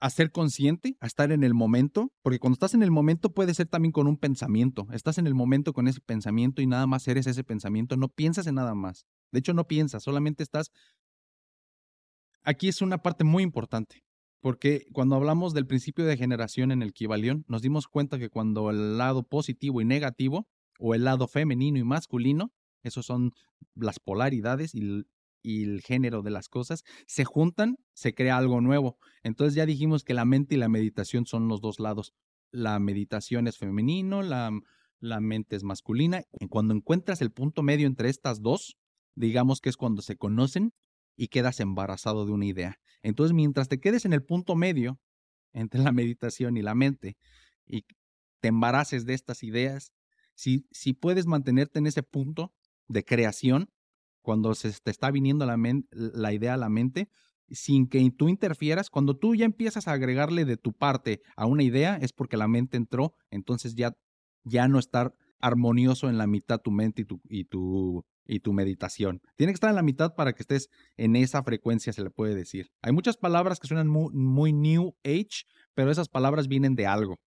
a 0.00 0.08
ser 0.08 0.32
consciente, 0.32 0.96
a 1.00 1.06
estar 1.06 1.32
en 1.32 1.44
el 1.44 1.52
momento, 1.52 2.14
porque 2.22 2.38
cuando 2.38 2.54
estás 2.54 2.72
en 2.72 2.82
el 2.82 2.90
momento 2.90 3.34
puede 3.34 3.52
ser 3.52 3.66
también 3.66 3.92
con 3.92 4.06
un 4.06 4.16
pensamiento, 4.16 4.86
estás 4.90 5.18
en 5.18 5.26
el 5.26 5.34
momento 5.34 5.74
con 5.74 5.86
ese 5.86 6.00
pensamiento 6.00 6.62
y 6.62 6.66
nada 6.66 6.86
más 6.86 7.06
eres 7.08 7.26
ese 7.26 7.44
pensamiento, 7.44 7.98
no 7.98 8.08
piensas 8.08 8.46
en 8.46 8.54
nada 8.54 8.74
más, 8.74 9.04
de 9.32 9.40
hecho 9.40 9.52
no 9.52 9.66
piensas, 9.66 10.02
solamente 10.02 10.42
estás... 10.42 10.70
Aquí 12.42 12.68
es 12.68 12.80
una 12.80 13.02
parte 13.02 13.24
muy 13.24 13.42
importante, 13.42 14.02
porque 14.40 14.86
cuando 14.92 15.14
hablamos 15.14 15.52
del 15.52 15.66
principio 15.66 16.06
de 16.06 16.16
generación 16.16 16.72
en 16.72 16.80
el 16.80 16.94
Kibalión, 16.94 17.44
nos 17.48 17.60
dimos 17.60 17.86
cuenta 17.86 18.18
que 18.18 18.30
cuando 18.30 18.70
el 18.70 18.96
lado 18.96 19.24
positivo 19.24 19.82
y 19.82 19.84
negativo, 19.84 20.48
o 20.78 20.94
el 20.94 21.04
lado 21.04 21.28
femenino 21.28 21.78
y 21.78 21.84
masculino, 21.84 22.52
esos 22.82 23.06
son 23.06 23.32
las 23.74 23.98
polaridades 23.98 24.74
y 24.74 25.62
el 25.62 25.80
género 25.82 26.22
de 26.22 26.30
las 26.30 26.48
cosas 26.48 26.84
se 27.06 27.24
juntan, 27.24 27.76
se 27.94 28.14
crea 28.14 28.36
algo 28.36 28.60
nuevo. 28.60 28.98
Entonces 29.22 29.54
ya 29.54 29.66
dijimos 29.66 30.04
que 30.04 30.14
la 30.14 30.24
mente 30.24 30.54
y 30.54 30.58
la 30.58 30.68
meditación 30.68 31.26
son 31.26 31.48
los 31.48 31.60
dos 31.60 31.80
lados. 31.80 32.12
La 32.50 32.78
meditación 32.78 33.46
es 33.46 33.58
femenino, 33.58 34.22
la, 34.22 34.50
la 35.00 35.20
mente 35.20 35.56
es 35.56 35.64
masculina. 35.64 36.22
Cuando 36.50 36.74
encuentras 36.74 37.20
el 37.20 37.32
punto 37.32 37.62
medio 37.62 37.86
entre 37.86 38.08
estas 38.08 38.40
dos, 38.42 38.76
digamos 39.14 39.60
que 39.60 39.68
es 39.68 39.76
cuando 39.76 40.02
se 40.02 40.16
conocen 40.16 40.72
y 41.16 41.28
quedas 41.28 41.60
embarazado 41.60 42.26
de 42.26 42.32
una 42.32 42.46
idea. 42.46 42.78
Entonces, 43.02 43.34
mientras 43.34 43.68
te 43.68 43.80
quedes 43.80 44.04
en 44.04 44.12
el 44.12 44.22
punto 44.22 44.56
medio 44.56 44.98
entre 45.52 45.80
la 45.82 45.92
meditación 45.92 46.56
y 46.56 46.62
la 46.62 46.74
mente 46.74 47.16
y 47.66 47.84
te 48.40 48.48
embaraces 48.48 49.06
de 49.06 49.14
estas 49.14 49.42
ideas, 49.42 49.92
si, 50.34 50.66
si 50.70 50.92
puedes 50.92 51.26
mantenerte 51.26 51.78
en 51.78 51.86
ese 51.86 52.02
punto 52.02 52.52
de 52.88 53.04
creación, 53.04 53.70
cuando 54.22 54.54
se 54.54 54.72
te 54.72 54.90
está 54.90 55.10
viniendo 55.10 55.46
la, 55.46 55.58
la 55.90 56.32
idea 56.32 56.54
a 56.54 56.58
la 56.58 56.68
mente, 56.68 57.10
sin 57.50 57.88
que 57.88 58.10
tú 58.10 58.28
interfieras, 58.28 58.90
cuando 58.90 59.16
tú 59.16 59.34
ya 59.34 59.44
empiezas 59.44 59.86
a 59.86 59.92
agregarle 59.92 60.44
de 60.44 60.56
tu 60.56 60.72
parte 60.72 61.20
a 61.36 61.46
una 61.46 61.62
idea, 61.62 61.96
es 61.96 62.12
porque 62.12 62.36
la 62.36 62.48
mente 62.48 62.76
entró, 62.76 63.14
entonces 63.30 63.74
ya, 63.74 63.94
ya 64.44 64.66
no 64.68 64.78
estar 64.78 65.14
armonioso 65.40 66.08
en 66.08 66.16
la 66.16 66.26
mitad 66.26 66.60
tu 66.60 66.70
mente 66.70 67.02
y 67.02 67.04
tu, 67.04 67.20
y 67.28 67.44
tu, 67.44 68.04
y 68.26 68.40
tu 68.40 68.52
meditación. 68.52 69.20
Tiene 69.36 69.52
que 69.52 69.56
estar 69.56 69.70
en 69.70 69.76
la 69.76 69.82
mitad 69.82 70.14
para 70.14 70.32
que 70.32 70.42
estés 70.42 70.68
en 70.96 71.16
esa 71.16 71.42
frecuencia, 71.42 71.92
se 71.92 72.02
le 72.02 72.10
puede 72.10 72.34
decir. 72.34 72.70
Hay 72.80 72.92
muchas 72.92 73.16
palabras 73.18 73.60
que 73.60 73.68
suenan 73.68 73.88
muy, 73.88 74.12
muy 74.14 74.52
New 74.52 74.96
Age, 75.04 75.44
pero 75.74 75.90
esas 75.90 76.08
palabras 76.08 76.48
vienen 76.48 76.74
de 76.74 76.86
algo. 76.86 77.20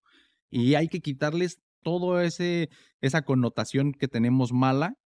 Y 0.49 0.76
hay 0.76 0.88
que 0.88 1.01
quitarles 1.01 1.60
todo 1.88 2.19
esa 2.19 3.21
connotación 3.21 3.93
que 3.93 4.09
tenemos 4.09 4.51
mala 4.51 4.97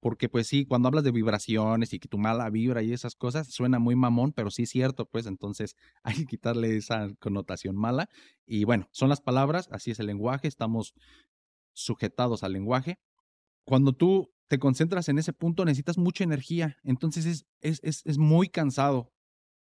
porque 0.00 0.28
pues 0.28 0.48
sí, 0.48 0.64
cuando 0.64 0.88
hablas 0.88 1.04
de 1.04 1.12
vibraciones 1.12 1.92
y 1.92 2.00
que 2.00 2.08
tu 2.08 2.18
mala 2.18 2.50
vibra 2.50 2.82
y 2.82 2.92
esas 2.92 3.14
cosas, 3.14 3.48
suena 3.48 3.78
muy 3.78 3.94
mamón, 3.94 4.32
pero 4.32 4.50
sí 4.50 4.64
es 4.64 4.70
cierto, 4.70 5.06
pues 5.06 5.26
entonces 5.26 5.76
hay 6.02 6.16
que 6.16 6.26
quitarle 6.26 6.76
esa 6.76 7.08
connotación 7.20 7.76
mala. 7.76 8.08
Y 8.46 8.64
bueno, 8.64 8.88
son 8.90 9.08
las 9.08 9.20
palabras, 9.20 9.68
así 9.70 9.92
es 9.92 10.00
el 10.00 10.06
lenguaje, 10.06 10.48
estamos 10.48 10.92
sujetados 11.72 12.42
al 12.42 12.52
lenguaje. 12.52 12.98
Cuando 13.64 13.92
tú 13.92 14.32
te 14.48 14.58
concentras 14.58 15.08
en 15.08 15.18
ese 15.18 15.32
punto, 15.32 15.64
necesitas 15.64 15.98
mucha 15.98 16.24
energía, 16.24 16.78
entonces 16.82 17.26
es, 17.26 17.46
es, 17.60 17.80
es, 17.84 18.02
es 18.04 18.18
muy 18.18 18.48
cansado. 18.48 19.12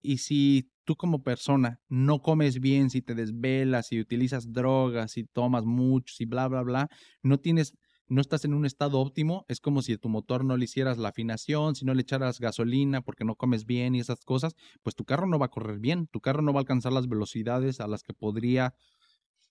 Y 0.03 0.19
si 0.19 0.71
tú 0.85 0.97
como 0.97 1.23
persona 1.23 1.81
no 1.89 2.21
comes 2.21 2.61
bien, 2.61 2.91
si 2.91 3.03
te 3.03 3.15
desvelas, 3.15 3.89
si 3.89 4.01
utilizas 4.01 4.53
drogas, 4.53 5.13
si 5.13 5.25
tomas 5.25 5.65
mucho, 5.65 6.15
si 6.15 6.25
bla, 6.27 6.49
bla, 6.49 6.63
bla, 6.63 6.89
no 7.23 7.39
tienes 7.39 7.75
no 8.07 8.21
estás 8.21 8.45
en 8.45 8.55
un 8.55 8.67
estado 8.67 9.01
óptimo, 9.01 9.45
es 9.49 9.61
como 9.61 9.81
si 9.83 9.97
tu 9.97 10.09
motor 10.09 10.45
no 10.45 10.57
le 10.57 10.65
hicieras 10.65 10.99
la 10.99 11.09
afinación, 11.09 11.75
si 11.75 11.85
no 11.85 11.95
le 11.95 12.03
echaras 12.03 12.39
gasolina 12.39 13.01
porque 13.01 13.25
no 13.25 13.35
comes 13.35 13.65
bien 13.65 13.95
y 13.95 14.01
esas 14.01 14.21
cosas, 14.25 14.55
pues 14.83 14.95
tu 14.95 15.05
carro 15.05 15.27
no 15.27 15.39
va 15.39 15.47
a 15.47 15.51
correr 15.51 15.79
bien, 15.79 16.07
tu 16.09 16.21
carro 16.21 16.43
no 16.43 16.53
va 16.53 16.61
a 16.61 16.63
alcanzar 16.63 16.93
las 16.93 17.09
velocidades 17.09 17.81
a 17.81 17.89
las 17.89 18.03
que 18.03 18.13
podría 18.13 18.75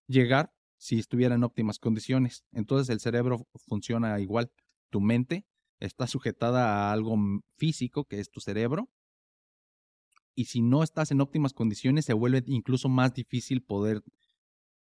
llegar 0.08 0.52
si 0.78 1.00
estuviera 1.00 1.36
en 1.36 1.44
óptimas 1.44 1.80
condiciones. 1.80 2.44
Entonces 2.52 2.90
el 2.90 3.00
cerebro 3.00 3.48
funciona 3.68 4.20
igual. 4.20 4.52
Tu 4.90 5.02
mente 5.02 5.46
está 5.80 6.08
sujetada 6.08 6.68
a 6.68 6.92
algo 6.92 7.18
físico 7.58 8.06
que 8.06 8.20
es 8.20 8.30
tu 8.30 8.40
cerebro. 8.40 8.90
Y 10.36 10.46
si 10.46 10.62
no 10.62 10.84
estás 10.84 11.12
en 11.12 11.22
óptimas 11.22 11.54
condiciones, 11.54 12.06
se 12.06 12.14
vuelve 12.14 12.44
incluso 12.48 12.90
más 12.90 13.14
difícil 13.14 13.62
poder 13.62 14.04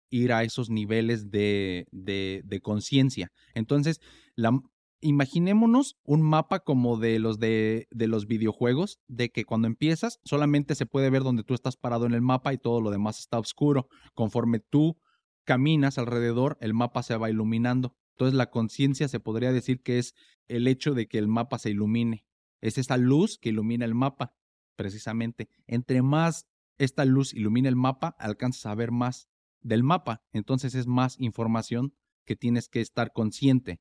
ir 0.10 0.34
a 0.34 0.44
esos 0.44 0.70
niveles 0.70 1.32
de, 1.32 1.88
de, 1.92 2.62
conciencia. 2.62 3.32
Entonces, 3.54 4.00
la, 4.36 4.62
imaginémonos 5.00 5.98
un 6.04 6.22
mapa 6.22 6.60
como 6.60 6.98
de 6.98 7.20
los 7.20 7.40
de, 7.40 7.88
de, 7.92 8.08
los 8.08 8.28
videojuegos, 8.28 9.00
de 9.08 9.32
que 9.32 9.46
cuando 9.46 9.68
empiezas 9.68 10.20
solamente 10.24 10.76
se 10.76 10.86
puede 10.86 11.10
ver 11.10 11.24
donde 11.24 11.44
tú 11.44 11.54
estás 11.54 11.78
parado 11.78 12.06
en 12.06 12.14
el 12.14 12.22
mapa 12.22 12.54
y 12.54 12.58
todo 12.58 12.82
lo 12.82 12.92
demás 12.92 13.20
está 13.20 13.40
oscuro. 13.40 13.88
Conforme 14.14 14.60
tú 14.60 14.98
caminas 15.44 15.98
alrededor, 15.98 16.58
el 16.62 16.74
mapa 16.74 17.04
se 17.04 17.16
va 17.16 17.30
iluminando. 17.30 17.96
Entonces 18.12 18.36
la 18.36 18.52
conciencia 18.52 19.08
se 19.08 19.20
podría 19.20 19.52
decir 19.52 19.82
que 19.82 19.98
es 19.98 20.14
el 20.48 20.68
hecho 20.68 20.94
de 20.94 21.08
que 21.08 21.18
el 21.18 21.28
mapa 21.28 21.58
se 21.58 21.72
ilumine. 21.72 22.26
Es 22.60 22.78
esa 22.78 22.98
luz 22.98 23.40
que 23.40 23.50
ilumina 23.50 23.86
el 23.86 23.96
mapa, 23.96 24.36
precisamente. 24.82 25.48
Entre 25.68 26.02
más 26.02 26.48
esta 26.80 27.06
luz 27.06 27.36
ilumina 27.36 27.70
el 27.70 27.76
mapa, 27.76 28.16
alcanzas 28.18 28.66
a 28.66 28.74
ver 28.74 28.92
más 28.92 29.30
del 29.62 29.84
mapa. 29.84 30.24
Entonces 30.34 30.74
es 30.74 30.88
más 30.88 31.20
información 31.20 31.94
que 32.26 32.36
tienes 32.36 32.68
que 32.68 32.82
estar 32.82 33.14
consciente. 33.14 33.80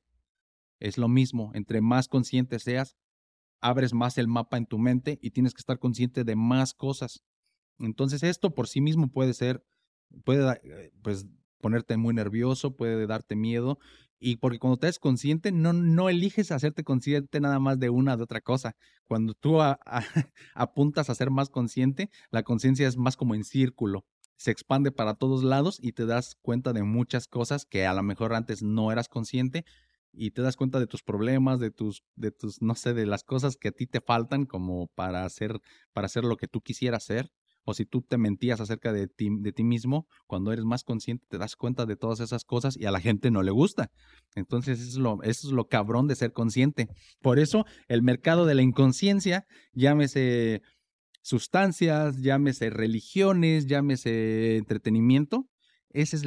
Es 0.79 0.99
lo 0.99 1.07
mismo, 1.07 1.49
entre 1.55 1.81
más 1.81 2.07
consciente 2.07 2.59
seas, 2.59 2.97
abres 3.61 3.95
más 3.95 4.19
el 4.19 4.27
mapa 4.27 4.57
en 4.57 4.67
tu 4.67 4.77
mente 4.77 5.17
y 5.23 5.31
tienes 5.31 5.55
que 5.55 5.61
estar 5.61 5.79
consciente 5.79 6.23
de 6.23 6.35
más 6.35 6.75
cosas. 6.75 7.23
Entonces 7.79 8.21
esto 8.21 8.53
por 8.53 8.67
sí 8.67 8.79
mismo 8.79 9.11
puede 9.11 9.33
ser, 9.33 9.65
puede 10.23 10.59
eh, 10.63 10.91
pues 11.01 11.25
ponerte 11.61 11.97
muy 11.97 12.13
nervioso, 12.13 12.75
puede 12.75 13.07
darte 13.07 13.35
miedo. 13.35 13.79
Y 14.19 14.35
porque 14.37 14.59
cuando 14.59 14.77
te 14.77 14.87
es 14.87 14.99
consciente, 14.99 15.51
no, 15.51 15.73
no 15.73 16.09
eliges 16.09 16.51
hacerte 16.51 16.83
consciente 16.83 17.39
nada 17.39 17.59
más 17.59 17.79
de 17.79 17.89
una 17.89 18.17
de 18.17 18.23
otra 18.23 18.41
cosa. 18.41 18.75
Cuando 19.07 19.33
tú 19.33 19.59
apuntas 20.53 21.09
a 21.09 21.15
ser 21.15 21.31
más 21.31 21.49
consciente, 21.49 22.09
la 22.29 22.43
conciencia 22.43 22.87
es 22.87 22.97
más 22.97 23.17
como 23.17 23.33
en 23.33 23.43
círculo. 23.43 24.05
Se 24.37 24.51
expande 24.51 24.91
para 24.91 25.15
todos 25.15 25.43
lados 25.43 25.79
y 25.81 25.93
te 25.93 26.05
das 26.05 26.35
cuenta 26.41 26.73
de 26.73 26.83
muchas 26.83 27.27
cosas 27.27 27.65
que 27.65 27.85
a 27.85 27.93
lo 27.93 28.03
mejor 28.03 28.33
antes 28.33 28.61
no 28.61 28.91
eras 28.91 29.07
consciente 29.07 29.65
y 30.13 30.31
te 30.31 30.41
das 30.41 30.55
cuenta 30.55 30.79
de 30.79 30.87
tus 30.87 31.03
problemas, 31.03 31.59
de 31.59 31.71
tus, 31.71 32.03
de 32.15 32.31
tus, 32.31 32.61
no 32.61 32.75
sé, 32.75 32.93
de 32.93 33.05
las 33.05 33.23
cosas 33.23 33.55
que 33.55 33.69
a 33.69 33.71
ti 33.71 33.87
te 33.87 34.01
faltan 34.01 34.45
como 34.45 34.87
para 34.87 35.25
hacer, 35.25 35.59
para 35.93 36.07
hacer 36.07 36.25
lo 36.25 36.37
que 36.37 36.47
tú 36.47 36.61
quisieras 36.61 37.03
hacer 37.03 37.31
o 37.63 37.73
si 37.73 37.85
tú 37.85 38.01
te 38.01 38.17
mentías 38.17 38.59
acerca 38.59 38.91
de 38.91 39.07
ti, 39.07 39.29
de 39.39 39.51
ti 39.51 39.63
mismo, 39.63 40.07
cuando 40.27 40.51
eres 40.51 40.65
más 40.65 40.83
consciente 40.83 41.25
te 41.29 41.37
das 41.37 41.55
cuenta 41.55 41.85
de 41.85 41.95
todas 41.95 42.19
esas 42.19 42.43
cosas 42.43 42.77
y 42.77 42.85
a 42.85 42.91
la 42.91 42.99
gente 42.99 43.31
no 43.31 43.43
le 43.43 43.51
gusta. 43.51 43.91
Entonces 44.35 44.79
eso 44.79 44.89
es 44.89 44.97
lo, 44.97 45.23
eso 45.23 45.47
es 45.47 45.53
lo 45.53 45.67
cabrón 45.67 46.07
de 46.07 46.15
ser 46.15 46.33
consciente. 46.33 46.87
Por 47.21 47.39
eso 47.39 47.65
el 47.87 48.01
mercado 48.01 48.45
de 48.45 48.55
la 48.55 48.61
inconsciencia, 48.61 49.45
llámese 49.73 50.61
sustancias, 51.21 52.17
llámese 52.21 52.69
religiones, 52.69 53.67
llámese 53.67 54.57
entretenimiento, 54.57 55.47
ese 55.89 56.15
es 56.15 56.23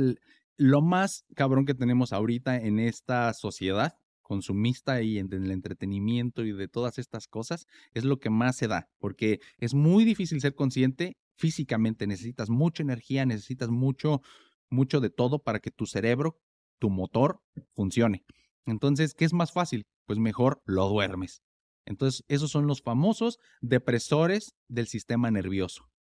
lo 0.57 0.83
más 0.83 1.25
cabrón 1.35 1.67
que 1.67 1.75
tenemos 1.75 2.13
ahorita 2.13 2.57
en 2.57 2.79
esta 2.79 3.33
sociedad 3.35 3.95
consumista 4.23 5.03
y 5.03 5.19
en 5.19 5.33
el 5.33 5.51
entretenimiento 5.51 6.45
y 6.45 6.53
de 6.53 6.67
todas 6.67 6.99
estas 6.99 7.29
cosas 7.29 7.67
es 7.93 8.05
lo 8.05 8.19
que 8.19 8.31
más 8.31 8.57
se 8.57 8.69
da, 8.69 8.89
porque 8.99 9.41
es 9.59 9.75
muy 9.75 10.05
difícil 10.05 10.41
ser 10.41 10.55
consciente 10.55 11.17
físicamente, 11.37 12.07
necesitas 12.07 12.51
mucha 12.51 12.83
energía, 12.83 13.27
necesitas 13.27 13.71
mucho, 13.71 14.23
mucho 14.71 15.01
de 15.01 15.11
todo 15.11 15.43
para 15.43 15.61
que 15.61 15.71
tu 15.71 15.87
cerebro, 15.87 16.41
tu 16.79 16.91
motor, 16.91 17.41
funcione. 17.75 18.25
Entonces, 18.67 19.15
¿qué 19.15 19.25
es 19.25 19.33
más 19.33 19.53
fácil? 19.53 19.87
Pues 20.07 20.19
mejor 20.19 20.63
lo 20.65 20.89
duermes. 20.89 21.43
Entonces, 21.87 22.25
esos 22.29 22.51
son 22.51 22.67
los 22.67 22.83
famosos 22.83 23.39
depresores 23.61 24.55
del 24.69 24.87
sistema 24.87 25.31
nervioso. 25.31 25.91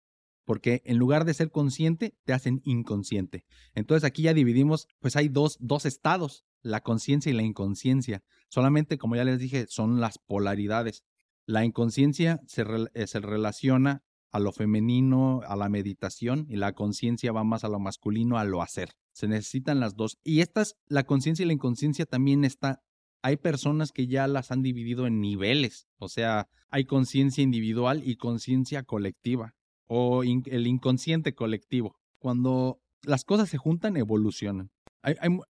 Porque 0.44 0.82
en 0.84 0.98
lugar 0.98 1.24
de 1.24 1.34
ser 1.34 1.50
consciente, 1.50 2.16
te 2.24 2.32
hacen 2.32 2.60
inconsciente. 2.64 3.44
Entonces 3.74 4.04
aquí 4.04 4.22
ya 4.22 4.34
dividimos, 4.34 4.88
pues 5.00 5.16
hay 5.16 5.28
dos, 5.28 5.56
dos 5.58 5.86
estados, 5.86 6.44
la 6.62 6.82
conciencia 6.82 7.30
y 7.30 7.34
la 7.34 7.42
inconsciencia. 7.42 8.22
Solamente, 8.48 8.98
como 8.98 9.16
ya 9.16 9.24
les 9.24 9.38
dije, 9.38 9.66
son 9.68 10.00
las 10.00 10.18
polaridades. 10.18 11.02
La 11.46 11.64
inconsciencia 11.64 12.40
se, 12.46 12.64
eh, 12.94 13.06
se 13.06 13.20
relaciona 13.20 14.02
a 14.34 14.40
lo 14.40 14.50
femenino, 14.50 15.42
a 15.46 15.54
la 15.54 15.68
meditación, 15.68 16.46
y 16.48 16.56
la 16.56 16.72
conciencia 16.72 17.30
va 17.30 17.44
más 17.44 17.62
a 17.62 17.68
lo 17.68 17.78
masculino, 17.78 18.36
a 18.36 18.42
lo 18.42 18.62
hacer. 18.62 18.88
Se 19.12 19.28
necesitan 19.28 19.78
las 19.78 19.94
dos. 19.94 20.18
Y 20.24 20.40
estas, 20.40 20.74
la 20.88 21.04
conciencia 21.04 21.44
y 21.44 21.46
la 21.46 21.52
inconsciencia 21.52 22.04
también 22.04 22.44
está, 22.44 22.82
hay 23.22 23.36
personas 23.36 23.92
que 23.92 24.08
ya 24.08 24.26
las 24.26 24.50
han 24.50 24.60
dividido 24.60 25.06
en 25.06 25.20
niveles, 25.20 25.86
o 25.98 26.08
sea, 26.08 26.48
hay 26.68 26.84
conciencia 26.84 27.44
individual 27.44 28.02
y 28.04 28.16
conciencia 28.16 28.82
colectiva, 28.82 29.54
o 29.86 30.24
el 30.24 30.66
inconsciente 30.66 31.36
colectivo. 31.36 31.94
Cuando 32.18 32.80
las 33.04 33.24
cosas 33.24 33.48
se 33.48 33.58
juntan, 33.58 33.96
evolucionan. 33.96 34.72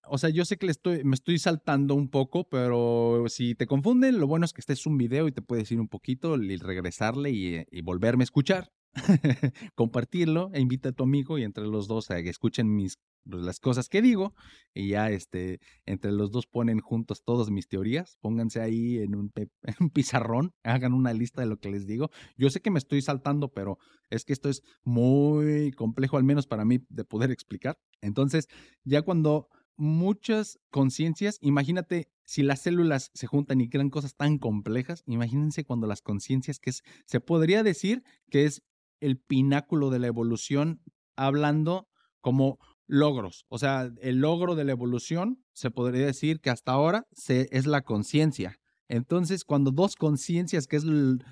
O 0.09 0.18
sea, 0.18 0.30
yo 0.30 0.44
sé 0.44 0.57
que 0.57 0.66
le 0.66 0.72
estoy, 0.72 1.05
me 1.05 1.14
estoy 1.14 1.38
saltando 1.38 1.94
un 1.94 2.09
poco, 2.09 2.48
pero 2.48 3.24
si 3.28 3.55
te 3.55 3.66
confunden, 3.66 4.18
lo 4.18 4.26
bueno 4.26 4.44
es 4.44 4.52
que 4.52 4.61
este 4.61 4.72
es 4.72 4.86
un 4.86 4.98
video 4.98 5.28
y 5.28 5.32
te 5.32 5.42
puedes 5.42 5.70
ir 5.70 5.80
un 5.80 5.88
poquito 5.88 6.36
y 6.36 6.57
regresarle 6.57 7.30
y, 7.30 7.64
y 7.70 7.82
volverme 7.82 8.22
a 8.22 8.24
escuchar. 8.24 8.72
compartirlo 9.74 10.50
e 10.52 10.61
invita 10.61 10.90
a 10.90 10.92
tu 10.92 11.02
amigo 11.02 11.36
y 11.36 11.42
entre 11.42 11.66
los 11.66 11.88
dos 11.88 12.12
a 12.12 12.22
que 12.22 12.30
escuchen 12.30 12.74
mis 12.76 12.98
pues, 13.28 13.42
las 13.42 13.60
cosas 13.60 13.88
que 13.88 14.02
digo 14.02 14.34
y 14.74 14.88
ya 14.88 15.10
este 15.10 15.60
entre 15.86 16.12
los 16.12 16.30
dos 16.30 16.46
ponen 16.46 16.80
juntos 16.80 17.22
todas 17.24 17.50
mis 17.50 17.68
teorías, 17.68 18.18
pónganse 18.20 18.60
ahí 18.60 18.98
en 18.98 19.14
un, 19.14 19.32
en 19.62 19.74
un 19.80 19.90
pizarrón, 19.90 20.52
hagan 20.62 20.92
una 20.92 21.12
lista 21.12 21.40
de 21.40 21.48
lo 21.48 21.58
que 21.58 21.70
les 21.70 21.86
digo. 21.86 22.10
Yo 22.36 22.50
sé 22.50 22.60
que 22.60 22.70
me 22.70 22.78
estoy 22.78 23.02
saltando, 23.02 23.52
pero 23.52 23.78
es 24.10 24.24
que 24.24 24.32
esto 24.32 24.48
es 24.48 24.62
muy 24.84 25.72
complejo 25.72 26.16
al 26.16 26.24
menos 26.24 26.46
para 26.46 26.64
mí 26.64 26.80
de 26.88 27.04
poder 27.04 27.30
explicar. 27.30 27.78
Entonces, 28.00 28.48
ya 28.84 29.02
cuando 29.02 29.48
muchas 29.76 30.58
conciencias, 30.70 31.38
imagínate 31.40 32.08
si 32.24 32.42
las 32.42 32.60
células 32.60 33.10
se 33.14 33.26
juntan 33.26 33.60
y 33.60 33.68
crean 33.68 33.90
cosas 33.90 34.14
tan 34.16 34.38
complejas, 34.38 35.02
imagínense 35.06 35.64
cuando 35.64 35.86
las 35.86 36.02
conciencias, 36.02 36.58
que 36.58 36.70
es, 36.70 36.82
se 37.06 37.20
podría 37.20 37.62
decir 37.62 38.02
que 38.30 38.44
es 38.44 38.62
el 39.00 39.18
pináculo 39.18 39.90
de 39.90 39.98
la 39.98 40.06
evolución, 40.06 40.80
hablando 41.16 41.88
como 42.20 42.58
logros. 42.87 43.45
O 43.49 43.59
sea, 43.59 43.91
el 44.01 44.18
logro 44.18 44.55
de 44.55 44.64
la 44.64 44.72
evolución 44.72 45.43
se 45.53 45.70
podría 45.70 46.07
decir 46.07 46.41
que 46.41 46.51
hasta 46.51 46.72
ahora 46.72 47.07
se, 47.12 47.49
es 47.51 47.66
la 47.66 47.82
conciencia. 47.82 48.59
Entonces, 48.89 49.45
cuando 49.45 49.70
dos 49.70 49.97
conciencias, 49.97 50.66
que 50.66 50.76
es 50.76 50.85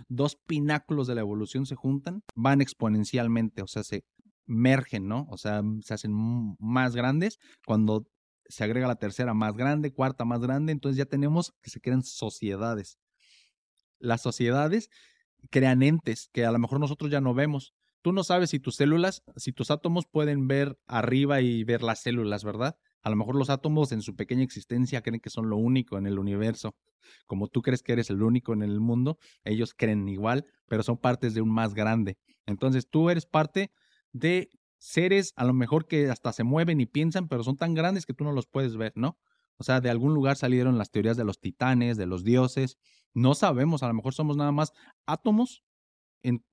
dos 0.08 0.36
pináculos 0.46 1.06
de 1.06 1.14
la 1.14 1.20
evolución, 1.20 1.66
se 1.66 1.74
juntan, 1.74 2.22
van 2.34 2.60
exponencialmente, 2.60 3.62
o 3.62 3.66
sea, 3.66 3.84
se 3.84 4.04
mergen, 4.46 5.06
¿no? 5.06 5.26
O 5.30 5.36
sea, 5.36 5.62
se 5.82 5.94
hacen 5.94 6.12
más 6.58 6.96
grandes. 6.96 7.38
Cuando 7.66 8.06
se 8.46 8.64
agrega 8.64 8.86
la 8.86 8.96
tercera 8.96 9.34
más 9.34 9.54
grande, 9.54 9.92
cuarta 9.92 10.24
más 10.24 10.40
grande, 10.40 10.72
entonces 10.72 10.96
ya 10.96 11.04
tenemos 11.04 11.52
que 11.62 11.70
se 11.70 11.80
crean 11.80 12.02
sociedades. 12.02 12.98
Las 13.98 14.22
sociedades 14.22 14.88
crean 15.50 15.82
entes 15.82 16.28
que 16.32 16.44
a 16.44 16.52
lo 16.52 16.58
mejor 16.58 16.80
nosotros 16.80 17.10
ya 17.10 17.20
no 17.20 17.34
vemos. 17.34 17.74
Tú 18.02 18.12
no 18.12 18.24
sabes 18.24 18.50
si 18.50 18.58
tus 18.58 18.76
células, 18.76 19.22
si 19.36 19.52
tus 19.52 19.70
átomos 19.70 20.06
pueden 20.06 20.48
ver 20.48 20.78
arriba 20.86 21.40
y 21.40 21.62
ver 21.64 21.82
las 21.82 22.02
células, 22.02 22.42
¿verdad? 22.44 22.76
A 23.02 23.10
lo 23.10 23.16
mejor 23.16 23.36
los 23.36 23.48
átomos 23.48 23.92
en 23.92 24.02
su 24.02 24.14
pequeña 24.16 24.42
existencia 24.42 25.02
creen 25.02 25.20
que 25.20 25.30
son 25.30 25.48
lo 25.48 25.56
único 25.56 25.98
en 25.98 26.06
el 26.06 26.18
universo. 26.18 26.76
Como 27.26 27.48
tú 27.48 27.62
crees 27.62 27.82
que 27.82 27.92
eres 27.92 28.10
el 28.10 28.22
único 28.22 28.52
en 28.52 28.62
el 28.62 28.80
mundo, 28.80 29.18
ellos 29.44 29.74
creen 29.74 30.08
igual, 30.08 30.46
pero 30.68 30.82
son 30.82 30.98
partes 30.98 31.34
de 31.34 31.40
un 31.40 31.50
más 31.50 31.74
grande. 31.74 32.18
Entonces 32.46 32.88
tú 32.88 33.08
eres 33.10 33.26
parte 33.26 33.72
de 34.12 34.50
seres 34.78 35.32
a 35.36 35.44
lo 35.44 35.52
mejor 35.52 35.86
que 35.86 36.10
hasta 36.10 36.32
se 36.32 36.42
mueven 36.42 36.80
y 36.80 36.86
piensan, 36.86 37.28
pero 37.28 37.44
son 37.44 37.56
tan 37.56 37.74
grandes 37.74 38.04
que 38.04 38.14
tú 38.14 38.24
no 38.24 38.32
los 38.32 38.46
puedes 38.46 38.76
ver, 38.76 38.92
¿no? 38.96 39.16
O 39.58 39.64
sea, 39.64 39.80
de 39.80 39.90
algún 39.90 40.12
lugar 40.12 40.36
salieron 40.36 40.76
las 40.76 40.90
teorías 40.90 41.16
de 41.16 41.24
los 41.24 41.38
titanes, 41.38 41.96
de 41.96 42.06
los 42.06 42.24
dioses. 42.24 42.78
No 43.14 43.34
sabemos, 43.34 43.84
a 43.84 43.88
lo 43.88 43.94
mejor 43.94 44.12
somos 44.12 44.36
nada 44.36 44.50
más 44.50 44.72
átomos 45.06 45.62
en 46.24 46.44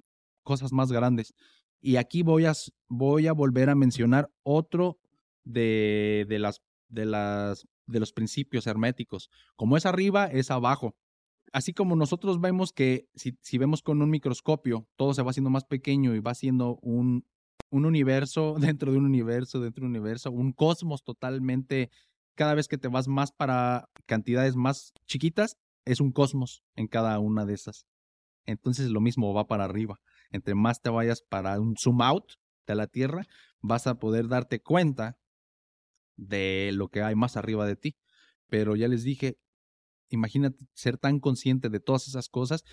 cosas 0.44 0.72
más 0.74 0.92
grandes. 0.92 1.34
Y 1.82 1.96
aquí 1.96 2.24
voy 2.24 2.46
a, 2.46 2.54
voy 2.88 3.28
a 3.28 3.34
volver 3.34 3.70
a 3.70 3.76
mencionar 3.76 4.30
otro 4.44 5.00
de, 5.44 6.26
de, 6.28 6.40
las, 6.40 6.62
de, 6.90 7.06
las, 7.06 7.68
de 7.88 8.00
los 8.00 8.12
principios 8.12 8.68
herméticos. 8.68 9.30
Como 9.56 9.78
es 9.78 9.86
arriba, 9.86 10.26
es 10.26 10.52
abajo. 10.52 10.96
Así 11.52 11.74
como 11.74 11.96
nosotros 11.96 12.40
vemos 12.40 12.74
que 12.74 13.08
si, 13.16 13.38
si 13.42 13.58
vemos 13.58 13.82
con 13.82 14.02
un 14.02 14.10
microscopio, 14.10 14.88
todo 14.98 15.14
se 15.14 15.24
va 15.24 15.32
haciendo 15.32 15.50
más 15.50 15.66
pequeño 15.66 16.14
y 16.14 16.20
va 16.20 16.36
siendo 16.36 16.78
un, 16.82 17.26
un 17.72 17.86
universo 17.86 18.56
dentro 18.60 18.92
de 18.92 18.98
un 18.98 19.06
universo, 19.06 19.60
dentro 19.60 19.82
de 19.82 19.88
un 19.88 19.96
universo, 19.96 20.32
un 20.32 20.52
cosmos 20.52 21.04
totalmente 21.04 21.90
cada 22.36 22.54
vez 22.54 22.68
que 22.68 22.78
te 22.78 22.88
vas 22.88 23.10
más 23.10 23.32
para 23.34 23.90
cantidades 24.06 24.56
más 24.56 24.94
chiquitas, 25.06 25.58
es 25.86 26.00
un 26.00 26.12
cosmos 26.14 26.64
en 26.76 26.88
cada 26.88 27.20
una 27.20 27.46
de 27.46 27.54
esas. 27.54 27.86
Entonces 28.46 28.92
lo 28.92 29.02
mismo 29.02 29.34
va 29.34 29.48
para 29.48 29.66
arriba. 29.66 30.00
Entre 30.32 30.56
más 30.56 30.82
te 30.82 30.90
vayas 30.90 31.22
para 31.22 31.60
un 31.60 31.76
zoom 31.76 32.02
out 32.02 32.34
de 32.68 32.76
la 32.76 32.88
Tierra, 32.88 33.26
vas 33.62 33.88
a 33.88 33.96
poder 33.96 34.28
darte 34.28 34.62
cuenta 34.62 35.18
de 36.18 36.72
lo 36.74 36.90
que 36.90 37.02
hay 37.02 37.16
más 37.16 37.38
arriba 37.38 37.66
de 37.66 37.76
ti. 37.76 37.96
Pero 38.48 38.76
ya 38.76 38.88
les 38.88 39.04
dije, 39.04 39.38
imagínate 40.10 40.66
ser 40.74 40.98
tan 40.98 41.20
consciente 41.20 41.70
de 41.70 41.80
todas 41.80 42.08
esas 42.08 42.30
cosas, 42.30 42.64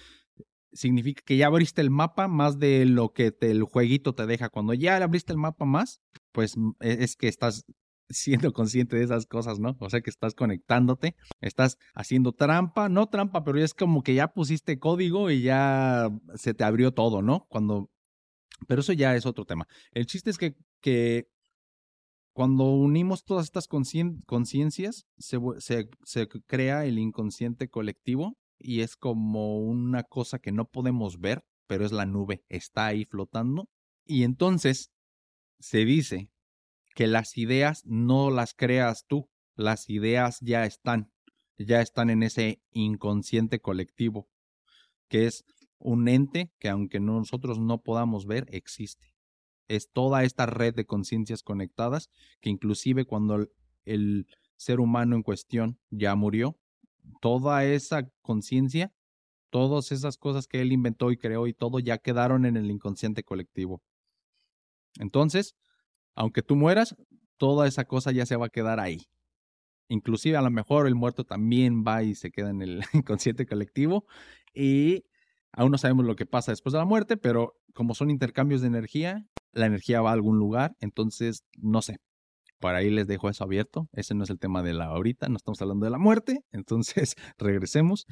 significa 0.73 1.23
que 1.25 1.37
ya 1.37 1.47
abriste 1.47 1.81
el 1.81 1.91
mapa 1.91 2.29
más 2.29 2.59
de 2.59 2.85
lo 2.87 3.13
que 3.13 3.35
el 3.41 3.63
jueguito 3.65 4.15
te 4.15 4.27
deja. 4.27 4.49
Cuando 4.49 4.75
ya 4.75 4.97
abriste 4.97 5.33
el 5.33 5.39
mapa 5.39 5.65
más, 5.65 6.01
pues 6.33 6.55
e, 6.81 7.05
es 7.05 7.17
que 7.17 7.29
estás 7.29 7.65
siendo 8.09 8.53
consciente 8.53 8.97
de 8.97 9.05
esas 9.05 9.27
cosas, 9.27 9.59
¿no? 9.59 9.77
O 9.81 9.91
sea 9.91 10.01
que 10.01 10.11
estás 10.11 10.35
conectándote, 10.35 11.17
estás 11.41 11.79
haciendo 11.95 12.33
trampa, 12.33 12.89
no 12.89 13.07
trampa, 13.09 13.45
pero 13.45 13.59
es 13.59 13.75
como 13.75 14.03
que 14.03 14.15
ya 14.15 14.29
pusiste 14.29 14.79
código 14.79 15.31
y 15.31 15.43
ya 15.43 16.11
se 16.35 16.55
te 16.55 16.65
abrió 16.65 16.93
todo, 16.93 17.23
¿no? 17.23 17.47
Cuando... 17.49 17.91
Pero 18.67 18.81
eso 18.81 18.93
ya 18.93 19.15
es 19.15 19.27
otro 19.27 19.45
tema. 19.45 19.67
El 19.93 20.07
chiste 20.07 20.31
es 20.31 20.39
que, 20.39 20.57
que 20.81 21.29
cuando 22.33 22.65
unimos 22.65 23.25
todas 23.25 23.45
estas 23.45 23.67
conciencias, 23.69 25.07
se, 25.19 25.39
se, 25.59 25.89
se 26.05 26.29
crea 26.47 26.87
el 26.87 26.99
inconsciente 26.99 27.69
colectivo 27.69 28.39
y 28.59 28.81
es 28.81 28.97
como 28.97 29.59
una 29.59 30.05
cosa 30.05 30.39
que 30.39 30.53
no 30.53 30.65
podemos 30.67 31.19
ver, 31.21 31.45
pero 31.67 31.85
es 31.85 31.93
la 31.93 32.07
nube, 32.07 32.45
está 32.49 32.87
ahí 32.87 33.05
flotando. 33.05 33.69
Y 34.05 34.23
entonces 34.23 34.91
se 35.59 35.85
dice 35.85 36.31
que 36.97 37.07
las 37.07 37.37
ideas 37.37 37.83
no 37.85 38.31
las 38.31 38.55
creas 38.55 39.05
tú, 39.07 39.29
las 39.55 39.91
ideas 39.91 40.39
ya 40.41 40.65
están, 40.65 41.13
ya 41.59 41.83
están 41.83 42.09
en 42.09 42.23
ese 42.23 42.63
inconsciente 42.71 43.61
colectivo, 43.61 44.31
que 45.09 45.27
es 45.27 45.45
un 45.79 46.09
ente 46.09 46.51
que 46.59 46.71
aunque 46.71 46.99
nosotros 46.99 47.61
no 47.61 47.83
podamos 47.83 48.25
ver, 48.25 48.47
existe. 48.51 49.13
es 49.69 49.91
toda 49.93 50.25
esta 50.25 50.47
red 50.47 50.75
de 50.75 50.87
conciencias 50.87 51.43
conectadas 51.43 52.09
que 52.41 52.49
inclusive 52.49 53.05
cuando 53.05 53.47
el 53.85 54.27
ser 54.57 54.81
humano 54.81 55.17
en 55.17 55.23
cuestión 55.23 55.79
ya 55.91 56.15
murió, 56.15 56.57
toda 57.21 57.67
esa 57.67 58.09
conciencia, 58.23 58.91
todas 59.51 59.93
esas 59.93 60.17
cosas 60.17 60.47
que 60.47 60.63
él 60.63 60.73
inventó 60.73 61.13
y 61.13 61.19
creó 61.19 61.47
y 61.47 61.53
todo 61.53 61.79
ya 61.79 61.99
quedaron 61.99 62.47
en 62.47 62.57
el 62.57 62.71
inconsciente 62.71 63.23
colectivo. 63.23 63.83
Entonces, 64.99 65.57
aunque 66.17 66.43
tú 66.43 66.57
mueras, 66.57 66.97
toda 67.37 67.69
esa 67.69 67.85
cosa 67.85 68.11
ya 68.11 68.27
se 68.27 68.37
va 68.37 68.47
a 68.47 68.51
quedar 68.51 68.81
ahí. 68.81 69.07
Inclusive 69.89 70.37
a 70.37 70.43
lo 70.43 70.51
mejor 70.51 70.89
el 70.89 70.97
muerto 70.97 71.25
también 71.25 71.85
va 71.87 72.03
y 72.03 72.15
se 72.15 72.33
queda 72.33 72.51
en 72.51 72.63
el 72.63 72.81
inconsciente 72.93 73.47
colectivo 73.47 74.05
y 74.53 75.05
aún 75.53 75.71
no 75.71 75.79
sabemos 75.79 76.07
lo 76.07 76.17
que 76.17 76.27
pasa 76.27 76.51
después 76.51 76.73
de 76.73 76.81
la 76.81 76.85
muerte, 76.85 77.17
pero 77.17 77.55
como 77.75 77.95
son 77.95 78.11
intercambios 78.11 78.63
de 78.63 78.67
energía, 78.69 79.27
la 79.53 79.67
energía 79.67 80.01
va 80.01 80.11
a 80.11 80.15
algún 80.15 80.39
lugar, 80.39 80.75
entonces 80.81 81.45
no 81.59 81.83
sé. 81.83 81.99
Por 82.59 82.75
ahí 82.75 82.89
les 82.91 83.07
dejo 83.07 83.29
eso 83.29 83.45
abierto. 83.45 83.87
Ese 83.93 84.15
no 84.15 84.25
es 84.25 84.31
el 84.31 84.39
tema 84.39 84.63
de 84.63 84.73
la 84.73 84.87
ahorita, 84.87 85.29
no 85.29 85.37
estamos 85.37 85.61
hablando 85.61 85.85
de 85.85 85.91
la 85.91 85.99
muerte, 85.99 86.41
entonces 86.53 87.15
regresemos. 87.39 88.07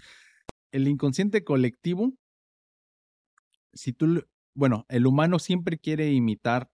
El 0.70 0.86
inconsciente 0.86 1.44
colectivo, 1.44 2.12
si 3.72 3.92
tú, 3.92 4.24
bueno, 4.54 4.84
el 4.88 5.06
humano 5.06 5.38
siempre 5.38 5.78
quiere 5.78 6.12
imitar 6.12 6.68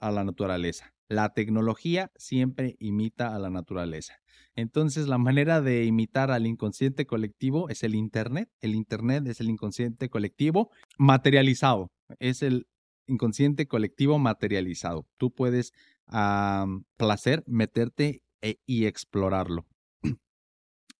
a 0.00 0.10
la 0.10 0.24
naturaleza. 0.24 0.92
La 1.08 1.32
tecnología 1.32 2.10
siempre 2.16 2.76
imita 2.78 3.34
a 3.34 3.38
la 3.38 3.50
naturaleza. 3.50 4.14
Entonces, 4.54 5.08
la 5.08 5.18
manera 5.18 5.60
de 5.60 5.84
imitar 5.84 6.30
al 6.30 6.46
inconsciente 6.46 7.06
colectivo 7.06 7.68
es 7.68 7.82
el 7.82 7.94
Internet. 7.94 8.48
El 8.60 8.74
Internet 8.74 9.26
es 9.26 9.40
el 9.40 9.50
inconsciente 9.50 10.08
colectivo 10.08 10.70
materializado. 10.98 11.88
Es 12.18 12.42
el 12.42 12.66
inconsciente 13.06 13.66
colectivo 13.66 14.18
materializado. 14.18 15.06
Tú 15.16 15.32
puedes, 15.32 15.72
a 16.06 16.66
placer, 16.96 17.42
meterte 17.46 18.22
e, 18.40 18.60
y 18.66 18.86
explorarlo. 18.86 19.66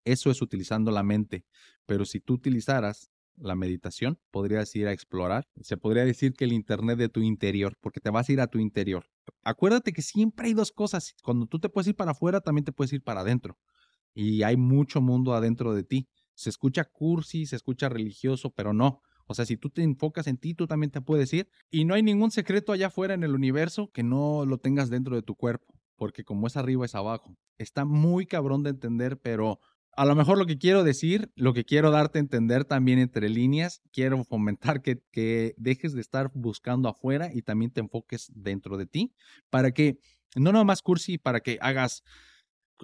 Eso 0.05 0.31
es 0.31 0.43
utilizando 0.43 0.91
la 0.91 1.03
mente. 1.03 1.45
Pero 1.87 2.05
si 2.05 2.21
tú 2.21 2.35
utilizaras 2.35 3.11
la 3.41 3.55
meditación, 3.55 4.19
podrías 4.31 4.75
ir 4.77 4.87
a 4.87 4.93
explorar. 4.93 5.49
Se 5.61 5.77
podría 5.77 6.05
decir 6.05 6.35
que 6.35 6.45
el 6.45 6.53
Internet 6.53 6.99
de 6.99 7.09
tu 7.09 7.21
interior, 7.21 7.77
porque 7.81 8.01
te 8.01 8.11
vas 8.11 8.29
a 8.29 8.33
ir 8.33 8.41
a 8.41 8.47
tu 8.47 8.59
interior. 8.59 9.07
Acuérdate 9.43 9.93
que 9.93 10.03
siempre 10.03 10.49
hay 10.49 10.55
dos 10.55 10.73
cosas. 10.73 11.15
Cuando 11.23 11.47
tú 11.47 11.59
te 11.59 11.69
puedes 11.69 11.89
ir 11.89 11.97
para 11.97 12.13
afuera, 12.13 12.41
también 12.41 12.65
te 12.65 12.73
puedes 12.73 12.93
ir 12.93 13.03
para 13.03 13.21
adentro. 13.21 13.59
Y 14.15 14.43
hay 14.43 14.57
mucho 14.57 15.01
mundo 15.01 15.35
adentro 15.35 15.75
de 15.75 15.85
ti. 15.85 16.09
Se 16.35 16.51
escucha 16.51 16.85
cursi, 16.85 17.47
se 17.47 17.57
escucha 17.57 17.89
religioso, 17.89 18.51
pero 18.51 18.73
no. 18.73 19.01
O 19.27 19.35
sea, 19.35 19.47
si 19.47 19.57
tú 19.57 19.71
te 19.71 19.83
enfocas 19.83 20.27
en 20.27 20.39
ti, 20.39 20.55
tú 20.55 20.67
también 20.67 20.91
te 20.91 21.01
puedes 21.01 21.33
ir. 21.33 21.49
Y 21.71 21.85
no 21.85 21.95
hay 21.95 22.03
ningún 22.03 22.31
secreto 22.31 22.73
allá 22.73 22.89
afuera 22.89 23.15
en 23.15 23.23
el 23.23 23.35
universo 23.35 23.91
que 23.93 24.03
no 24.03 24.45
lo 24.45 24.59
tengas 24.59 24.91
dentro 24.91 25.15
de 25.15 25.23
tu 25.23 25.37
cuerpo. 25.37 25.75
Porque 25.97 26.25
como 26.25 26.47
es 26.47 26.57
arriba, 26.57 26.85
es 26.85 26.95
abajo. 26.95 27.37
Está 27.59 27.85
muy 27.85 28.27
cabrón 28.27 28.63
de 28.63 28.71
entender, 28.71 29.21
pero 29.21 29.61
a 29.93 30.05
lo 30.05 30.15
mejor 30.15 30.39
lo 30.39 30.47
que 30.47 30.59
quiero 30.59 30.85
decir, 30.85 31.31
lo 31.35 31.53
que 31.53 31.65
quiero 31.65 31.91
darte 31.91 32.19
a 32.19 32.21
entender 32.21 32.65
también 32.65 32.99
entre 32.99 33.29
líneas, 33.29 33.83
quiero 33.93 34.23
fomentar 34.25 34.83
que, 34.83 35.03
que 35.11 35.55
dejes 35.57 35.93
de 35.93 36.01
estar 36.01 36.31
buscando 36.35 36.89
afuera 36.89 37.31
y 37.33 37.43
también 37.43 37.71
te 37.71 37.81
enfoques 37.81 38.31
dentro 38.35 38.77
de 38.77 38.87
ti 38.87 39.13
para 39.51 39.73
que, 39.73 39.99
no 40.37 40.65
más 40.65 40.83
cursi, 40.83 41.19
para 41.19 41.41
que 41.41 41.59
hagas, 41.61 42.05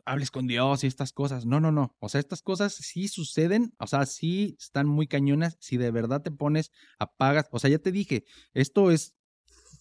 hables 0.05 0.31
con 0.31 0.47
Dios 0.47 0.85
y 0.85 0.87
estas 0.87 1.13
cosas. 1.13 1.47
No, 1.47 1.61
no, 1.61 1.73
no. 1.73 1.97
O 2.01 2.09
sea, 2.09 2.21
estas 2.21 2.43
cosas 2.43 2.75
sí 2.75 3.09
suceden, 3.09 3.75
o 3.79 3.87
sea, 3.87 4.05
sí 4.07 4.57
están 4.59 4.87
muy 4.87 5.07
cañonas 5.07 5.57
si 5.61 5.77
de 5.77 5.91
verdad 5.91 6.23
te 6.23 6.31
pones, 6.31 6.73
apagas. 6.99 7.49
O 7.51 7.59
sea, 7.59 7.71
ya 7.71 7.79
te 7.79 7.93
dije, 7.93 8.25
esto 8.53 8.91
es 8.91 9.15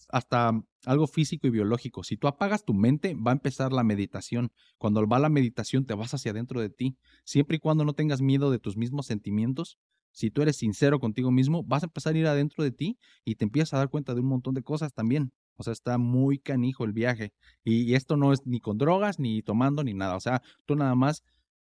hasta 0.08 0.52
algo 0.84 1.06
físico 1.06 1.46
y 1.46 1.50
biológico. 1.50 2.04
Si 2.04 2.16
tú 2.16 2.28
apagas 2.28 2.64
tu 2.64 2.74
mente, 2.74 3.14
va 3.14 3.32
a 3.32 3.34
empezar 3.34 3.72
la 3.72 3.82
meditación. 3.82 4.52
Cuando 4.78 5.06
va 5.06 5.18
la 5.18 5.28
meditación, 5.28 5.84
te 5.84 5.94
vas 5.94 6.14
hacia 6.14 6.30
adentro 6.30 6.60
de 6.60 6.70
ti. 6.70 6.96
Siempre 7.24 7.56
y 7.56 7.60
cuando 7.60 7.84
no 7.84 7.92
tengas 7.92 8.20
miedo 8.20 8.50
de 8.50 8.58
tus 8.58 8.76
mismos 8.76 9.06
sentimientos, 9.06 9.78
si 10.12 10.30
tú 10.30 10.42
eres 10.42 10.56
sincero 10.56 10.98
contigo 10.98 11.30
mismo, 11.30 11.62
vas 11.64 11.82
a 11.82 11.86
empezar 11.86 12.14
a 12.14 12.18
ir 12.18 12.26
adentro 12.26 12.64
de 12.64 12.70
ti 12.70 12.98
y 13.24 13.34
te 13.34 13.44
empiezas 13.44 13.74
a 13.74 13.78
dar 13.78 13.90
cuenta 13.90 14.14
de 14.14 14.20
un 14.20 14.28
montón 14.28 14.54
de 14.54 14.62
cosas 14.62 14.94
también. 14.94 15.32
O 15.56 15.62
sea, 15.62 15.72
está 15.72 15.98
muy 15.98 16.38
canijo 16.38 16.84
el 16.84 16.92
viaje. 16.92 17.32
Y, 17.64 17.94
esto 17.94 18.16
no 18.16 18.32
es 18.32 18.46
ni 18.46 18.60
con 18.60 18.78
drogas, 18.78 19.18
ni 19.18 19.42
tomando, 19.42 19.82
ni 19.84 19.94
nada. 19.94 20.16
O 20.16 20.20
sea, 20.20 20.42
tú 20.64 20.76
nada 20.76 20.94
más, 20.94 21.22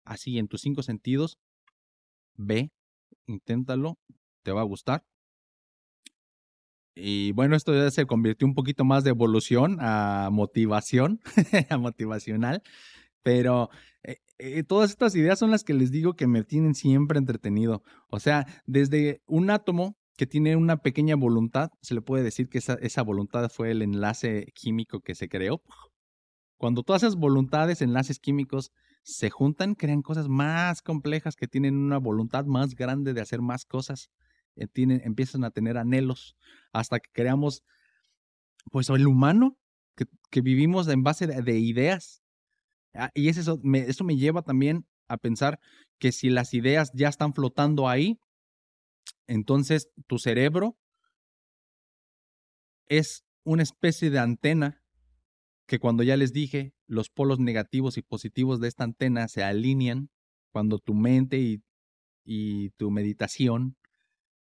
así 0.04 0.38
en 0.38 0.48
tus 0.48 0.62
cinco 0.62 0.82
sentidos, 0.82 1.38
ve, 2.36 2.72
inténtalo, 3.26 3.98
te 4.42 4.52
va 4.52 4.62
a 4.62 4.64
gustar 4.64 5.04
y 6.94 7.32
bueno, 7.32 7.56
esto 7.56 7.74
ya 7.74 7.90
se 7.90 8.06
convirtió 8.06 8.46
un 8.46 8.54
poquito 8.54 8.84
más 8.84 9.04
de 9.04 9.10
evolución 9.10 9.78
a 9.80 10.28
motivación, 10.30 11.20
a 11.70 11.78
motivacional. 11.78 12.62
Pero 13.22 13.70
eh, 14.02 14.18
eh, 14.38 14.62
todas 14.64 14.90
estas 14.90 15.14
ideas 15.14 15.38
son 15.38 15.50
las 15.50 15.64
que 15.64 15.74
les 15.74 15.90
digo 15.90 16.14
que 16.14 16.26
me 16.26 16.44
tienen 16.44 16.74
siempre 16.74 17.18
entretenido. 17.18 17.82
O 18.08 18.20
sea, 18.20 18.46
desde 18.66 19.22
un 19.26 19.50
átomo 19.50 19.96
que 20.16 20.26
tiene 20.26 20.56
una 20.56 20.78
pequeña 20.78 21.16
voluntad, 21.16 21.70
se 21.80 21.94
le 21.94 22.02
puede 22.02 22.24
decir 22.24 22.48
que 22.48 22.58
esa, 22.58 22.74
esa 22.74 23.02
voluntad 23.02 23.48
fue 23.48 23.70
el 23.70 23.82
enlace 23.82 24.46
químico 24.54 25.00
que 25.00 25.14
se 25.14 25.28
creó. 25.28 25.62
Cuando 26.58 26.82
todas 26.82 27.02
esas 27.02 27.16
voluntades, 27.16 27.82
enlaces 27.82 28.18
químicos, 28.20 28.70
se 29.02 29.30
juntan, 29.30 29.74
crean 29.74 30.02
cosas 30.02 30.28
más 30.28 30.82
complejas 30.82 31.34
que 31.34 31.48
tienen 31.48 31.76
una 31.76 31.98
voluntad 31.98 32.44
más 32.44 32.74
grande 32.74 33.14
de 33.14 33.20
hacer 33.20 33.40
más 33.40 33.64
cosas. 33.64 34.10
Eh, 34.56 34.66
tienen, 34.66 35.00
empiezan 35.04 35.44
a 35.44 35.50
tener 35.50 35.78
anhelos 35.78 36.36
hasta 36.72 37.00
que 37.00 37.10
creamos, 37.12 37.62
pues, 38.70 38.88
el 38.90 39.06
humano, 39.06 39.56
que, 39.96 40.06
que 40.30 40.40
vivimos 40.40 40.88
en 40.88 41.02
base 41.02 41.26
de, 41.26 41.58
ideas. 41.58 42.22
Ah, 42.94 43.10
y 43.14 43.28
eso 43.28 43.58
me, 43.62 43.80
eso 43.80 44.04
me 44.04 44.16
lleva 44.16 44.42
también 44.42 44.86
a 45.08 45.16
pensar 45.16 45.60
que 45.98 46.12
si 46.12 46.30
las 46.30 46.54
ideas 46.54 46.90
ya 46.94 47.08
están 47.08 47.34
flotando 47.34 47.88
ahí, 47.88 48.18
entonces 49.26 49.88
tu 50.06 50.18
cerebro 50.18 50.76
es 52.88 53.24
una 53.44 53.62
especie 53.62 54.10
de 54.10 54.18
antena 54.18 54.82
que 55.66 55.78
cuando 55.78 56.02
ya 56.02 56.16
les 56.16 56.32
dije, 56.32 56.74
los 56.86 57.08
polos 57.08 57.38
negativos 57.38 57.96
y 57.96 58.02
positivos 58.02 58.60
de 58.60 58.68
esta 58.68 58.84
antena 58.84 59.28
se 59.28 59.42
alinean 59.42 60.10
cuando 60.50 60.78
tu 60.78 60.92
mente 60.92 61.38
y, 61.38 61.62
y 62.24 62.70
tu 62.70 62.90
meditación 62.90 63.76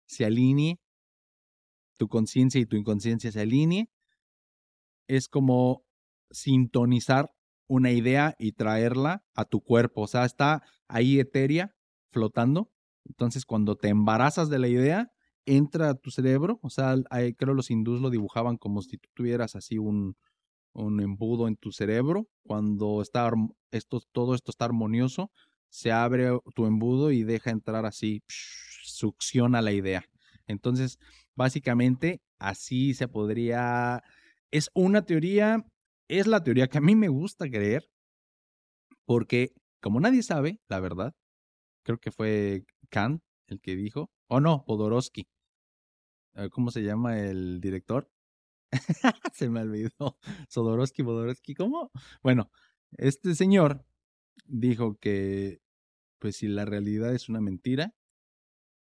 se 0.05 0.25
alinee, 0.25 0.79
tu 1.97 2.07
conciencia 2.07 2.59
y 2.59 2.65
tu 2.65 2.75
inconsciencia 2.75 3.31
se 3.31 3.41
alinee, 3.41 3.89
es 5.07 5.27
como 5.27 5.85
sintonizar 6.31 7.31
una 7.67 7.91
idea 7.91 8.35
y 8.37 8.53
traerla 8.53 9.23
a 9.33 9.45
tu 9.45 9.61
cuerpo. 9.61 10.01
O 10.01 10.07
sea, 10.07 10.25
está 10.25 10.63
ahí 10.87 11.19
etérea, 11.19 11.75
flotando. 12.11 12.71
Entonces, 13.05 13.45
cuando 13.45 13.75
te 13.75 13.89
embarazas 13.89 14.49
de 14.49 14.59
la 14.59 14.67
idea, 14.67 15.11
entra 15.45 15.89
a 15.89 15.95
tu 15.95 16.11
cerebro. 16.11 16.59
O 16.61 16.69
sea, 16.69 16.95
creo 17.37 17.53
los 17.53 17.71
hindús 17.71 18.01
lo 18.01 18.09
dibujaban 18.09 18.57
como 18.57 18.81
si 18.81 18.97
tú 18.97 19.09
tuvieras 19.13 19.55
así 19.55 19.77
un, 19.77 20.15
un 20.73 21.01
embudo 21.01 21.47
en 21.47 21.55
tu 21.55 21.71
cerebro. 21.71 22.27
Cuando 22.43 23.01
está 23.01 23.31
esto, 23.71 24.01
todo 24.11 24.35
esto 24.35 24.51
está 24.51 24.65
armonioso, 24.65 25.31
se 25.69 25.91
abre 25.91 26.29
tu 26.53 26.65
embudo 26.65 27.11
y 27.11 27.23
deja 27.23 27.51
entrar 27.51 27.85
así 27.85 28.23
succiona 28.95 29.61
la 29.61 29.71
idea. 29.71 30.05
Entonces, 30.47 30.99
básicamente, 31.35 32.21
así 32.39 32.93
se 32.93 33.07
podría... 33.07 34.03
Es 34.51 34.69
una 34.73 35.05
teoría, 35.05 35.65
es 36.07 36.27
la 36.27 36.43
teoría 36.43 36.67
que 36.67 36.77
a 36.77 36.81
mí 36.81 36.95
me 36.95 37.09
gusta 37.09 37.49
creer, 37.49 37.89
porque 39.05 39.53
como 39.81 39.99
nadie 39.99 40.23
sabe, 40.23 40.59
la 40.69 40.79
verdad, 40.79 41.15
creo 41.83 41.99
que 41.99 42.11
fue 42.11 42.65
Kant 42.89 43.21
el 43.47 43.61
que 43.61 43.75
dijo, 43.75 44.11
o 44.27 44.39
no, 44.39 44.65
Podorowski. 44.65 45.27
Eh, 46.35 46.49
¿Cómo 46.49 46.71
se 46.71 46.81
llama 46.81 47.19
el 47.19 47.61
director? 47.61 48.09
se 49.33 49.49
me 49.49 49.61
olvidó. 49.61 50.17
Sodorowski, 50.49 51.03
Podorowski, 51.03 51.53
¿cómo? 51.53 51.91
Bueno, 52.23 52.51
este 52.97 53.35
señor 53.35 53.85
dijo 54.45 54.97
que, 54.99 55.61
pues 56.19 56.37
si 56.37 56.47
la 56.47 56.65
realidad 56.65 57.13
es 57.13 57.29
una 57.29 57.41
mentira, 57.41 57.93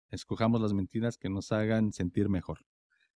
escojamos 0.09 0.61
las 0.61 0.73
mentiras 0.73 1.17
que 1.17 1.29
nos 1.29 1.51
hagan 1.51 1.91
sentir 1.91 2.29
mejor. 2.29 2.65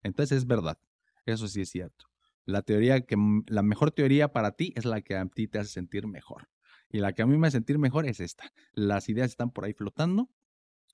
Entonces 0.03 0.39
es 0.39 0.47
verdad, 0.47 0.79
eso 1.27 1.49
sí 1.49 1.63
es 1.63 1.71
cierto. 1.71 2.07
La 2.45 2.63
teoría 2.63 3.01
que 3.03 3.17
la 3.47 3.63
mejor 3.63 3.91
teoría 3.91 4.33
para 4.33 4.53
ti 4.53 4.73
es 4.77 4.85
la 4.85 5.03
que 5.03 5.17
a 5.17 5.27
ti 5.27 5.47
te 5.47 5.59
hace 5.59 5.71
sentir 5.71 6.07
mejor. 6.07 6.49
Y 6.89 6.99
la 6.99 7.13
que 7.13 7.23
a 7.23 7.27
mí 7.27 7.37
me 7.37 7.47
hace 7.47 7.59
sentir 7.59 7.79
mejor 7.79 8.07
es 8.07 8.19
esta. 8.21 8.51
Las 8.73 9.09
ideas 9.09 9.31
están 9.31 9.51
por 9.51 9.65
ahí 9.65 9.73
flotando. 9.73 10.29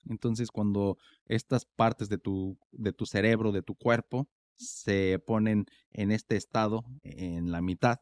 Entonces, 0.05 0.51
cuando 0.51 0.97
estas 1.25 1.65
partes 1.65 2.09
de 2.09 2.17
tu, 2.17 2.59
de 2.71 2.93
tu 2.93 3.05
cerebro, 3.05 3.51
de 3.51 3.63
tu 3.63 3.75
cuerpo, 3.75 4.29
se 4.55 5.19
ponen 5.25 5.65
en 5.91 6.11
este 6.11 6.35
estado, 6.35 6.83
en 7.03 7.51
la 7.51 7.61
mitad, 7.61 7.97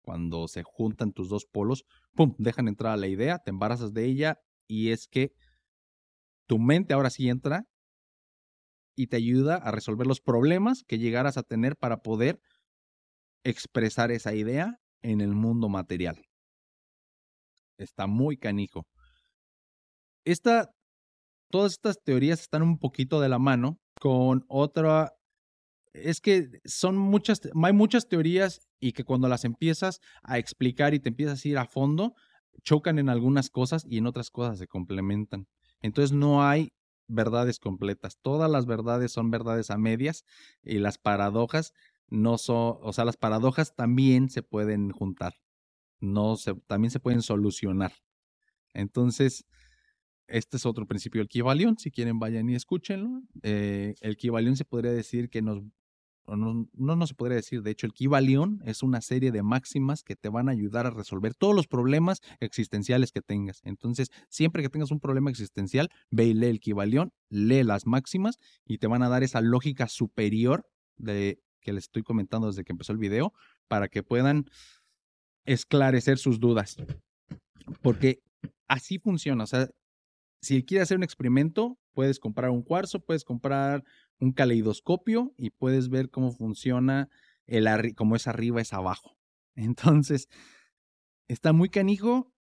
cuando 0.00 0.48
se 0.48 0.62
juntan 0.62 1.12
tus 1.12 1.28
dos 1.28 1.44
polos, 1.44 1.84
¡pum! 2.14 2.34
Dejan 2.38 2.68
entrar 2.68 2.92
a 2.92 2.96
la 2.96 3.08
idea, 3.08 3.38
te 3.38 3.50
embarazas 3.50 3.92
de 3.92 4.06
ella 4.06 4.40
y 4.66 4.90
es 4.90 5.06
que 5.06 5.34
tu 6.48 6.58
mente 6.58 6.94
ahora 6.94 7.10
sí 7.10 7.28
entra 7.28 7.66
y 8.96 9.06
te 9.06 9.16
ayuda 9.16 9.56
a 9.56 9.70
resolver 9.70 10.06
los 10.06 10.20
problemas 10.20 10.82
que 10.82 10.98
llegaras 10.98 11.36
a 11.36 11.44
tener 11.44 11.76
para 11.76 11.98
poder 11.98 12.40
expresar 13.44 14.10
esa 14.10 14.34
idea 14.34 14.80
en 15.02 15.20
el 15.20 15.34
mundo 15.34 15.68
material. 15.68 16.24
Está 17.78 18.08
muy 18.08 18.36
canijo. 18.36 18.86
Esta, 20.24 20.70
todas 21.50 21.72
estas 21.72 22.02
teorías 22.02 22.40
están 22.40 22.62
un 22.62 22.78
poquito 22.78 23.20
de 23.20 23.28
la 23.28 23.38
mano 23.38 23.78
con 24.00 24.44
otra. 24.48 25.12
Es 25.92 26.20
que 26.20 26.48
son 26.64 26.96
muchas, 26.96 27.40
hay 27.62 27.72
muchas 27.72 28.08
teorías 28.08 28.60
y 28.80 28.92
que 28.92 29.04
cuando 29.04 29.28
las 29.28 29.44
empiezas 29.44 30.00
a 30.22 30.38
explicar 30.38 30.94
y 30.94 31.00
te 31.00 31.10
empiezas 31.10 31.44
a 31.44 31.48
ir 31.48 31.58
a 31.58 31.66
fondo, 31.66 32.14
chocan 32.62 32.98
en 32.98 33.08
algunas 33.08 33.50
cosas 33.50 33.84
y 33.88 33.98
en 33.98 34.06
otras 34.06 34.30
cosas 34.30 34.58
se 34.58 34.66
complementan. 34.66 35.46
Entonces 35.82 36.12
no 36.16 36.42
hay 36.42 36.72
verdades 37.08 37.58
completas. 37.58 38.18
Todas 38.22 38.50
las 38.50 38.66
verdades 38.66 39.12
son 39.12 39.30
verdades 39.30 39.70
a 39.70 39.78
medias 39.78 40.24
y 40.62 40.78
las 40.78 40.98
paradojas 40.98 41.72
no 42.08 42.38
son, 42.38 42.78
o 42.82 42.92
sea, 42.92 43.04
las 43.04 43.16
paradojas 43.16 43.74
también 43.74 44.30
se 44.30 44.42
pueden 44.42 44.90
juntar. 44.90 45.34
No 46.00 46.36
también 46.66 46.90
se 46.90 47.00
pueden 47.00 47.22
solucionar. 47.22 47.92
Entonces, 48.74 49.46
este 50.28 50.58
es 50.58 50.66
otro 50.66 50.86
principio 50.86 51.20
del 51.20 51.28
Kibalión. 51.28 51.78
Si 51.78 51.90
quieren, 51.90 52.18
vayan 52.18 52.48
y 52.48 52.54
escúchenlo. 52.54 53.22
Eh, 53.42 53.94
el 54.00 54.16
Kibalión 54.16 54.56
se 54.56 54.64
podría 54.64 54.92
decir 54.92 55.30
que 55.30 55.42
nos 55.42 55.62
no, 56.36 56.68
no, 56.74 57.06
se 57.06 57.14
podría 57.14 57.36
decir, 57.36 57.62
de 57.62 57.70
hecho, 57.70 57.86
el 57.86 57.92
Kibalión 57.92 58.60
es 58.64 58.82
una 58.82 59.00
serie 59.00 59.32
de 59.32 59.42
máximas 59.42 60.02
que 60.02 60.16
te 60.16 60.28
van 60.28 60.48
a 60.48 60.52
ayudar 60.52 60.86
a 60.86 60.90
resolver 60.90 61.34
todos 61.34 61.54
los 61.54 61.66
problemas 61.66 62.20
existenciales 62.40 63.12
que 63.12 63.20
tengas. 63.20 63.60
Entonces, 63.64 64.10
siempre 64.28 64.62
que 64.62 64.68
tengas 64.68 64.90
un 64.90 65.00
problema 65.00 65.30
existencial, 65.30 65.88
ve 66.10 66.26
y 66.26 66.34
lee 66.34 66.46
el 66.46 66.60
Kibalión, 66.60 67.12
lee 67.30 67.62
las 67.62 67.86
máximas 67.86 68.38
y 68.66 68.78
te 68.78 68.86
van 68.86 69.02
a 69.02 69.08
dar 69.08 69.22
esa 69.22 69.40
lógica 69.40 69.88
superior 69.88 70.66
de 70.96 71.40
que 71.60 71.72
les 71.72 71.84
estoy 71.84 72.02
comentando 72.02 72.46
desde 72.46 72.64
que 72.64 72.72
empezó 72.72 72.92
el 72.92 72.98
video 72.98 73.32
para 73.68 73.88
que 73.88 74.02
puedan 74.02 74.46
esclarecer 75.44 76.18
sus 76.18 76.40
dudas. 76.40 76.76
Porque 77.82 78.22
así 78.68 78.98
funciona. 78.98 79.44
O 79.44 79.46
sea, 79.46 79.68
si 80.40 80.62
quieres 80.64 80.84
hacer 80.84 80.96
un 80.96 81.02
experimento, 81.02 81.78
puedes 81.92 82.20
comprar 82.20 82.50
un 82.50 82.62
cuarzo, 82.62 83.00
puedes 83.00 83.24
comprar 83.24 83.82
un 84.20 84.32
caleidoscopio 84.32 85.32
y 85.36 85.50
puedes 85.50 85.88
ver 85.88 86.10
cómo 86.10 86.32
funciona 86.32 87.08
el 87.46 87.66
como 87.94 88.16
es 88.16 88.26
arriba 88.26 88.60
es 88.60 88.72
abajo. 88.72 89.16
Entonces, 89.54 90.28
está 91.28 91.52
muy 91.52 91.68
canijo, 91.68 92.32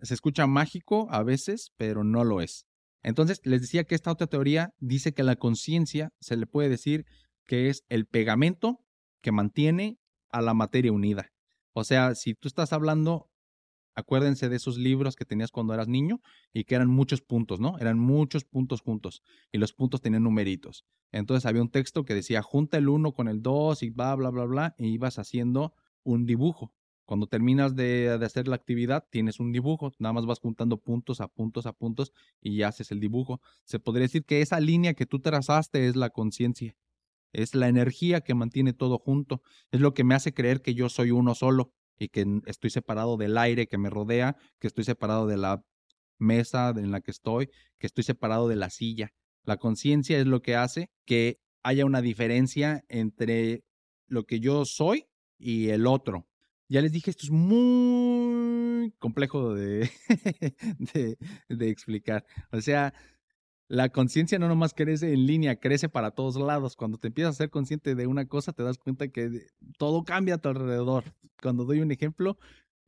se 0.00 0.14
escucha 0.14 0.46
mágico 0.46 1.08
a 1.10 1.22
veces, 1.22 1.72
pero 1.76 2.04
no 2.04 2.24
lo 2.24 2.40
es. 2.40 2.66
Entonces, 3.02 3.40
les 3.44 3.60
decía 3.60 3.84
que 3.84 3.94
esta 3.94 4.10
otra 4.10 4.26
teoría 4.26 4.74
dice 4.78 5.12
que 5.12 5.22
la 5.22 5.36
conciencia 5.36 6.10
se 6.20 6.36
le 6.36 6.46
puede 6.46 6.68
decir 6.68 7.06
que 7.46 7.68
es 7.68 7.84
el 7.88 8.06
pegamento 8.06 8.84
que 9.22 9.32
mantiene 9.32 9.98
a 10.30 10.42
la 10.42 10.54
materia 10.54 10.92
unida. 10.92 11.30
O 11.72 11.84
sea, 11.84 12.14
si 12.14 12.34
tú 12.34 12.48
estás 12.48 12.72
hablando 12.72 13.30
acuérdense 13.96 14.48
de 14.48 14.56
esos 14.56 14.78
libros 14.78 15.16
que 15.16 15.24
tenías 15.24 15.50
cuando 15.50 15.74
eras 15.74 15.88
niño 15.88 16.20
y 16.52 16.64
que 16.64 16.74
eran 16.76 16.88
muchos 16.88 17.22
puntos, 17.22 17.58
¿no? 17.58 17.78
Eran 17.78 17.98
muchos 17.98 18.44
puntos 18.44 18.82
juntos 18.82 19.22
y 19.50 19.58
los 19.58 19.72
puntos 19.72 20.02
tenían 20.02 20.22
numeritos. 20.22 20.84
Entonces 21.10 21.46
había 21.46 21.62
un 21.62 21.70
texto 21.70 22.04
que 22.04 22.14
decía 22.14 22.42
junta 22.42 22.76
el 22.76 22.88
1 22.88 23.12
con 23.12 23.26
el 23.26 23.42
2 23.42 23.82
y 23.82 23.90
bla, 23.90 24.14
bla, 24.14 24.30
bla, 24.30 24.44
bla, 24.44 24.74
y 24.78 24.88
ibas 24.88 25.18
haciendo 25.18 25.74
un 26.04 26.26
dibujo. 26.26 26.72
Cuando 27.06 27.26
terminas 27.26 27.74
de, 27.74 28.18
de, 28.18 28.26
hacer 28.26 28.48
la 28.48 28.56
actividad, 28.56 29.06
tienes 29.10 29.40
un 29.40 29.52
dibujo, 29.52 29.92
nada 29.98 30.12
más 30.12 30.26
vas 30.26 30.40
juntando 30.40 30.76
puntos 30.76 31.20
a 31.20 31.28
puntos 31.28 31.64
a 31.64 31.72
puntos 31.72 32.12
y 32.40 32.62
haces 32.62 32.90
el 32.90 33.00
dibujo. 33.00 33.40
Se 33.64 33.78
podría 33.78 34.02
decir 34.02 34.24
que 34.24 34.42
esa 34.42 34.60
línea 34.60 34.94
que 34.94 35.06
tú 35.06 35.20
trazaste 35.20 35.86
es 35.86 35.96
la 35.96 36.10
conciencia, 36.10 36.76
es 37.32 37.54
la 37.54 37.68
energía 37.68 38.22
que 38.22 38.34
mantiene 38.34 38.72
todo 38.72 38.98
junto, 38.98 39.40
es 39.70 39.80
lo 39.80 39.94
que 39.94 40.04
me 40.04 40.16
hace 40.16 40.34
creer 40.34 40.62
que 40.62 40.74
yo 40.74 40.88
soy 40.88 41.12
uno 41.12 41.34
solo 41.34 41.72
y 41.98 42.08
que 42.08 42.26
estoy 42.46 42.70
separado 42.70 43.16
del 43.16 43.38
aire 43.38 43.66
que 43.66 43.78
me 43.78 43.90
rodea, 43.90 44.36
que 44.58 44.66
estoy 44.66 44.84
separado 44.84 45.26
de 45.26 45.36
la 45.36 45.64
mesa 46.18 46.70
en 46.70 46.90
la 46.90 47.00
que 47.00 47.10
estoy, 47.10 47.50
que 47.78 47.86
estoy 47.86 48.04
separado 48.04 48.48
de 48.48 48.56
la 48.56 48.70
silla. 48.70 49.12
La 49.44 49.58
conciencia 49.58 50.18
es 50.18 50.26
lo 50.26 50.42
que 50.42 50.56
hace 50.56 50.90
que 51.04 51.40
haya 51.62 51.84
una 51.84 52.00
diferencia 52.00 52.84
entre 52.88 53.64
lo 54.06 54.24
que 54.24 54.40
yo 54.40 54.64
soy 54.64 55.06
y 55.38 55.68
el 55.68 55.86
otro. 55.86 56.26
Ya 56.68 56.80
les 56.80 56.92
dije, 56.92 57.10
esto 57.10 57.26
es 57.26 57.30
muy 57.30 58.92
complejo 58.98 59.54
de, 59.54 59.88
de, 61.48 61.68
explicar. 61.68 62.24
O 62.50 62.60
sea, 62.60 62.92
la 63.68 63.88
conciencia 63.90 64.38
no 64.38 64.48
nomás 64.48 64.74
crece 64.74 65.12
en 65.12 65.26
línea, 65.26 65.56
crece 65.56 65.88
para 65.88 66.10
todos 66.10 66.36
lados. 66.36 66.74
Cuando 66.76 66.98
te 66.98 67.08
empiezas 67.08 67.34
a 67.34 67.38
ser 67.38 67.50
consciente 67.50 67.94
de 67.94 68.06
una 68.06 68.26
cosa, 68.26 68.52
te 68.52 68.62
das 68.64 68.78
cuenta 68.78 69.08
que 69.08 69.46
todo 69.78 70.04
cambia 70.04 70.36
a 70.36 70.38
tu 70.38 70.48
alrededor. 70.48 71.04
Cuando 71.46 71.64
doy 71.64 71.78
un 71.78 71.92
ejemplo, 71.92 72.38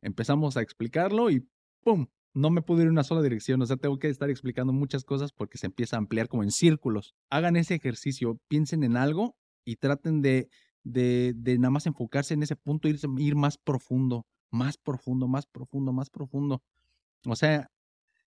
empezamos 0.01 0.57
a 0.57 0.61
explicarlo 0.61 1.31
y 1.31 1.47
¡pum! 1.81 2.07
No 2.33 2.49
me 2.49 2.61
puedo 2.61 2.81
ir 2.81 2.89
una 2.89 3.05
sola 3.05 3.21
dirección, 3.21 3.61
o 3.61 3.65
sea, 3.65 3.77
tengo 3.77 3.99
que 3.99 4.09
estar 4.09 4.29
explicando 4.29 4.73
muchas 4.73 5.05
cosas 5.05 5.31
porque 5.31 5.57
se 5.57 5.67
empieza 5.67 5.95
a 5.95 5.99
ampliar 5.99 6.27
como 6.27 6.43
en 6.43 6.51
círculos. 6.51 7.15
Hagan 7.29 7.55
ese 7.55 7.75
ejercicio, 7.75 8.37
piensen 8.49 8.83
en 8.83 8.97
algo 8.97 9.37
y 9.63 9.77
traten 9.77 10.21
de, 10.21 10.49
de, 10.83 11.31
de 11.37 11.57
nada 11.57 11.71
más 11.71 11.85
enfocarse 11.85 12.33
en 12.33 12.43
ese 12.43 12.57
punto, 12.57 12.89
ir, 12.89 12.99
ir 13.17 13.37
más 13.37 13.57
profundo, 13.57 14.27
más 14.51 14.75
profundo, 14.75 15.29
más 15.29 15.45
profundo, 15.45 15.93
más 15.93 16.09
profundo. 16.09 16.61
O 17.23 17.37
sea, 17.37 17.71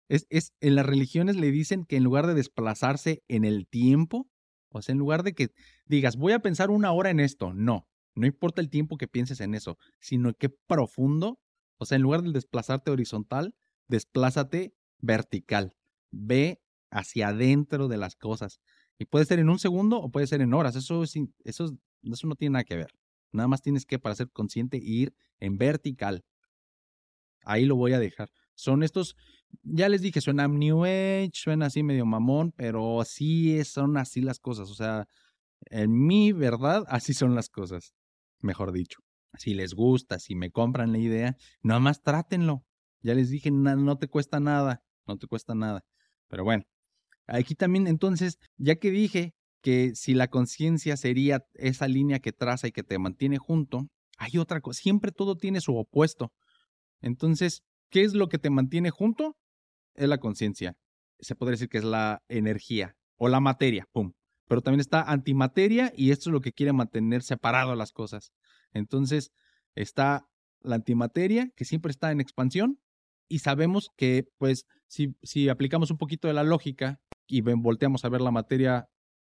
es, 0.09 0.27
es, 0.29 0.53
en 0.61 0.75
las 0.75 0.85
religiones 0.85 1.37
le 1.37 1.49
dicen 1.49 1.85
que 1.85 1.95
en 1.95 2.03
lugar 2.03 2.27
de 2.27 2.35
desplazarse 2.35 3.23
en 3.27 3.45
el 3.45 3.65
tiempo, 3.65 4.29
o 4.69 4.83
sea, 4.83 4.93
en 4.93 4.99
lugar 4.99 5.23
de 5.23 5.33
que 5.33 5.49
digas, 5.87 6.17
voy 6.17 6.33
a 6.33 6.39
pensar 6.39 6.69
una 6.69 6.91
hora 6.91 7.09
en 7.09 7.19
esto, 7.19 7.51
no, 7.51 7.87
no 8.19 8.27
importa 8.27 8.61
el 8.61 8.69
tiempo 8.69 8.97
que 8.97 9.07
pienses 9.07 9.41
en 9.41 9.55
eso, 9.55 9.77
sino 9.99 10.33
que 10.33 10.49
profundo, 10.49 11.39
o 11.77 11.85
sea, 11.85 11.95
en 11.95 12.01
lugar 12.01 12.21
de 12.21 12.31
desplazarte 12.31 12.91
horizontal, 12.91 13.55
desplázate 13.87 14.75
vertical, 14.99 15.75
ve 16.11 16.61
hacia 16.91 17.29
adentro 17.29 17.87
de 17.87 17.97
las 17.97 18.15
cosas. 18.15 18.59
Y 18.97 19.05
puede 19.05 19.25
ser 19.25 19.39
en 19.39 19.49
un 19.49 19.59
segundo 19.59 19.97
o 19.97 20.11
puede 20.11 20.27
ser 20.27 20.41
en 20.41 20.53
horas, 20.53 20.75
eso, 20.75 21.03
es, 21.03 21.15
eso, 21.43 21.77
eso 22.03 22.27
no 22.27 22.35
tiene 22.35 22.53
nada 22.53 22.63
que 22.65 22.75
ver. 22.75 22.91
Nada 23.31 23.47
más 23.47 23.61
tienes 23.61 23.85
que, 23.85 23.99
para 23.99 24.15
ser 24.15 24.29
consciente, 24.31 24.77
ir 24.77 25.13
en 25.39 25.57
vertical. 25.57 26.25
Ahí 27.43 27.65
lo 27.65 27.75
voy 27.75 27.93
a 27.93 27.99
dejar. 27.99 28.29
Son 28.55 28.83
estos 28.83 29.15
ya 29.63 29.89
les 29.89 30.01
dije, 30.01 30.21
suena 30.21 30.47
New 30.47 30.83
Age, 30.85 31.31
suena 31.33 31.67
así 31.67 31.83
medio 31.83 32.05
mamón, 32.05 32.51
pero 32.55 33.01
así 33.01 33.63
son 33.65 33.97
así 33.97 34.21
las 34.21 34.39
cosas. 34.39 34.69
O 34.69 34.75
sea, 34.75 35.07
en 35.65 35.91
mi 36.05 36.31
verdad, 36.31 36.85
así 36.87 37.13
son 37.13 37.35
las 37.35 37.49
cosas, 37.49 37.93
mejor 38.41 38.71
dicho. 38.71 38.99
Si 39.37 39.53
les 39.53 39.73
gusta, 39.73 40.19
si 40.19 40.35
me 40.35 40.51
compran 40.51 40.91
la 40.91 40.97
idea, 40.97 41.35
nada 41.61 41.79
más 41.79 42.01
trátenlo. 42.01 42.63
Ya 43.01 43.13
les 43.13 43.29
dije, 43.29 43.51
no, 43.51 43.97
te 43.97 44.07
cuesta 44.07 44.39
nada, 44.39 44.81
no 45.07 45.17
te 45.17 45.27
cuesta 45.27 45.55
nada. 45.55 45.83
Pero 46.27 46.43
bueno, 46.43 46.63
aquí 47.27 47.55
también 47.55 47.87
entonces, 47.87 48.37
ya 48.57 48.75
que 48.75 48.91
dije 48.91 49.33
que 49.61 49.93
si 49.95 50.13
la 50.13 50.27
conciencia 50.27 50.97
sería 50.97 51.45
esa 51.53 51.87
línea 51.87 52.19
que 52.19 52.31
traza 52.31 52.67
y 52.67 52.71
que 52.71 52.83
te 52.83 52.97
mantiene 52.97 53.37
junto, 53.37 53.87
hay 54.17 54.37
otra 54.37 54.61
cosa, 54.61 54.81
siempre 54.81 55.11
todo 55.11 55.37
tiene 55.37 55.61
su 55.61 55.75
opuesto. 55.77 56.33
Entonces, 57.01 57.61
¿qué 57.89 58.03
es 58.03 58.13
lo 58.13 58.27
que 58.27 58.39
te 58.39 58.49
mantiene 58.49 58.89
junto? 58.89 59.37
es 59.99 60.07
la 60.07 60.17
conciencia. 60.17 60.75
Se 61.19 61.35
podría 61.35 61.51
decir 61.51 61.69
que 61.69 61.79
es 61.79 61.83
la 61.83 62.23
energía 62.29 62.95
o 63.17 63.27
la 63.27 63.39
materia, 63.39 63.85
pum. 63.91 64.13
Pero 64.49 64.61
también 64.61 64.79
está 64.81 65.03
antimateria 65.03 65.93
y 65.95 66.09
esto 66.09 66.29
es 66.29 66.33
lo 66.33 66.41
que 66.41 66.53
quiere 66.53 66.73
mantener 66.73 67.21
separado 67.21 67.75
las 67.75 67.91
cosas. 67.93 68.33
Entonces 68.73 69.31
está 69.75 70.27
la 70.59 70.75
antimateria 70.75 71.51
que 71.55 71.65
siempre 71.65 71.91
está 71.91 72.11
en 72.11 72.19
expansión 72.19 72.79
y 73.27 73.39
sabemos 73.39 73.91
que 73.95 74.27
pues 74.39 74.65
si, 74.87 75.15
si 75.21 75.49
aplicamos 75.49 75.91
un 75.91 75.97
poquito 75.97 76.27
de 76.27 76.33
la 76.33 76.43
lógica 76.43 76.99
y 77.27 77.41
volteamos 77.41 78.03
a 78.03 78.09
ver 78.09 78.21
la 78.21 78.31
materia 78.31 78.89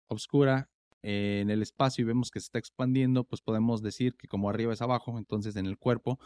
oscura 0.08 0.70
en 1.02 1.50
el 1.50 1.64
espacio 1.64 2.04
y 2.04 2.06
vemos 2.06 2.30
que 2.30 2.40
se 2.40 2.46
está 2.46 2.60
expandiendo, 2.60 3.24
pues 3.24 3.42
podemos 3.42 3.82
decir 3.82 4.16
que 4.16 4.28
como 4.28 4.48
arriba 4.48 4.74
es 4.74 4.82
abajo, 4.84 5.18
entonces 5.18 5.56
en 5.56 5.66
el 5.66 5.80
cuerpo 5.80 6.20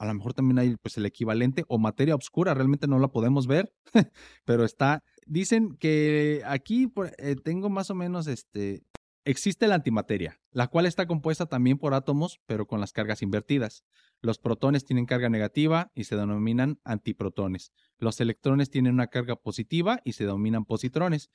a 0.00 0.06
lo 0.06 0.14
mejor 0.14 0.32
también 0.32 0.58
hay 0.58 0.76
pues 0.76 0.96
el 0.96 1.04
equivalente 1.04 1.64
o 1.68 1.78
materia 1.78 2.14
oscura, 2.14 2.54
realmente 2.54 2.86
no 2.88 2.98
la 2.98 3.08
podemos 3.08 3.46
ver, 3.46 3.70
pero 4.46 4.64
está, 4.64 5.04
dicen 5.26 5.76
que 5.78 6.40
aquí 6.46 6.90
eh, 7.18 7.36
tengo 7.36 7.68
más 7.68 7.90
o 7.90 7.94
menos 7.94 8.26
este, 8.26 8.82
existe 9.26 9.68
la 9.68 9.74
antimateria, 9.74 10.40
la 10.52 10.68
cual 10.68 10.86
está 10.86 11.06
compuesta 11.06 11.44
también 11.44 11.76
por 11.76 11.92
átomos, 11.92 12.40
pero 12.46 12.66
con 12.66 12.80
las 12.80 12.92
cargas 12.94 13.20
invertidas. 13.20 13.84
Los 14.22 14.38
protones 14.38 14.86
tienen 14.86 15.04
carga 15.04 15.28
negativa 15.28 15.90
y 15.94 16.04
se 16.04 16.16
denominan 16.16 16.80
antiprotones. 16.82 17.70
Los 17.98 18.22
electrones 18.22 18.70
tienen 18.70 18.94
una 18.94 19.08
carga 19.08 19.36
positiva 19.36 20.00
y 20.02 20.14
se 20.14 20.24
denominan 20.24 20.64
positrones. 20.64 21.28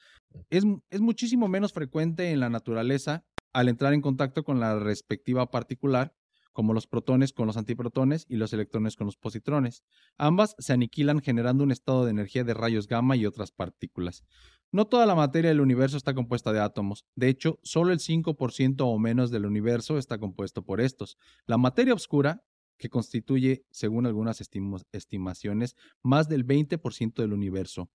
Es, 0.50 0.64
es 0.90 1.02
muchísimo 1.02 1.48
menos 1.48 1.72
frecuente 1.72 2.32
en 2.32 2.40
la 2.40 2.50
naturaleza 2.50 3.24
al 3.54 3.70
entrar 3.70 3.94
en 3.94 4.02
contacto 4.02 4.44
con 4.44 4.60
la 4.60 4.80
respectiva 4.80 5.52
particular 5.52 6.16
como 6.56 6.74
los 6.74 6.88
protones 6.88 7.34
con 7.34 7.48
los 7.48 7.58
antiprotones 7.58 8.26
y 8.30 8.38
los 8.38 8.54
electrones 8.54 8.96
con 8.96 9.08
los 9.08 9.18
positrones. 9.18 9.84
Ambas 10.18 10.56
se 10.58 10.72
aniquilan 10.72 11.20
generando 11.20 11.66
un 11.66 11.72
estado 11.74 12.06
de 12.06 12.12
energía 12.12 12.46
de 12.46 12.54
rayos 12.54 12.88
gamma 12.88 13.18
y 13.18 13.26
otras 13.26 13.52
partículas. 13.52 14.24
No 14.72 14.88
toda 14.88 15.06
la 15.06 15.16
materia 15.16 15.50
del 15.50 15.60
universo 15.60 15.98
está 15.98 16.14
compuesta 16.14 16.54
de 16.54 16.62
átomos. 16.62 17.04
De 17.14 17.28
hecho, 17.28 17.60
solo 17.62 17.92
el 17.92 18.00
5% 18.00 18.78
o 18.80 18.98
menos 18.98 19.32
del 19.32 19.46
universo 19.46 19.98
está 19.98 20.18
compuesto 20.18 20.64
por 20.64 20.80
estos. 20.80 21.18
La 21.46 21.58
materia 21.58 21.94
oscura, 21.94 22.42
que 22.78 22.90
constituye, 22.90 23.66
según 23.70 24.06
algunas 24.06 24.40
estimaciones, 24.40 25.76
más 26.04 26.30
del 26.30 26.48
20% 26.48 27.16
del 27.16 27.34
universo, 27.34 27.90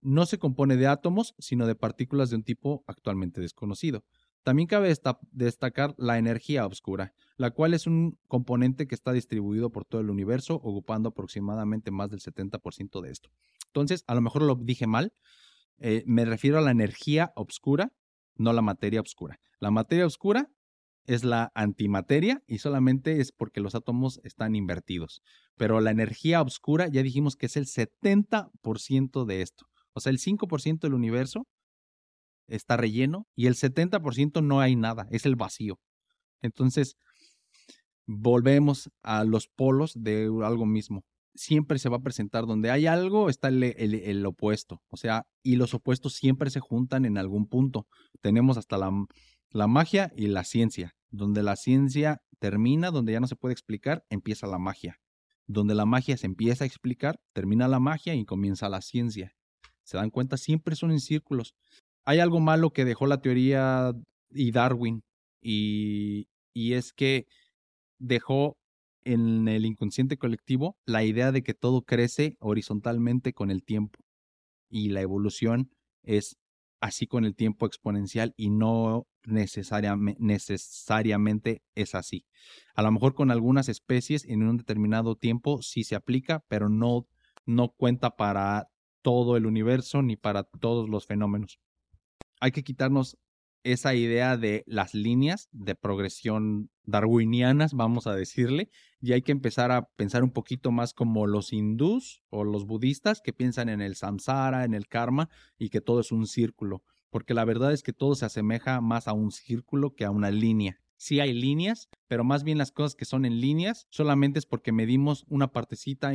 no 0.00 0.26
se 0.26 0.38
compone 0.38 0.76
de 0.76 0.88
átomos, 0.88 1.36
sino 1.38 1.64
de 1.64 1.76
partículas 1.76 2.30
de 2.30 2.36
un 2.36 2.42
tipo 2.42 2.82
actualmente 2.88 3.40
desconocido. 3.40 4.04
También 4.42 4.66
cabe 4.66 4.94
destacar 5.32 5.94
la 5.98 6.18
energía 6.18 6.66
oscura, 6.66 7.12
la 7.36 7.50
cual 7.50 7.74
es 7.74 7.86
un 7.86 8.18
componente 8.26 8.86
que 8.86 8.94
está 8.94 9.12
distribuido 9.12 9.70
por 9.70 9.84
todo 9.84 10.00
el 10.00 10.10
universo, 10.10 10.54
ocupando 10.54 11.10
aproximadamente 11.10 11.90
más 11.90 12.10
del 12.10 12.20
70% 12.20 13.00
de 13.02 13.10
esto. 13.10 13.30
Entonces, 13.66 14.02
a 14.06 14.14
lo 14.14 14.22
mejor 14.22 14.42
lo 14.42 14.54
dije 14.54 14.86
mal, 14.86 15.12
eh, 15.78 16.02
me 16.06 16.24
refiero 16.24 16.58
a 16.58 16.62
la 16.62 16.70
energía 16.70 17.32
oscura, 17.36 17.92
no 18.34 18.52
la 18.52 18.62
materia 18.62 19.00
oscura. 19.00 19.38
La 19.58 19.70
materia 19.70 20.06
oscura 20.06 20.48
es 21.04 21.24
la 21.24 21.50
antimateria 21.54 22.42
y 22.46 22.58
solamente 22.58 23.20
es 23.20 23.32
porque 23.32 23.60
los 23.60 23.74
átomos 23.74 24.20
están 24.24 24.54
invertidos. 24.54 25.22
Pero 25.56 25.80
la 25.80 25.90
energía 25.90 26.40
oscura 26.40 26.88
ya 26.88 27.02
dijimos 27.02 27.36
que 27.36 27.46
es 27.46 27.56
el 27.56 27.66
70% 27.66 29.24
de 29.24 29.42
esto. 29.42 29.66
O 29.92 30.00
sea, 30.00 30.10
el 30.10 30.18
5% 30.18 30.80
del 30.80 30.94
universo 30.94 31.46
está 32.50 32.76
relleno 32.76 33.26
y 33.34 33.46
el 33.46 33.54
70% 33.54 34.42
no 34.44 34.60
hay 34.60 34.76
nada, 34.76 35.06
es 35.10 35.24
el 35.26 35.36
vacío. 35.36 35.80
Entonces, 36.42 36.96
volvemos 38.06 38.90
a 39.02 39.24
los 39.24 39.48
polos 39.48 39.92
de 39.96 40.24
algo 40.44 40.66
mismo. 40.66 41.04
Siempre 41.34 41.78
se 41.78 41.88
va 41.88 41.98
a 41.98 42.02
presentar 42.02 42.46
donde 42.46 42.70
hay 42.70 42.86
algo, 42.86 43.30
está 43.30 43.48
el, 43.48 44.26
opuesto. 44.26 44.82
O 44.88 44.96
sea, 44.96 45.26
y 45.42 45.56
los 45.56 45.74
opuestos 45.74 46.14
siempre 46.14 46.50
se 46.50 46.60
juntan 46.60 47.04
en 47.04 47.18
algún 47.18 47.46
punto. 47.46 47.86
Tenemos 48.20 48.58
hasta 48.58 48.78
la, 48.78 48.90
la 49.50 49.68
magia 49.68 50.12
y 50.16 50.26
la 50.26 50.44
ciencia. 50.44 50.96
Donde 51.10 51.42
la 51.42 51.56
ciencia 51.56 52.20
termina, 52.40 52.90
donde 52.90 53.12
ya 53.12 53.20
no 53.20 53.28
se 53.28 53.36
puede 53.36 53.52
explicar, 53.52 54.04
empieza 54.10 54.48
la 54.48 54.58
magia. 54.58 54.98
Donde 55.46 55.74
la 55.74 55.86
magia 55.86 56.16
se 56.16 56.26
empieza 56.26 56.64
a 56.64 56.66
explicar, 56.66 57.20
termina 57.32 57.68
la 57.68 57.78
magia 57.78 58.14
y 58.14 58.24
comienza 58.24 58.68
la 58.68 58.80
ciencia. 58.80 59.36
¿Se 59.84 59.96
dan 59.96 60.10
cuenta? 60.10 60.36
Siempre 60.36 60.74
son 60.74 60.90
en 60.90 61.00
círculos 61.00 61.54
hay 62.04 62.18
algo 62.18 62.40
malo 62.40 62.70
que 62.70 62.84
dejó 62.84 63.06
la 63.06 63.20
teoría 63.20 63.92
y 64.30 64.52
Darwin, 64.52 65.02
y, 65.42 66.26
es 66.54 66.92
que 66.92 67.26
dejó 67.98 68.56
en 69.04 69.48
el 69.48 69.64
inconsciente 69.64 70.18
colectivo 70.18 70.76
la 70.84 71.04
idea 71.04 71.32
de 71.32 71.42
que 71.42 71.54
todo 71.54 71.82
crece 71.82 72.36
horizontalmente 72.38 73.32
con 73.32 73.50
el 73.50 73.64
tiempo 73.64 73.98
y 74.68 74.90
la 74.90 75.00
evolución 75.00 75.70
es 76.02 76.36
así 76.80 77.06
con 77.06 77.24
el 77.24 77.34
tiempo 77.34 77.66
exponencial 77.66 78.34
y 78.36 78.50
no 78.50 79.06
necesariamente, 79.24 80.20
necesariamente 80.22 81.62
es 81.74 81.94
así. 81.94 82.26
A 82.74 82.82
lo 82.82 82.92
mejor 82.92 83.14
con 83.14 83.30
algunas 83.30 83.68
especies 83.68 84.24
en 84.26 84.42
un 84.42 84.58
determinado 84.58 85.16
tiempo 85.16 85.62
sí 85.62 85.84
se 85.84 85.96
aplica, 85.96 86.44
pero 86.48 86.68
no, 86.68 87.06
no 87.46 87.70
cuenta 87.70 88.16
para 88.16 88.68
todo 89.02 89.36
el 89.36 89.46
universo 89.46 90.02
ni 90.02 90.16
para 90.16 90.44
todos 90.44 90.88
los 90.88 91.06
fenómenos 91.06 91.58
hay 92.40 92.52
que 92.52 92.64
quitarnos 92.64 93.18
esa 93.62 93.94
idea 93.94 94.36
de 94.36 94.64
las 94.66 94.94
líneas 94.94 95.48
de 95.52 95.74
progresión 95.74 96.70
darwinianas, 96.84 97.74
vamos 97.74 98.06
a 98.06 98.14
decirle, 98.14 98.70
y 99.00 99.12
hay 99.12 99.22
que 99.22 99.32
empezar 99.32 99.70
a 99.70 99.86
pensar 99.96 100.24
un 100.24 100.30
poquito 100.30 100.72
más 100.72 100.94
como 100.94 101.26
los 101.26 101.52
hindús 101.52 102.22
o 102.30 102.44
los 102.44 102.64
budistas 102.64 103.20
que 103.20 103.32
piensan 103.32 103.68
en 103.68 103.82
el 103.82 103.96
samsara, 103.96 104.64
en 104.64 104.74
el 104.74 104.88
karma 104.88 105.28
y 105.58 105.68
que 105.68 105.80
todo 105.80 106.00
es 106.00 106.10
un 106.10 106.26
círculo, 106.26 106.82
porque 107.10 107.34
la 107.34 107.44
verdad 107.44 107.72
es 107.72 107.82
que 107.82 107.92
todo 107.92 108.14
se 108.14 108.24
asemeja 108.24 108.80
más 108.80 109.08
a 109.08 109.12
un 109.12 109.30
círculo 109.30 109.94
que 109.94 110.04
a 110.04 110.10
una 110.10 110.30
línea. 110.30 110.80
Sí 110.96 111.20
hay 111.20 111.32
líneas, 111.32 111.88
pero 112.08 112.24
más 112.24 112.44
bien 112.44 112.58
las 112.58 112.72
cosas 112.72 112.94
que 112.94 113.04
son 113.04 113.24
en 113.24 113.40
líneas 113.40 113.86
solamente 113.90 114.38
es 114.38 114.46
porque 114.46 114.72
medimos 114.72 115.24
una 115.28 115.52
partecita 115.52 116.12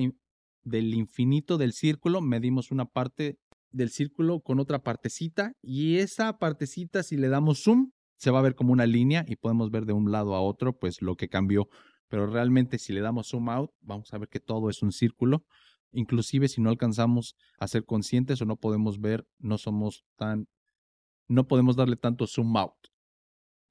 del 0.63 0.93
infinito 0.93 1.57
del 1.57 1.73
círculo, 1.73 2.21
medimos 2.21 2.71
una 2.71 2.85
parte 2.85 3.39
del 3.75 3.89
círculo 3.89 4.39
con 4.39 4.59
otra 4.59 4.83
partecita 4.83 5.53
y 5.61 5.97
esa 5.97 6.37
partecita 6.37 7.03
si 7.03 7.17
le 7.17 7.27
damos 7.27 7.61
zoom 7.63 7.91
se 8.15 8.31
va 8.31 8.39
a 8.39 8.41
ver 8.41 8.55
como 8.55 8.71
una 8.71 8.85
línea 8.85 9.25
y 9.27 9.35
podemos 9.35 9.69
ver 9.69 9.85
de 9.85 9.91
un 9.91 10.11
lado 10.11 10.33
a 10.33 10.41
otro 10.41 10.77
pues 10.79 11.01
lo 11.01 11.15
que 11.15 11.27
cambió. 11.27 11.67
Pero 12.07 12.27
realmente 12.27 12.77
si 12.79 12.93
le 12.93 13.01
damos 13.01 13.27
zoom 13.27 13.49
out 13.49 13.71
vamos 13.81 14.13
a 14.13 14.17
ver 14.17 14.29
que 14.29 14.39
todo 14.39 14.69
es 14.69 14.81
un 14.81 14.93
círculo. 14.93 15.45
Inclusive 15.91 16.47
si 16.47 16.61
no 16.61 16.69
alcanzamos 16.69 17.35
a 17.59 17.67
ser 17.67 17.83
conscientes 17.83 18.41
o 18.41 18.45
no 18.45 18.55
podemos 18.55 19.01
ver, 19.01 19.27
no 19.39 19.57
somos 19.57 20.05
tan, 20.15 20.47
no 21.27 21.47
podemos 21.47 21.75
darle 21.75 21.97
tanto 21.97 22.27
zoom 22.27 22.55
out 22.55 22.75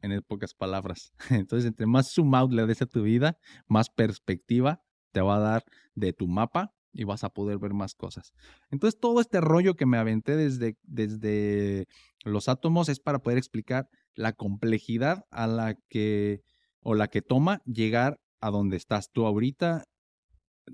en 0.01 0.21
pocas 0.23 0.53
palabras. 0.53 1.13
Entonces, 1.31 1.67
entre 1.67 1.87
más 1.87 2.13
zoom 2.13 2.35
out 2.35 2.53
le 2.53 2.67
des 2.67 2.83
a 2.83 2.87
tu 2.87 3.03
vida, 3.03 3.39
más 3.67 3.89
perspectiva 3.89 4.83
te 5.13 5.23
va 5.23 5.37
a 5.37 5.41
dar 5.41 5.65
de 5.95 6.13
tu 6.13 6.27
mapa 6.27 6.75
y 6.95 7.05
vas 7.05 7.25
a 7.25 7.31
poder 7.31 7.59
ver 7.59 7.75
más 7.75 7.95
cosas. 7.95 8.33
Entonces, 8.71 8.99
todo 8.99 9.21
este 9.21 9.41
rollo 9.41 9.75
que 9.75 9.85
me 9.85 9.99
aventé 9.99 10.37
desde, 10.37 10.77
desde 10.83 11.87
los 12.25 12.49
átomos 12.49 12.89
es 12.89 13.01
para 13.01 13.19
poder 13.19 13.37
explicar 13.37 13.89
la 14.15 14.33
complejidad 14.33 15.25
a 15.31 15.47
la 15.47 15.75
que 15.89 16.41
o 16.81 16.95
la 16.95 17.09
que 17.09 17.23
toma 17.23 17.61
llegar 17.65 18.19
a 18.41 18.51
donde 18.51 18.77
estás 18.77 19.11
tú 19.11 19.27
ahorita 19.27 19.85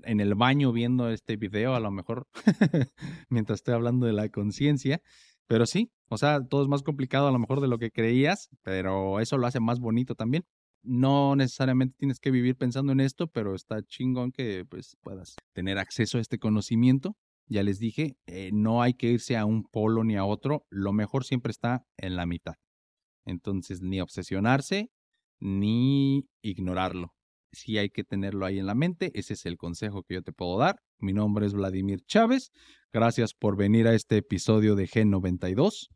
en 0.03 0.19
el 0.19 0.35
baño 0.35 0.71
viendo 0.71 1.09
este 1.09 1.37
video, 1.37 1.73
a 1.73 1.79
lo 1.79 1.91
mejor 1.91 2.27
mientras 3.29 3.59
estoy 3.59 3.73
hablando 3.73 4.05
de 4.05 4.13
la 4.13 4.29
conciencia, 4.29 5.01
pero 5.47 5.65
sí, 5.65 5.91
o 6.09 6.17
sea, 6.17 6.41
todo 6.47 6.61
es 6.61 6.67
más 6.67 6.83
complicado 6.83 7.27
a 7.27 7.31
lo 7.31 7.39
mejor 7.39 7.61
de 7.61 7.67
lo 7.67 7.77
que 7.77 7.91
creías, 7.91 8.49
pero 8.61 9.19
eso 9.19 9.37
lo 9.37 9.47
hace 9.47 9.59
más 9.59 9.79
bonito 9.79 10.15
también 10.15 10.45
no 10.83 11.35
necesariamente 11.35 11.95
tienes 11.97 12.19
que 12.19 12.31
vivir 12.31 12.55
pensando 12.55 12.91
en 12.91 12.99
esto, 12.99 13.27
pero 13.27 13.55
está 13.55 13.81
chingón 13.83 14.31
que 14.31 14.65
pues 14.69 14.97
puedas 15.01 15.35
tener 15.53 15.77
acceso 15.77 16.17
a 16.17 16.21
este 16.21 16.39
conocimiento. 16.39 17.15
Ya 17.47 17.63
les 17.63 17.79
dije, 17.79 18.15
eh, 18.27 18.49
no 18.53 18.81
hay 18.81 18.93
que 18.93 19.07
irse 19.07 19.37
a 19.37 19.45
un 19.45 19.63
polo 19.63 20.03
ni 20.03 20.15
a 20.15 20.23
otro, 20.23 20.65
lo 20.69 20.93
mejor 20.93 21.25
siempre 21.25 21.51
está 21.51 21.85
en 21.97 22.15
la 22.15 22.25
mitad. 22.25 22.55
Entonces, 23.25 23.81
ni 23.81 23.99
obsesionarse, 23.99 24.89
ni 25.39 26.25
ignorarlo. 26.41 27.13
Sí 27.51 27.77
hay 27.77 27.89
que 27.89 28.05
tenerlo 28.05 28.45
ahí 28.45 28.59
en 28.59 28.65
la 28.65 28.75
mente, 28.75 29.11
ese 29.13 29.33
es 29.33 29.45
el 29.45 29.57
consejo 29.57 30.03
que 30.03 30.15
yo 30.15 30.21
te 30.21 30.31
puedo 30.31 30.57
dar. 30.57 30.77
Mi 30.99 31.11
nombre 31.11 31.45
es 31.45 31.53
Vladimir 31.53 32.01
Chávez, 32.05 32.51
gracias 32.93 33.33
por 33.33 33.57
venir 33.57 33.87
a 33.87 33.95
este 33.95 34.17
episodio 34.17 34.75
de 34.75 34.87
G92. 34.87 35.89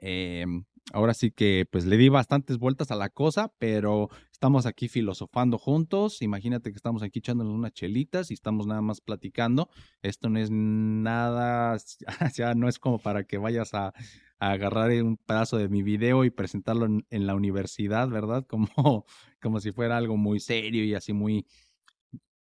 Eh, 0.00 0.46
ahora 0.92 1.14
sí 1.14 1.30
que 1.30 1.66
pues 1.70 1.86
le 1.86 1.96
di 1.96 2.08
bastantes 2.08 2.58
vueltas 2.58 2.90
a 2.90 2.96
la 2.96 3.08
cosa, 3.08 3.52
pero 3.58 4.10
estamos 4.32 4.66
aquí 4.66 4.88
filosofando 4.88 5.58
juntos. 5.58 6.22
Imagínate 6.22 6.70
que 6.70 6.76
estamos 6.76 7.02
aquí 7.02 7.20
echándonos 7.20 7.54
unas 7.54 7.72
chelitas 7.72 8.30
y 8.30 8.34
estamos 8.34 8.66
nada 8.66 8.82
más 8.82 9.00
platicando. 9.00 9.70
Esto 10.02 10.28
no 10.28 10.38
es 10.38 10.50
nada, 10.50 11.76
ya 12.34 12.54
no 12.54 12.68
es 12.68 12.78
como 12.78 12.98
para 12.98 13.24
que 13.24 13.38
vayas 13.38 13.74
a, 13.74 13.92
agarrar 14.38 14.90
un 15.02 15.16
pedazo 15.16 15.56
de 15.56 15.68
mi 15.68 15.82
video 15.82 16.24
y 16.24 16.30
presentarlo 16.30 16.86
en, 16.86 17.26
la 17.26 17.34
universidad, 17.34 18.08
¿verdad? 18.08 18.44
Como, 18.48 19.06
como 19.40 19.60
si 19.60 19.72
fuera 19.72 19.96
algo 19.96 20.16
muy 20.16 20.40
serio 20.40 20.84
y 20.84 20.94
así 20.94 21.12
muy... 21.12 21.46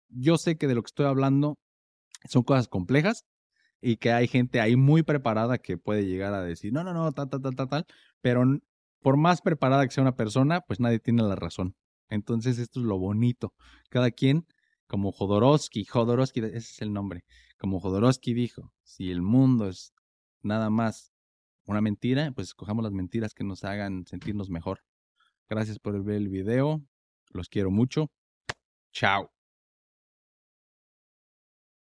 Yo 0.09 0.37
sé 0.39 0.57
que 0.57 0.67
de 0.67 0.75
lo 0.75 0.83
que 0.83 0.89
estoy 0.89 1.07
hablando 1.07 1.59
son 2.29 2.43
cosas 2.43 2.69
complejas, 2.69 3.25
y 3.81 3.97
que 3.97 4.13
hay 4.13 4.29
gente 4.29 4.61
ahí 4.61 4.77
muy 4.77 5.03
preparada 5.03 5.59
que 5.59 5.79
puede 5.79 6.07
llegar 6.07 6.35
a 6.35 6.43
decir, 6.43 6.73
no, 6.73 6.85
no, 6.85 6.93
no, 6.93 7.13
tal, 7.13 7.29
tal, 7.29 7.43
tal, 7.43 7.57
tal, 7.57 7.69
tal, 7.69 7.87
pero 8.21 8.43
por 9.01 9.17
más 9.17 9.43
preparada 9.43 9.87
que 9.87 9.95
sea 9.95 10.03
una 10.03 10.17
persona, 10.17 10.61
pues 10.63 10.81
nadie 10.81 10.99
tiene 10.99 11.23
la 11.23 11.37
razón. 11.37 11.77
Entonces 12.09 12.59
esto 12.59 12.81
es 12.81 12.87
lo 12.87 12.99
bonito. 12.99 13.55
Cada 13.91 14.11
quien, 14.11 14.47
como 14.87 15.13
Jodorowsky, 15.13 15.85
Jodorowsky, 15.85 16.41
ese 16.41 16.57
es 16.59 16.83
el 16.83 16.93
nombre, 16.93 17.25
como 17.59 17.81
Jodorowsky 17.81 18.35
dijo, 18.35 18.73
si 18.83 19.11
el 19.11 19.23
mundo 19.23 19.69
es 19.69 19.93
nada 20.43 20.71
más 20.71 21.13
una 21.65 21.81
mentira, 21.81 22.31
pues 22.33 22.49
escojamos 22.49 22.85
las 22.85 22.93
mentiras 22.93 23.35
que 23.35 23.45
nos 23.45 23.65
hagan 23.65 24.07
sentirnos 24.07 24.51
mejor. 24.51 24.81
Gracias 25.49 25.79
por 25.79 26.03
ver 26.03 26.17
el 26.17 26.29
video, 26.29 26.83
los 27.31 27.49
quiero 27.49 27.71
mucho. 27.71 28.11
Chao. 28.93 29.36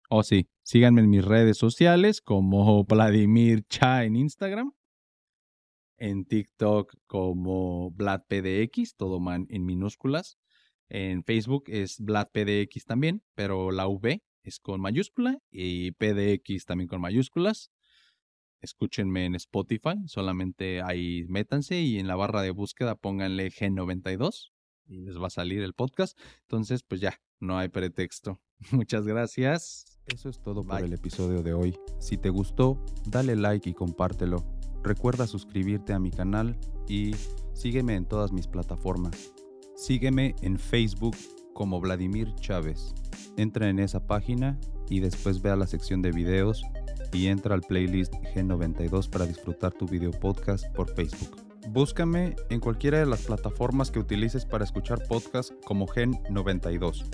Oh, 0.09 0.23
sí, 0.23 0.49
síganme 0.63 1.01
en 1.01 1.11
mis 1.11 1.25
redes 1.25 1.59
sociales 1.59 2.21
como 2.21 2.85
Vladimir 2.85 3.65
Cha 3.69 4.05
en 4.05 4.15
Instagram, 4.15 4.73
en 5.97 6.25
TikTok 6.25 6.95
como 7.07 7.91
VladPDX, 7.91 8.95
todo 8.97 9.19
man 9.19 9.47
en 9.51 9.65
minúsculas. 9.65 10.39
En 10.89 11.25
Facebook 11.25 11.65
es 11.67 11.99
VladPDX 11.99 12.85
también, 12.85 13.23
pero 13.35 13.73
la 13.73 13.89
V 13.89 14.23
es 14.45 14.61
con 14.61 14.81
mayúscula 14.81 15.39
y 15.51 15.91
PDX 15.93 16.67
también 16.67 16.87
con 16.87 17.01
mayúsculas. 17.01 17.73
Escúchenme 18.61 19.25
en 19.25 19.35
Spotify, 19.35 19.97
solamente 20.07 20.83
ahí 20.83 21.25
métanse 21.29 21.81
y 21.81 21.99
en 21.99 22.07
la 22.07 22.17
barra 22.17 22.43
de 22.43 22.51
búsqueda 22.51 22.95
pónganle 22.95 23.51
G92 23.51 24.53
y 24.87 24.99
les 24.99 25.21
va 25.21 25.27
a 25.27 25.31
salir 25.31 25.63
el 25.63 25.75
podcast. 25.75 26.19
Entonces, 26.43 26.85
pues 26.85 27.01
ya, 27.01 27.21
no 27.41 27.59
hay 27.59 27.69
pretexto. 27.69 28.41
Muchas 28.71 29.07
gracias. 29.07 29.96
Eso 30.07 30.29
es 30.29 30.39
todo 30.39 30.63
por 30.63 30.81
el 30.81 30.93
episodio 30.93 31.43
de 31.43 31.53
hoy. 31.53 31.77
Si 31.99 32.17
te 32.17 32.31
gustó, 32.31 32.81
dale 33.07 33.35
like 33.35 33.69
y 33.69 33.75
compártelo. 33.75 34.45
Recuerda 34.85 35.27
suscribirte 35.27 35.93
a 35.93 35.99
mi 35.99 36.13
canal 36.13 36.57
y 36.89 37.17
sígueme 37.55 37.97
en 37.97 38.05
todas 38.05 38.31
mis 38.31 38.47
plataformas. 38.47 39.33
Sígueme 39.75 40.37
en 40.43 40.59
Facebook 40.59 41.17
como 41.55 41.81
Vladimir 41.81 42.33
Chávez. 42.37 42.95
Entra 43.37 43.69
en 43.69 43.81
esa 43.81 44.07
página 44.07 44.59
y 44.89 45.01
después 45.01 45.43
ve 45.43 45.51
a 45.51 45.57
la 45.57 45.67
sección 45.67 46.03
de 46.03 46.13
videos 46.13 46.63
y 47.13 47.27
entra 47.27 47.57
al 47.57 47.63
playlist 47.63 48.13
G92 48.15 49.11
para 49.11 49.27
disfrutar 49.27 49.73
tu 49.73 49.87
video 49.87 50.13
podcast 50.13 50.67
por 50.75 50.89
Facebook. 50.95 51.37
Búscame 51.71 52.37
en 52.49 52.61
cualquiera 52.61 53.01
de 53.01 53.07
las 53.07 53.23
plataformas 53.23 53.91
que 53.91 53.99
utilices 53.99 54.47
para 54.47 54.63
escuchar 54.63 55.03
podcast 55.09 55.51
como 55.65 55.89
Gen 55.89 56.13
92. 56.31 57.05